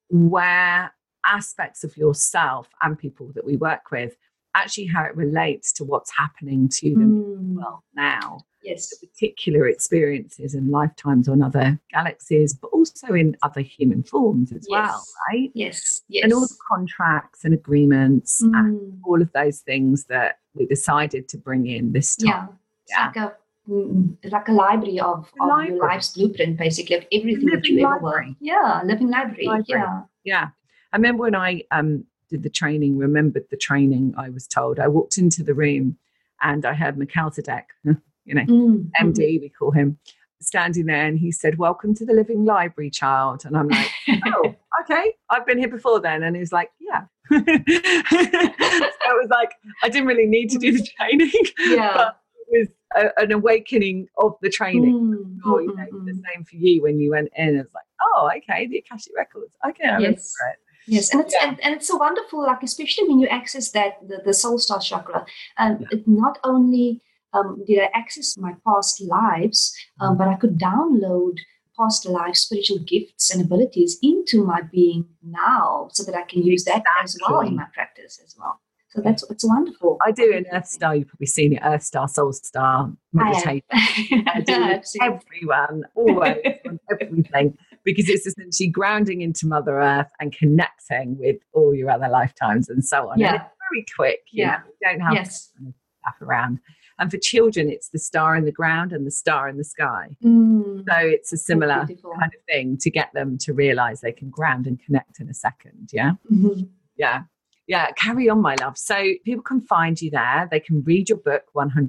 where 0.09 0.93
aspects 1.25 1.83
of 1.83 1.97
yourself 1.97 2.69
and 2.83 2.99
people 2.99 3.31
that 3.35 3.45
we 3.45 3.57
work 3.57 3.91
with 3.91 4.17
actually 4.55 4.87
how 4.87 5.05
it 5.05 5.15
relates 5.17 5.73
to 5.73 5.85
what's 5.85 6.11
happening 6.17 6.69
to 6.69 6.95
them 6.95 7.23
mm. 7.23 7.55
well 7.57 7.85
now 7.95 8.41
yes. 8.63 8.95
particular 8.99 9.67
experiences 9.67 10.55
and 10.55 10.71
lifetimes 10.71 11.29
on 11.29 11.43
other 11.43 11.79
galaxies 11.93 12.55
but 12.55 12.69
also 12.69 13.09
in 13.15 13.37
other 13.43 13.61
human 13.61 14.03
forms 14.03 14.53
as 14.53 14.67
yes. 14.69 14.89
well 14.89 15.05
right? 15.31 15.51
Yes. 15.55 16.03
Yes 16.09 16.25
and 16.25 16.33
all 16.33 16.41
the 16.41 16.55
contracts 16.69 17.45
and 17.45 17.55
agreements 17.55 18.43
mm. 18.43 18.55
and 18.55 19.01
all 19.05 19.21
of 19.23 19.33
those 19.33 19.61
things 19.61 20.05
that 20.05 20.39
we 20.55 20.67
decided 20.67 21.29
to 21.29 21.39
bring 21.39 21.67
in 21.67 21.93
this 21.93 22.17
time. 22.17 22.29
Yeah, 22.29 22.47
yeah. 22.89 23.07
like 23.07 23.17
a 23.17 23.71
mm, 23.71 24.17
like 24.31 24.49
a 24.49 24.53
library 24.53 25.01
of, 25.01 25.31
of 25.41 25.49
library. 25.49 25.77
your 25.77 25.87
life's 25.87 26.09
blueprint 26.11 26.57
basically 26.57 26.97
of 26.97 27.05
everything 27.13 27.47
that 27.47 27.65
you 27.65 27.87
ever 27.87 27.99
were 27.99 28.25
yeah 28.41 28.83
living 28.85 29.11
library. 29.11 29.47
library. 29.47 29.83
Yeah. 29.83 30.03
Yeah. 30.25 30.49
I 30.93 30.97
remember 30.97 31.23
when 31.23 31.35
i 31.35 31.63
um 31.71 32.05
did 32.29 32.43
the 32.43 32.51
training 32.51 32.97
remembered 32.97 33.45
the 33.51 33.57
training 33.57 34.15
i 34.17 34.29
was 34.29 34.47
told. 34.47 34.79
I 34.79 34.89
walked 34.89 35.19
into 35.19 35.43
the 35.43 35.55
room 35.55 35.97
and 36.43 36.65
i 36.65 36.75
heard 36.75 36.97
Melchizedek 36.99 37.67
you 38.31 38.37
know, 38.37 38.43
mm-hmm. 38.43 39.09
MD, 39.09 39.41
we 39.41 39.49
call 39.59 39.73
him, 39.73 39.99
standing 40.41 40.87
there 40.87 41.05
and 41.07 41.19
he 41.19 41.31
said, 41.31 41.59
Welcome 41.59 41.95
to 41.97 42.07
the 42.07 42.13
Living 42.13 42.45
Library, 42.45 42.91
child. 42.91 43.45
And 43.45 43.57
I'm 43.57 43.69
like, 43.69 43.91
Oh, 44.27 44.55
okay, 44.83 45.13
I've 45.29 45.47
been 45.47 45.59
here 45.59 45.69
before 45.69 46.01
then. 46.01 46.23
And 46.23 46.37
he's 46.37 46.53
like, 46.53 46.71
Yeah. 46.81 47.03
so 47.31 47.39
I 47.39 49.13
was 49.21 49.29
like, 49.31 49.53
I 49.83 49.89
didn't 49.89 50.07
really 50.07 50.27
need 50.27 50.51
to 50.51 50.59
do 50.59 50.73
the 50.73 50.89
training. 50.97 51.31
Yeah. 51.59 51.93
But 51.95 52.21
it 52.53 52.69
was 52.69 52.69
a, 52.97 53.23
an 53.23 53.33
awakening 53.33 54.09
of 54.19 54.35
the 54.43 54.51
training. 54.51 54.95
Mm-hmm. 54.95 55.51
You 55.51 55.75
know, 55.77 55.83
mm-hmm. 55.83 56.07
the 56.07 56.15
same 56.15 56.45
for 56.45 56.57
you 56.57 56.83
when 56.83 56.99
you 57.01 57.11
went 57.11 57.31
in. 57.37 57.57
It's 57.57 57.75
like, 57.75 57.85
oh, 58.01 58.31
okay, 58.39 58.67
the 58.67 58.79
Akashic 58.79 59.13
Records. 59.17 59.53
Okay, 59.69 59.85
I 59.85 59.99
yes. 59.99 60.01
remember 60.01 60.53
it. 60.53 60.59
Yes, 60.87 61.13
and 61.13 61.21
it's 61.21 61.35
yeah. 61.39 61.49
and, 61.49 61.61
and, 61.63 61.75
it's 61.75 61.87
so 61.87 61.97
wonderful, 61.97 62.43
like 62.43 62.63
especially 62.63 63.07
when 63.07 63.21
you 63.21 63.29
access 63.29 63.71
that 63.73 63.99
the, 64.09 64.23
the 64.25 64.33
soul 64.33 64.59
star 64.59 64.81
chakra, 64.81 65.27
and 65.59 65.77
um, 65.77 65.83
yeah. 65.83 65.99
it 65.99 66.09
not 66.09 66.39
only 66.43 67.03
um, 67.33 67.63
did 67.67 67.81
I 67.81 67.91
access 67.95 68.37
my 68.37 68.55
past 68.67 69.01
lives, 69.01 69.75
um, 70.01 70.17
but 70.17 70.29
I 70.29 70.35
could 70.35 70.59
download 70.59 71.39
past 71.79 72.07
life 72.07 72.37
spiritual 72.37 72.79
gifts 72.79 73.31
and 73.31 73.43
abilities 73.43 73.99
into 74.03 74.45
my 74.45 74.61
being 74.71 75.07
now 75.23 75.89
so 75.93 76.05
that 76.05 76.15
I 76.15 76.23
can 76.23 76.43
use 76.43 76.65
that 76.65 76.83
as 77.03 77.17
well 77.27 77.41
in 77.41 77.57
my 77.57 77.67
practice 77.73 78.21
as 78.25 78.35
well. 78.39 78.61
So 78.91 79.01
that's 79.01 79.23
it's 79.31 79.45
wonderful. 79.47 79.99
I 80.05 80.11
do 80.11 80.35
an 80.35 80.47
Earth 80.53 80.67
Star. 80.67 80.97
You've 80.97 81.07
probably 81.07 81.29
seen 81.29 81.53
it, 81.53 81.61
Earth 81.65 81.85
Star, 81.85 82.09
Soul 82.09 82.33
Star 82.33 82.93
meditation. 83.13 83.63
I, 83.71 84.23
I 84.35 84.41
do 84.41 84.81
everyone, 85.01 85.85
always, 85.95 86.39
everything, 86.91 87.57
because 87.85 88.09
it's 88.09 88.27
essentially 88.27 88.69
grounding 88.69 89.21
into 89.21 89.47
Mother 89.47 89.81
Earth 89.81 90.11
and 90.19 90.33
connecting 90.33 91.17
with 91.19 91.37
all 91.53 91.73
your 91.73 91.89
other 91.89 92.09
lifetimes 92.09 92.69
and 92.69 92.85
so 92.85 93.09
on. 93.11 93.21
Yeah. 93.21 93.45
Very 93.71 93.87
quick. 93.95 94.23
yeah. 94.33 94.57
Know, 94.57 94.57
you 94.81 94.89
don't 94.89 95.01
have 95.01 95.15
yes. 95.15 95.53
to 95.59 95.73
stuff 96.01 96.21
around. 96.21 96.59
And 97.01 97.11
for 97.11 97.17
children, 97.17 97.71
it's 97.71 97.89
the 97.89 97.99
star 97.99 98.37
in 98.37 98.45
the 98.45 98.53
ground 98.53 98.93
and 98.93 99.07
the 99.07 99.11
star 99.11 99.49
in 99.49 99.57
the 99.57 99.65
sky. 99.65 100.17
Mm. 100.23 100.85
So 100.87 100.97
it's 100.99 101.33
a 101.33 101.39
similar 101.39 101.87
kind 101.87 102.33
of 102.35 102.45
thing 102.47 102.77
to 102.77 102.91
get 102.91 103.11
them 103.15 103.39
to 103.39 103.55
realize 103.55 104.03
they 104.03 104.13
can 104.13 104.29
ground 104.29 104.67
and 104.67 104.79
connect 104.79 105.19
in 105.19 105.31
a 105.31 105.35
second. 105.35 105.89
Yeah. 105.93 106.13
Mm-hmm. 106.31 106.65
Yeah. 106.99 107.23
Yeah. 107.67 107.91
Carry 107.93 108.29
on, 108.29 108.43
my 108.43 108.55
love. 108.61 108.77
So 108.77 109.15
people 109.25 109.43
can 109.43 109.63
find 109.63 110.01
you 110.01 110.11
there. 110.11 110.47
They 110.51 110.61
can 110.61 110.83
read 110.83 111.09
your 111.09 111.17
book 111.17 111.45
100%. 111.57 111.89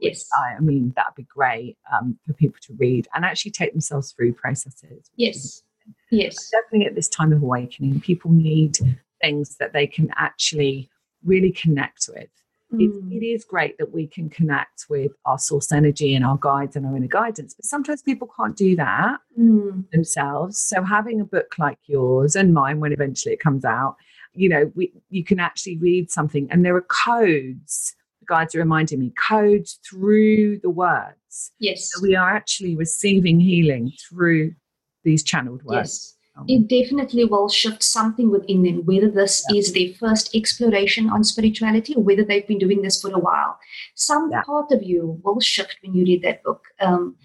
Yes. 0.00 0.26
I, 0.40 0.54
I 0.54 0.60
mean, 0.60 0.94
that'd 0.96 1.14
be 1.14 1.24
great 1.24 1.76
um, 1.92 2.18
for 2.26 2.32
people 2.32 2.58
to 2.62 2.74
read 2.78 3.06
and 3.14 3.26
actually 3.26 3.50
take 3.50 3.72
themselves 3.72 4.12
through 4.12 4.32
processes. 4.32 5.10
Yes. 5.16 5.62
Yes. 6.10 6.50
Definitely 6.50 6.86
at 6.86 6.94
this 6.94 7.10
time 7.10 7.32
of 7.34 7.42
awakening, 7.42 8.00
people 8.00 8.30
need 8.30 8.78
things 9.20 9.56
that 9.56 9.74
they 9.74 9.86
can 9.86 10.08
actually 10.16 10.88
really 11.22 11.52
connect 11.52 12.08
with 12.08 12.30
Mm. 12.72 12.80
It, 12.80 13.16
it 13.16 13.26
is 13.26 13.44
great 13.44 13.78
that 13.78 13.92
we 13.92 14.06
can 14.06 14.28
connect 14.28 14.86
with 14.88 15.12
our 15.24 15.38
source 15.38 15.70
energy 15.70 16.14
and 16.14 16.24
our 16.24 16.36
guides 16.36 16.76
and 16.76 16.84
our 16.84 16.96
inner 16.96 17.06
guidance, 17.06 17.54
but 17.54 17.64
sometimes 17.64 18.02
people 18.02 18.28
can't 18.36 18.56
do 18.56 18.74
that 18.76 19.18
mm. 19.38 19.88
themselves. 19.90 20.58
So 20.58 20.82
having 20.82 21.20
a 21.20 21.24
book 21.24 21.54
like 21.58 21.78
yours 21.86 22.34
and 22.34 22.52
mine, 22.52 22.80
when 22.80 22.92
eventually 22.92 23.34
it 23.34 23.40
comes 23.40 23.64
out, 23.64 23.96
you 24.34 24.48
know, 24.48 24.70
we, 24.74 24.92
you 25.10 25.24
can 25.24 25.40
actually 25.40 25.78
read 25.78 26.10
something, 26.10 26.48
and 26.50 26.64
there 26.64 26.76
are 26.76 26.86
codes. 27.06 27.94
The 28.20 28.26
guides 28.26 28.54
are 28.54 28.58
reminding 28.58 28.98
me 28.98 29.12
codes 29.28 29.78
through 29.88 30.58
the 30.58 30.70
words. 30.70 31.52
Yes, 31.58 31.90
so 31.92 32.02
we 32.02 32.16
are 32.16 32.30
actually 32.30 32.76
receiving 32.76 33.40
healing 33.40 33.92
through 34.08 34.54
these 35.04 35.22
channeled 35.22 35.62
words. 35.62 35.76
Yes 35.76 36.15
it 36.46 36.68
definitely 36.68 37.24
will 37.24 37.48
shift 37.48 37.82
something 37.82 38.30
within 38.30 38.62
them, 38.62 38.84
whether 38.84 39.10
this 39.10 39.44
yeah. 39.48 39.58
is 39.58 39.72
their 39.72 39.94
first 39.94 40.34
exploration 40.34 41.08
on 41.08 41.24
spirituality 41.24 41.94
or 41.94 42.02
whether 42.02 42.24
they've 42.24 42.46
been 42.46 42.58
doing 42.58 42.82
this 42.82 43.00
for 43.00 43.10
a 43.12 43.18
while. 43.18 43.58
Some 43.94 44.30
yeah. 44.30 44.42
part 44.42 44.70
of 44.70 44.82
you 44.82 45.20
will 45.24 45.40
shift 45.40 45.78
when 45.82 45.94
you 45.94 46.04
read 46.04 46.22
that 46.22 46.42
book. 46.42 46.62
Um, 46.80 47.16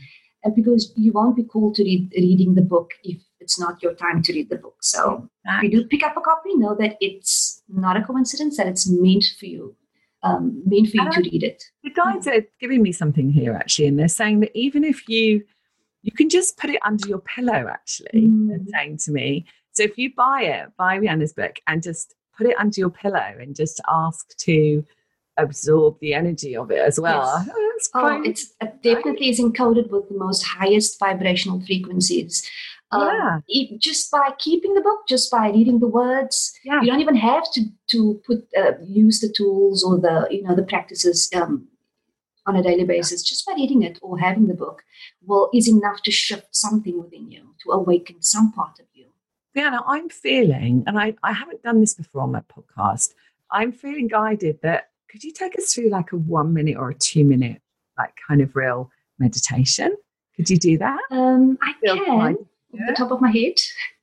because 0.56 0.92
you 0.96 1.12
won't 1.12 1.36
be 1.36 1.44
called 1.44 1.76
to 1.76 1.84
read 1.84 2.12
reading 2.18 2.56
the 2.56 2.64
book 2.64 2.92
if 3.04 3.22
it's 3.40 3.60
not 3.60 3.82
your 3.84 3.94
time 3.94 4.22
to 4.24 4.34
read 4.34 4.50
the 4.50 4.58
book. 4.58 4.76
So 4.82 5.30
if 5.46 5.64
you 5.64 5.70
do 5.70 5.88
pick 5.88 6.04
up 6.04 6.18
a 6.18 6.22
copy, 6.22 6.56
know 6.56 6.76
that 6.80 6.98
it's 7.00 7.62
not 7.70 7.98
a 7.98 8.02
coincidence 8.04 8.58
that 8.58 8.68
it's 8.68 8.90
meant 8.90 9.26
for 9.40 9.46
you. 9.46 9.76
Um, 10.24 10.62
meant 10.66 10.90
for 10.90 10.98
you 10.98 11.04
and 11.04 11.14
to 11.14 11.22
read 11.22 11.44
it. 11.44 11.64
The 11.84 11.90
guides 11.90 12.28
are 12.28 12.42
giving 12.60 12.84
me 12.84 12.92
something 12.92 13.32
here 13.32 13.54
actually, 13.54 13.88
and 13.88 13.98
they're 13.98 14.08
saying 14.08 14.40
that 14.42 14.52
even 14.56 14.84
if 14.84 15.08
you 15.10 15.44
you 16.04 16.12
can 16.12 16.30
just 16.30 16.58
put 16.58 16.70
it 16.70 16.80
under 16.86 17.08
your 17.08 17.20
pillow, 17.20 17.68
actually, 17.70 18.28
mm. 18.28 18.66
saying 18.70 18.98
to 19.06 19.12
me. 19.12 19.46
So 19.74 19.84
if 19.84 19.98
you 19.98 20.14
buy 20.16 20.44
it, 20.44 20.70
buy 20.78 20.98
Riana's 20.98 21.34
book 21.34 21.60
and 21.68 21.82
just 21.82 22.16
put 22.38 22.48
it 22.48 22.58
under 22.60 22.80
your 22.80 22.90
pillow 22.90 23.36
and 23.40 23.56
just 23.56 23.80
ask 23.90 24.36
to 24.40 24.84
absorb 25.38 25.98
the 26.00 26.14
energy 26.14 26.56
of 26.56 26.72
it 26.72 26.80
as 26.80 27.00
well. 27.00 27.44
Yes. 27.46 27.90
Oh, 27.94 28.02
oh 28.02 28.22
it's 28.24 28.54
it 28.62 28.82
definitely 28.84 29.30
is 29.30 29.40
encoded 29.40 29.90
with 29.90 30.10
the 30.10 30.18
most 30.18 30.44
highest 30.44 31.00
vibrational 31.00 31.62
frequencies. 31.66 32.50
Um, 32.92 33.02
yeah. 33.02 33.40
It, 33.48 33.80
just 33.80 34.12
by 34.12 34.32
keeping 34.38 34.74
the 34.74 34.82
book, 34.82 35.00
just 35.08 35.32
by 35.32 35.50
reading 35.50 35.80
the 35.80 35.88
words, 35.88 36.54
yeah. 36.66 36.82
you 36.82 36.88
don't 36.88 37.00
even 37.00 37.16
have 37.16 37.50
to 37.54 37.62
to 37.92 38.22
put 38.26 38.48
uh, 38.58 38.74
use 38.84 39.22
the 39.22 39.34
tools 39.36 39.84
or 39.84 39.98
the 40.00 40.28
you 40.30 40.44
know 40.44 40.56
the 40.56 40.64
practices 40.64 41.30
um, 41.34 41.68
on 42.46 42.56
a 42.56 42.64
daily 42.64 42.84
basis, 42.84 43.24
just 43.24 43.46
by 43.46 43.54
reading 43.54 43.84
it 43.84 44.00
or 44.02 44.20
having 44.20 44.48
the 44.48 44.54
book, 44.54 44.84
will 45.26 45.50
is 45.54 45.68
enough 45.68 46.02
to 46.04 46.12
shift 46.12 46.56
something 46.56 47.02
within 47.02 47.30
you, 47.32 47.56
to 47.64 47.72
awaken 47.72 48.22
some 48.22 48.52
part 48.52 48.80
of 48.80 48.86
you. 48.94 49.06
Yeah, 49.54 49.80
I'm 49.86 50.10
feeling, 50.10 50.84
and 50.88 50.98
I, 50.98 51.16
I 51.24 51.34
haven't 51.34 51.64
done 51.64 51.82
this 51.82 51.94
before 51.94 52.22
on 52.22 52.32
my 52.32 52.42
podcast, 52.42 53.14
I'm 53.52 53.72
feeling 53.72 54.08
guided 54.08 54.60
that 54.64 54.90
could 55.10 55.24
you 55.24 55.32
take 55.32 55.58
us 55.58 55.74
through 55.74 55.90
like 55.90 56.14
a 56.14 56.18
one 56.18 56.54
minute 56.54 56.78
or 56.78 56.90
a 56.90 56.96
two 56.96 57.26
minute, 57.26 57.62
like 57.98 58.14
kind 58.28 58.42
of 58.42 58.56
real 58.56 58.90
meditation? 59.20 59.96
Could 60.36 60.50
you 60.50 60.58
do 60.58 60.78
that? 60.78 61.00
Um, 61.12 61.58
I 61.62 61.74
Feel 61.82 62.06
can, 62.06 62.38
yeah. 62.74 62.86
the 62.88 62.94
top 62.94 63.12
of 63.12 63.20
my 63.20 63.30
head. 63.30 63.56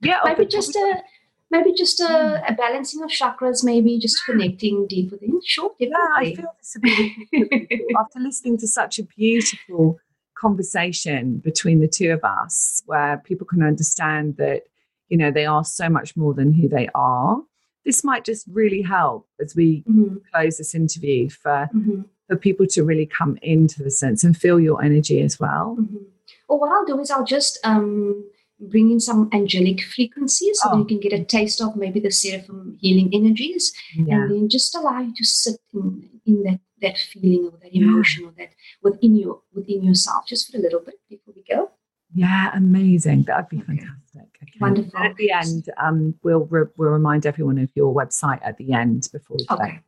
Yeah, 0.02 0.20
maybe 0.24 0.44
just 0.44 0.76
a 0.76 1.02
maybe 1.50 1.72
just 1.72 2.00
a, 2.00 2.42
a, 2.46 2.54
balancing 2.54 3.02
of 3.02 3.10
chakras, 3.10 3.64
maybe 3.64 3.98
just 3.98 4.24
connecting 4.24 4.86
deep 4.86 5.10
within. 5.10 5.40
Sure, 5.44 5.70
definitely. 5.78 5.96
Yeah, 5.96 6.32
I 6.32 6.34
feel 6.34 6.54
this 6.58 6.76
ability 6.76 7.86
after 7.98 8.20
listening 8.20 8.58
to 8.58 8.66
such 8.66 8.98
a 8.98 9.04
beautiful 9.04 9.98
conversation 10.36 11.38
between 11.38 11.80
the 11.80 11.88
two 11.88 12.12
of 12.12 12.22
us, 12.24 12.82
where 12.86 13.18
people 13.18 13.46
can 13.46 13.62
understand 13.62 14.36
that 14.36 14.64
you 15.08 15.16
know 15.16 15.30
they 15.30 15.46
are 15.46 15.64
so 15.64 15.88
much 15.88 16.16
more 16.16 16.34
than 16.34 16.52
who 16.52 16.68
they 16.68 16.88
are. 16.94 17.42
This 17.84 18.04
might 18.04 18.24
just 18.24 18.46
really 18.48 18.82
help 18.82 19.26
as 19.40 19.56
we 19.56 19.82
mm-hmm. 19.88 20.16
close 20.32 20.58
this 20.58 20.74
interview 20.74 21.30
for 21.30 21.68
mm-hmm. 21.74 22.02
for 22.28 22.36
people 22.36 22.66
to 22.66 22.84
really 22.84 23.06
come 23.06 23.38
into 23.42 23.82
the 23.82 23.90
sense 23.90 24.22
and 24.22 24.36
feel 24.36 24.60
your 24.60 24.82
energy 24.82 25.22
as 25.22 25.40
well. 25.40 25.76
Mm-hmm. 25.80 26.04
Well, 26.48 26.58
what 26.58 26.70
I'll 26.70 26.84
do 26.84 27.00
is 27.00 27.10
I'll 27.10 27.24
just 27.24 27.58
um, 27.64 28.24
bring 28.60 28.90
in 28.90 29.00
some 29.00 29.28
angelic 29.32 29.80
frequencies 29.82 30.58
so 30.60 30.70
oh. 30.72 30.78
you 30.78 30.84
can 30.84 31.00
get 31.00 31.12
a 31.12 31.24
taste 31.24 31.60
of 31.60 31.76
maybe 31.76 32.00
the 32.00 32.10
seraphim 32.10 32.76
healing 32.80 33.10
energies. 33.12 33.72
Yeah. 33.94 34.16
and 34.16 34.30
then 34.30 34.48
just 34.48 34.74
allow 34.74 35.00
you 35.00 35.14
to 35.14 35.24
sit 35.24 35.60
in, 35.72 36.08
in 36.26 36.42
that 36.44 36.60
that 36.80 36.96
feeling 36.96 37.50
or 37.52 37.58
that 37.60 37.74
emotion 37.74 38.22
yeah. 38.22 38.28
or 38.28 38.32
that 38.38 38.50
within 38.82 39.16
you 39.16 39.42
within 39.52 39.82
yourself 39.82 40.24
just 40.28 40.50
for 40.50 40.58
a 40.58 40.60
little 40.60 40.80
bit 40.80 40.94
before 41.08 41.34
we 41.34 41.42
go. 41.48 41.70
Yeah 42.14 42.50
amazing. 42.54 43.24
That'd 43.24 43.48
be 43.48 43.60
fantastic. 43.60 44.28
Okay. 44.42 44.52
wonderful. 44.60 44.98
At 44.98 45.16
the 45.16 45.30
end 45.30 45.68
um, 45.76 46.14
we'll 46.22 46.46
re- 46.46 46.70
we'll 46.76 46.90
remind 46.90 47.26
everyone 47.26 47.58
of 47.58 47.70
your 47.74 47.94
website 47.94 48.40
at 48.42 48.56
the 48.58 48.72
end 48.72 49.08
before 49.12 49.36
we 49.38 49.46
okay. 49.50 49.80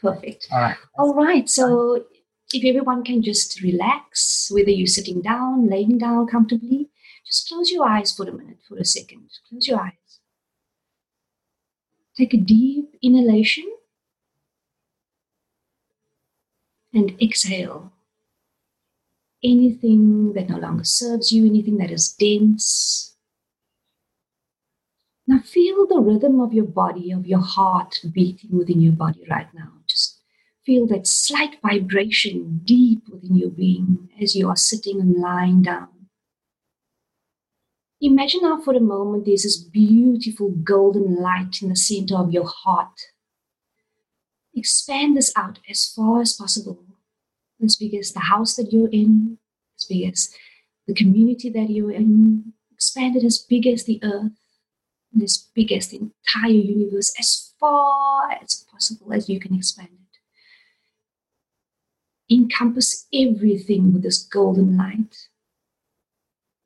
perfect. 0.00 0.48
All 0.52 0.60
right. 0.60 0.76
All 0.98 1.14
right. 1.14 1.48
So 1.48 2.04
if 2.52 2.64
everyone 2.64 3.04
can 3.04 3.22
just 3.22 3.60
relax 3.62 4.48
whether 4.50 4.70
you're 4.70 4.86
sitting 4.86 5.22
down 5.22 5.66
laying 5.68 5.98
down 5.98 6.26
comfortably 6.26 6.90
just 7.26 7.48
close 7.48 7.70
your 7.70 7.86
eyes 7.86 8.12
for 8.12 8.28
a 8.28 8.32
minute, 8.32 8.58
for 8.68 8.76
a 8.76 8.84
second. 8.84 9.30
Close 9.48 9.66
your 9.66 9.80
eyes. 9.80 9.92
Take 12.16 12.34
a 12.34 12.38
deep 12.38 12.96
inhalation 13.02 13.64
and 16.92 17.20
exhale. 17.20 17.92
Anything 19.42 20.32
that 20.34 20.48
no 20.48 20.58
longer 20.58 20.84
serves 20.84 21.32
you, 21.32 21.44
anything 21.44 21.76
that 21.78 21.90
is 21.90 22.08
dense. 22.12 23.16
Now 25.26 25.40
feel 25.40 25.86
the 25.86 26.00
rhythm 26.00 26.40
of 26.40 26.52
your 26.52 26.66
body, 26.66 27.10
of 27.10 27.26
your 27.26 27.40
heart 27.40 28.00
beating 28.12 28.56
within 28.56 28.80
your 28.80 28.92
body 28.92 29.24
right 29.28 29.48
now. 29.54 29.72
Just 29.86 30.20
feel 30.64 30.86
that 30.86 31.06
slight 31.06 31.56
vibration 31.62 32.60
deep 32.64 33.02
within 33.10 33.36
your 33.36 33.50
being 33.50 34.08
as 34.22 34.34
you 34.36 34.48
are 34.48 34.56
sitting 34.56 35.00
and 35.00 35.16
lying 35.20 35.62
down. 35.62 35.88
Imagine 38.04 38.42
now 38.42 38.60
for 38.60 38.76
a 38.76 38.80
moment 38.80 39.24
there's 39.24 39.44
this 39.44 39.56
beautiful 39.56 40.50
golden 40.50 41.16
light 41.22 41.62
in 41.62 41.70
the 41.70 41.76
center 41.76 42.16
of 42.16 42.32
your 42.32 42.46
heart. 42.46 43.00
Expand 44.54 45.16
this 45.16 45.32
out 45.34 45.58
as 45.70 45.86
far 45.86 46.20
as 46.20 46.34
possible, 46.34 46.84
as 47.64 47.76
big 47.76 47.94
as 47.94 48.12
the 48.12 48.20
house 48.20 48.56
that 48.56 48.74
you're 48.74 48.90
in, 48.90 49.38
as 49.78 49.86
big 49.86 50.12
as 50.12 50.34
the 50.86 50.92
community 50.92 51.48
that 51.48 51.70
you're 51.70 51.92
in. 51.92 52.52
Expand 52.74 53.16
it 53.16 53.24
as 53.24 53.38
big 53.38 53.66
as 53.66 53.84
the 53.84 53.98
earth, 54.02 54.38
and 55.14 55.22
as 55.22 55.48
big 55.54 55.72
as 55.72 55.88
the 55.88 56.00
entire 56.00 56.50
universe, 56.50 57.14
as 57.18 57.54
far 57.58 58.30
as 58.32 58.66
possible 58.70 59.14
as 59.14 59.30
you 59.30 59.40
can 59.40 59.54
expand 59.54 59.88
it. 62.28 62.34
Encompass 62.34 63.06
everything 63.14 63.94
with 63.94 64.02
this 64.02 64.22
golden 64.22 64.76
light 64.76 65.28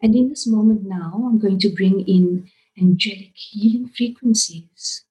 and 0.01 0.15
in 0.15 0.29
this 0.29 0.47
moment 0.47 0.83
now, 0.85 1.25
I'm 1.27 1.39
going 1.39 1.59
to 1.61 1.69
bring 1.69 2.01
in 2.01 2.51
angelic 2.81 3.33
healing 3.35 3.89
frequencies, 3.89 5.05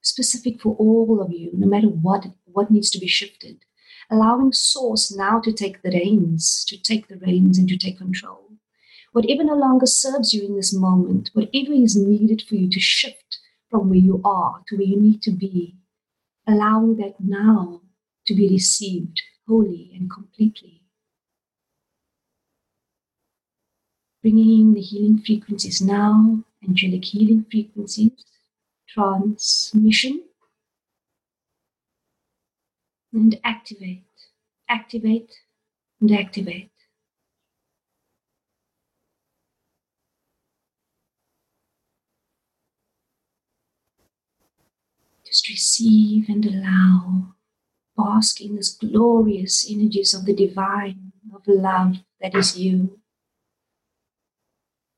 specific 0.00 0.60
for 0.60 0.76
all 0.76 1.20
of 1.20 1.32
you, 1.32 1.50
no 1.52 1.66
matter 1.66 1.88
what, 1.88 2.26
what 2.44 2.70
needs 2.70 2.90
to 2.90 2.98
be 2.98 3.08
shifted. 3.08 3.64
Allowing 4.08 4.52
Source 4.52 5.14
now 5.14 5.40
to 5.40 5.52
take 5.52 5.82
the 5.82 5.90
reins, 5.90 6.64
to 6.68 6.76
take 6.80 7.08
the 7.08 7.18
reins 7.18 7.58
and 7.58 7.68
to 7.68 7.76
take 7.76 7.98
control. 7.98 8.50
Whatever 9.12 9.44
no 9.44 9.54
longer 9.54 9.86
serves 9.86 10.32
you 10.32 10.46
in 10.46 10.56
this 10.56 10.72
moment, 10.72 11.30
whatever 11.32 11.72
is 11.72 11.96
needed 11.96 12.42
for 12.42 12.54
you 12.54 12.70
to 12.70 12.80
shift 12.80 13.38
from 13.68 13.88
where 13.88 13.98
you 13.98 14.20
are 14.24 14.62
to 14.68 14.76
where 14.76 14.86
you 14.86 15.00
need 15.00 15.22
to 15.22 15.30
be, 15.30 15.76
allowing 16.46 16.96
that 16.96 17.14
now 17.20 17.82
to 18.26 18.34
be 18.34 18.48
received 18.48 19.22
wholly 19.48 19.90
and 19.94 20.10
completely. 20.10 20.79
Bringing 24.22 24.74
the 24.74 24.80
healing 24.80 25.18
frequencies 25.18 25.80
now, 25.80 26.44
angelic 26.62 27.04
healing 27.04 27.46
frequencies, 27.50 28.24
transmission, 28.88 30.22
and 33.12 33.40
activate, 33.44 34.04
activate, 34.68 35.32
and 36.00 36.12
activate. 36.12 36.70
Just 45.26 45.48
receive 45.48 46.28
and 46.28 46.44
allow, 46.44 47.34
bask 47.96 48.40
in 48.40 48.56
this 48.56 48.74
glorious 48.74 49.64
energies 49.70 50.12
of 50.12 50.24
the 50.24 50.34
divine, 50.34 51.12
of 51.32 51.42
love 51.46 51.98
that 52.20 52.34
is 52.34 52.58
you 52.58 52.99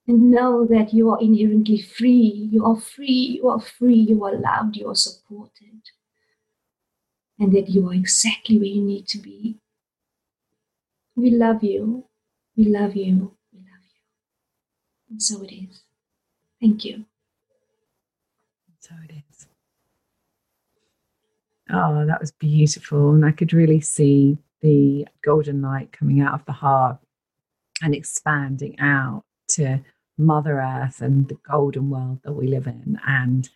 and 0.07 0.31
know 0.31 0.67
that 0.67 0.93
you 0.93 1.11
are 1.11 1.21
inherently 1.21 1.81
free. 1.81 2.49
You 2.51 2.67
are 2.67 2.81
free, 2.81 3.39
you 3.41 3.49
are 3.49 3.61
free, 3.61 3.95
you 3.95 4.25
are 4.25 4.35
loved, 4.35 4.77
you 4.77 4.89
are 4.89 4.97
supported, 4.97 5.83
and 7.39 7.53
that 7.53 7.69
you 7.69 7.89
are 7.89 7.95
exactly 7.95 8.59
where 8.59 8.67
you 8.67 8.83
need 8.83 9.07
to 9.09 9.19
be. 9.19 9.59
We 11.15 11.31
love 11.31 11.63
you, 11.63 12.07
we 12.57 12.65
love 12.65 12.97
you, 12.97 13.37
we 13.53 13.61
love 13.61 13.85
you. 13.85 14.03
And 15.11 15.23
so 15.23 15.43
it 15.43 15.53
is. 15.53 15.83
Thank 16.61 16.85
you. 16.85 17.05
So 18.81 18.95
it 19.09 19.15
is. 19.31 19.47
Oh, 21.71 22.05
that 22.07 22.21
was 22.21 22.33
beautiful. 22.33 23.13
And 23.13 23.25
I 23.25 23.31
could 23.31 23.53
really 23.53 23.81
see 23.81 24.39
the 24.63 25.07
golden 25.25 25.63
light 25.63 25.93
coming 25.93 26.21
out 26.21 26.35
of 26.35 26.45
the 26.45 26.53
heart 26.53 26.99
and 27.83 27.95
expanding 27.95 28.79
out 28.81 29.25
to 29.57 29.81
Mother 30.19 30.61
Earth 30.61 31.01
and 31.01 31.29
the 31.29 31.39
golden 31.49 31.91
world 31.91 32.21
that 32.25 32.33
we 32.33 32.47
live 32.47 32.67
in. 32.67 32.99
And 33.07 33.49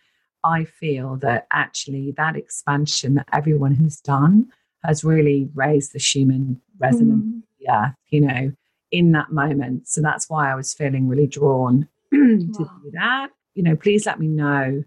I 0.43 0.63
feel 0.63 1.17
that 1.17 1.47
actually 1.51 2.13
that 2.17 2.35
expansion 2.35 3.15
that 3.15 3.27
everyone 3.33 3.75
has 3.75 3.99
done 3.99 4.47
has 4.83 5.03
really 5.03 5.49
raised 5.53 5.93
the 5.93 5.99
human 5.99 6.61
resonance, 6.79 7.25
mm. 7.25 7.41
yeah, 7.59 7.91
you 8.09 8.21
know, 8.21 8.51
in 8.91 9.11
that 9.11 9.31
moment. 9.31 9.87
So 9.87 10.01
that's 10.01 10.29
why 10.29 10.51
I 10.51 10.55
was 10.55 10.73
feeling 10.73 11.07
really 11.07 11.27
drawn 11.27 11.87
to 12.13 12.47
wow. 12.59 12.79
do 12.83 12.91
that. 12.93 13.29
You 13.55 13.63
know, 13.63 13.75
please 13.75 14.05
let 14.05 14.19
me 14.19 14.27
know, 14.27 14.83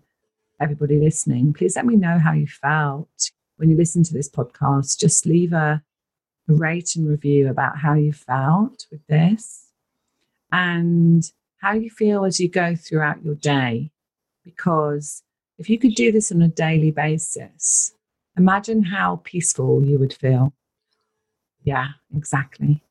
everybody 0.60 0.98
listening, 0.98 1.52
please 1.52 1.76
let 1.76 1.86
me 1.86 1.96
know 1.96 2.18
how 2.18 2.32
you 2.32 2.46
felt 2.46 3.30
when 3.56 3.68
you 3.68 3.76
listen 3.76 4.02
to 4.04 4.14
this 4.14 4.28
podcast. 4.28 4.98
Just 4.98 5.26
leave 5.26 5.52
a, 5.52 5.82
a 6.48 6.52
rate 6.52 6.94
and 6.96 7.08
review 7.08 7.48
about 7.48 7.78
how 7.78 7.94
you 7.94 8.12
felt 8.12 8.86
with 8.90 9.06
this. 9.06 9.69
And 10.52 11.30
how 11.58 11.72
you 11.72 11.90
feel 11.90 12.24
as 12.24 12.40
you 12.40 12.48
go 12.48 12.74
throughout 12.74 13.22
your 13.24 13.34
day. 13.34 13.90
Because 14.44 15.22
if 15.58 15.68
you 15.68 15.78
could 15.78 15.94
do 15.94 16.10
this 16.10 16.32
on 16.32 16.42
a 16.42 16.48
daily 16.48 16.90
basis, 16.90 17.92
imagine 18.36 18.82
how 18.82 19.20
peaceful 19.24 19.84
you 19.84 19.98
would 19.98 20.14
feel. 20.14 20.54
Yeah, 21.62 21.88
exactly. 22.14 22.82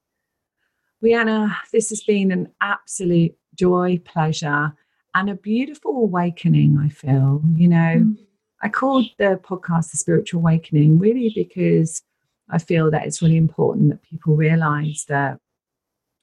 Riana, 1.03 1.55
this 1.71 1.89
has 1.89 2.03
been 2.03 2.31
an 2.31 2.51
absolute 2.61 3.35
joy, 3.55 3.99
pleasure, 4.05 4.73
and 5.15 5.29
a 5.29 5.35
beautiful 5.35 6.03
awakening, 6.03 6.77
I 6.77 6.89
feel. 6.89 7.41
You 7.55 7.67
know, 7.69 7.95
mm. 7.97 8.17
I 8.61 8.69
called 8.69 9.05
the 9.17 9.39
podcast 9.41 9.91
The 9.91 9.97
Spiritual 9.97 10.41
Awakening 10.41 10.99
really 10.99 11.31
because 11.33 12.03
I 12.49 12.59
feel 12.59 12.91
that 12.91 13.05
it's 13.05 13.21
really 13.21 13.37
important 13.37 13.89
that 13.89 14.03
people 14.03 14.35
realize 14.35 15.05
that 15.07 15.39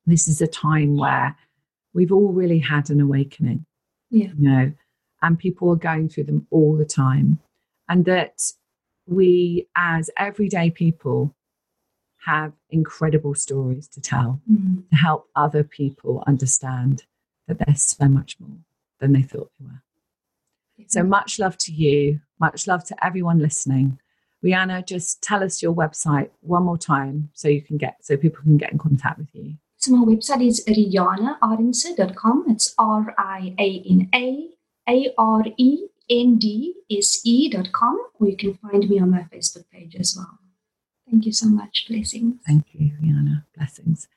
this 0.06 0.28
is 0.28 0.40
a 0.40 0.46
time 0.46 0.96
where 0.96 1.36
we've 1.94 2.12
all 2.12 2.32
really 2.32 2.58
had 2.58 2.90
an 2.90 3.00
awakening. 3.00 3.66
Yeah. 4.10 4.28
You 4.28 4.48
know, 4.48 4.72
and 5.22 5.38
people 5.38 5.70
are 5.70 5.76
going 5.76 6.08
through 6.08 6.24
them 6.24 6.46
all 6.50 6.76
the 6.76 6.84
time. 6.84 7.38
And 7.88 8.04
that 8.04 8.40
we, 9.06 9.68
as 9.76 10.10
everyday 10.16 10.70
people, 10.70 11.34
have 12.24 12.52
incredible 12.70 13.34
stories 13.34 13.86
to 13.86 14.00
tell 14.00 14.40
mm-hmm. 14.50 14.80
to 14.90 14.96
help 14.96 15.28
other 15.36 15.62
people 15.62 16.24
understand 16.26 17.04
that 17.46 17.58
there's 17.64 17.82
so 17.82 18.08
much 18.08 18.36
more 18.40 18.58
than 18.98 19.12
they 19.12 19.22
thought 19.22 19.50
they 19.60 19.66
were. 19.66 19.82
So 20.88 21.02
much 21.02 21.38
love 21.38 21.56
to 21.58 21.72
you. 21.72 22.20
Much 22.38 22.66
love 22.66 22.84
to 22.84 23.04
everyone 23.04 23.38
listening. 23.38 23.98
Riana, 24.44 24.84
just 24.84 25.22
tell 25.22 25.42
us 25.42 25.62
your 25.62 25.74
website 25.74 26.30
one 26.40 26.64
more 26.64 26.76
time 26.76 27.30
so 27.32 27.48
you 27.48 27.62
can 27.62 27.78
get 27.78 27.96
so 28.02 28.16
people 28.16 28.42
can 28.42 28.58
get 28.58 28.72
in 28.72 28.78
contact 28.78 29.18
with 29.18 29.28
you. 29.32 29.54
So 29.76 29.92
my 29.92 30.04
website 30.04 30.46
is 30.46 30.64
rianaarendse.com. 30.66 32.44
It's 32.48 32.74
R 32.78 33.14
I 33.18 33.54
A 33.58 33.82
N 33.88 34.08
A 34.14 34.48
A 34.88 35.14
R 35.18 35.44
E 35.56 35.86
N 36.08 36.38
D 36.38 36.74
S 36.90 37.20
E.com, 37.24 37.98
or 38.18 38.28
you 38.28 38.36
can 38.36 38.54
find 38.54 38.88
me 38.88 38.98
on 39.00 39.10
my 39.10 39.26
Facebook 39.32 39.68
page 39.70 39.96
as 39.96 40.14
well. 40.16 40.38
Thank 41.10 41.26
you 41.26 41.32
so 41.32 41.46
much. 41.46 41.86
Blessings. 41.88 42.40
Thank 42.46 42.66
you, 42.72 42.92
Riana. 43.02 43.44
Blessings. 43.56 44.08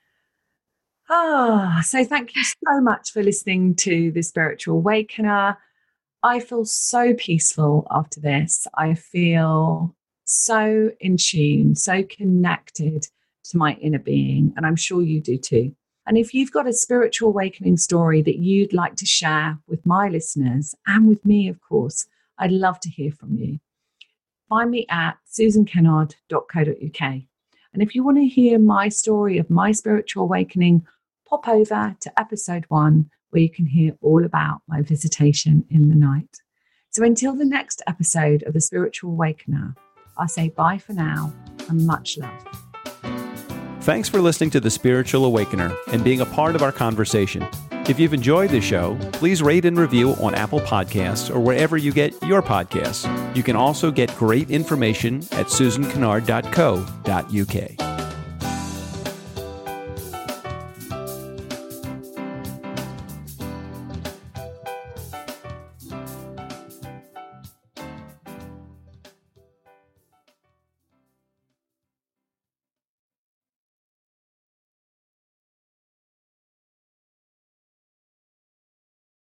Ah, 1.09 1.81
so 1.83 2.05
thank 2.05 2.35
you 2.35 2.43
so 2.43 2.81
much 2.81 3.11
for 3.11 3.23
listening 3.23 3.75
to 3.75 4.11
the 4.11 4.21
Spiritual 4.21 4.77
Awakener. 4.77 5.57
I 6.21 6.39
feel 6.39 6.65
so 6.65 7.13
peaceful 7.15 7.87
after 7.89 8.19
this. 8.19 8.67
I 8.75 8.93
feel 8.93 9.95
so 10.25 10.91
in 10.99 11.17
tune, 11.17 11.75
so 11.75 12.03
connected 12.03 13.07
to 13.49 13.57
my 13.57 13.73
inner 13.75 13.99
being. 13.99 14.53
And 14.55 14.65
I'm 14.65 14.75
sure 14.75 15.01
you 15.01 15.21
do 15.21 15.37
too. 15.37 15.75
And 16.07 16.17
if 16.17 16.33
you've 16.33 16.51
got 16.51 16.67
a 16.67 16.73
spiritual 16.73 17.29
awakening 17.29 17.77
story 17.77 18.21
that 18.23 18.39
you'd 18.39 18.73
like 18.73 18.95
to 18.95 19.05
share 19.05 19.59
with 19.67 19.85
my 19.85 20.07
listeners 20.09 20.73
and 20.87 21.07
with 21.07 21.23
me, 21.23 21.47
of 21.47 21.61
course, 21.61 22.07
I'd 22.37 22.51
love 22.51 22.79
to 22.81 22.89
hear 22.89 23.11
from 23.11 23.35
you. 23.35 23.59
Find 24.47 24.71
me 24.71 24.87
at 24.89 25.17
susankennard.co.uk. 25.31 27.21
And 27.71 27.83
if 27.83 27.93
you 27.93 28.03
want 28.03 28.17
to 28.17 28.25
hear 28.25 28.57
my 28.57 28.89
story 28.89 29.37
of 29.37 29.51
my 29.51 29.71
spiritual 29.71 30.23
awakening, 30.23 30.87
pop 31.27 31.47
over 31.47 31.95
to 31.99 32.19
episode 32.19 32.65
one, 32.69 33.11
where 33.29 33.43
you 33.43 33.49
can 33.51 33.67
hear 33.67 33.95
all 34.01 34.25
about 34.25 34.61
my 34.67 34.81
visitation 34.81 35.65
in 35.69 35.89
the 35.89 35.95
night. 35.95 36.39
So 36.89 37.03
until 37.03 37.35
the 37.35 37.45
next 37.45 37.83
episode 37.85 38.41
of 38.43 38.53
The 38.53 38.61
Spiritual 38.61 39.11
Awakener, 39.11 39.75
I 40.17 40.25
say 40.25 40.49
bye 40.49 40.79
for 40.79 40.93
now 40.93 41.31
and 41.69 41.85
much 41.85 42.17
love. 42.17 42.68
Thanks 43.89 44.05
for 44.07 44.21
listening 44.21 44.51
to 44.51 44.59
The 44.59 44.69
Spiritual 44.69 45.25
Awakener 45.25 45.75
and 45.91 46.03
being 46.03 46.21
a 46.21 46.25
part 46.27 46.53
of 46.53 46.61
our 46.61 46.71
conversation. 46.71 47.43
If 47.87 47.99
you've 47.99 48.13
enjoyed 48.13 48.51
this 48.51 48.63
show, 48.63 48.95
please 49.13 49.41
rate 49.41 49.65
and 49.65 49.79
review 49.79 50.11
on 50.21 50.35
Apple 50.35 50.59
Podcasts 50.59 51.35
or 51.35 51.39
wherever 51.39 51.75
you 51.75 51.91
get 51.91 52.13
your 52.21 52.43
podcasts. 52.43 53.07
You 53.35 53.41
can 53.41 53.55
also 53.55 53.89
get 53.89 54.15
great 54.15 54.51
information 54.51 55.23
at 55.31 55.47
susankennard.co.uk. 55.47 57.88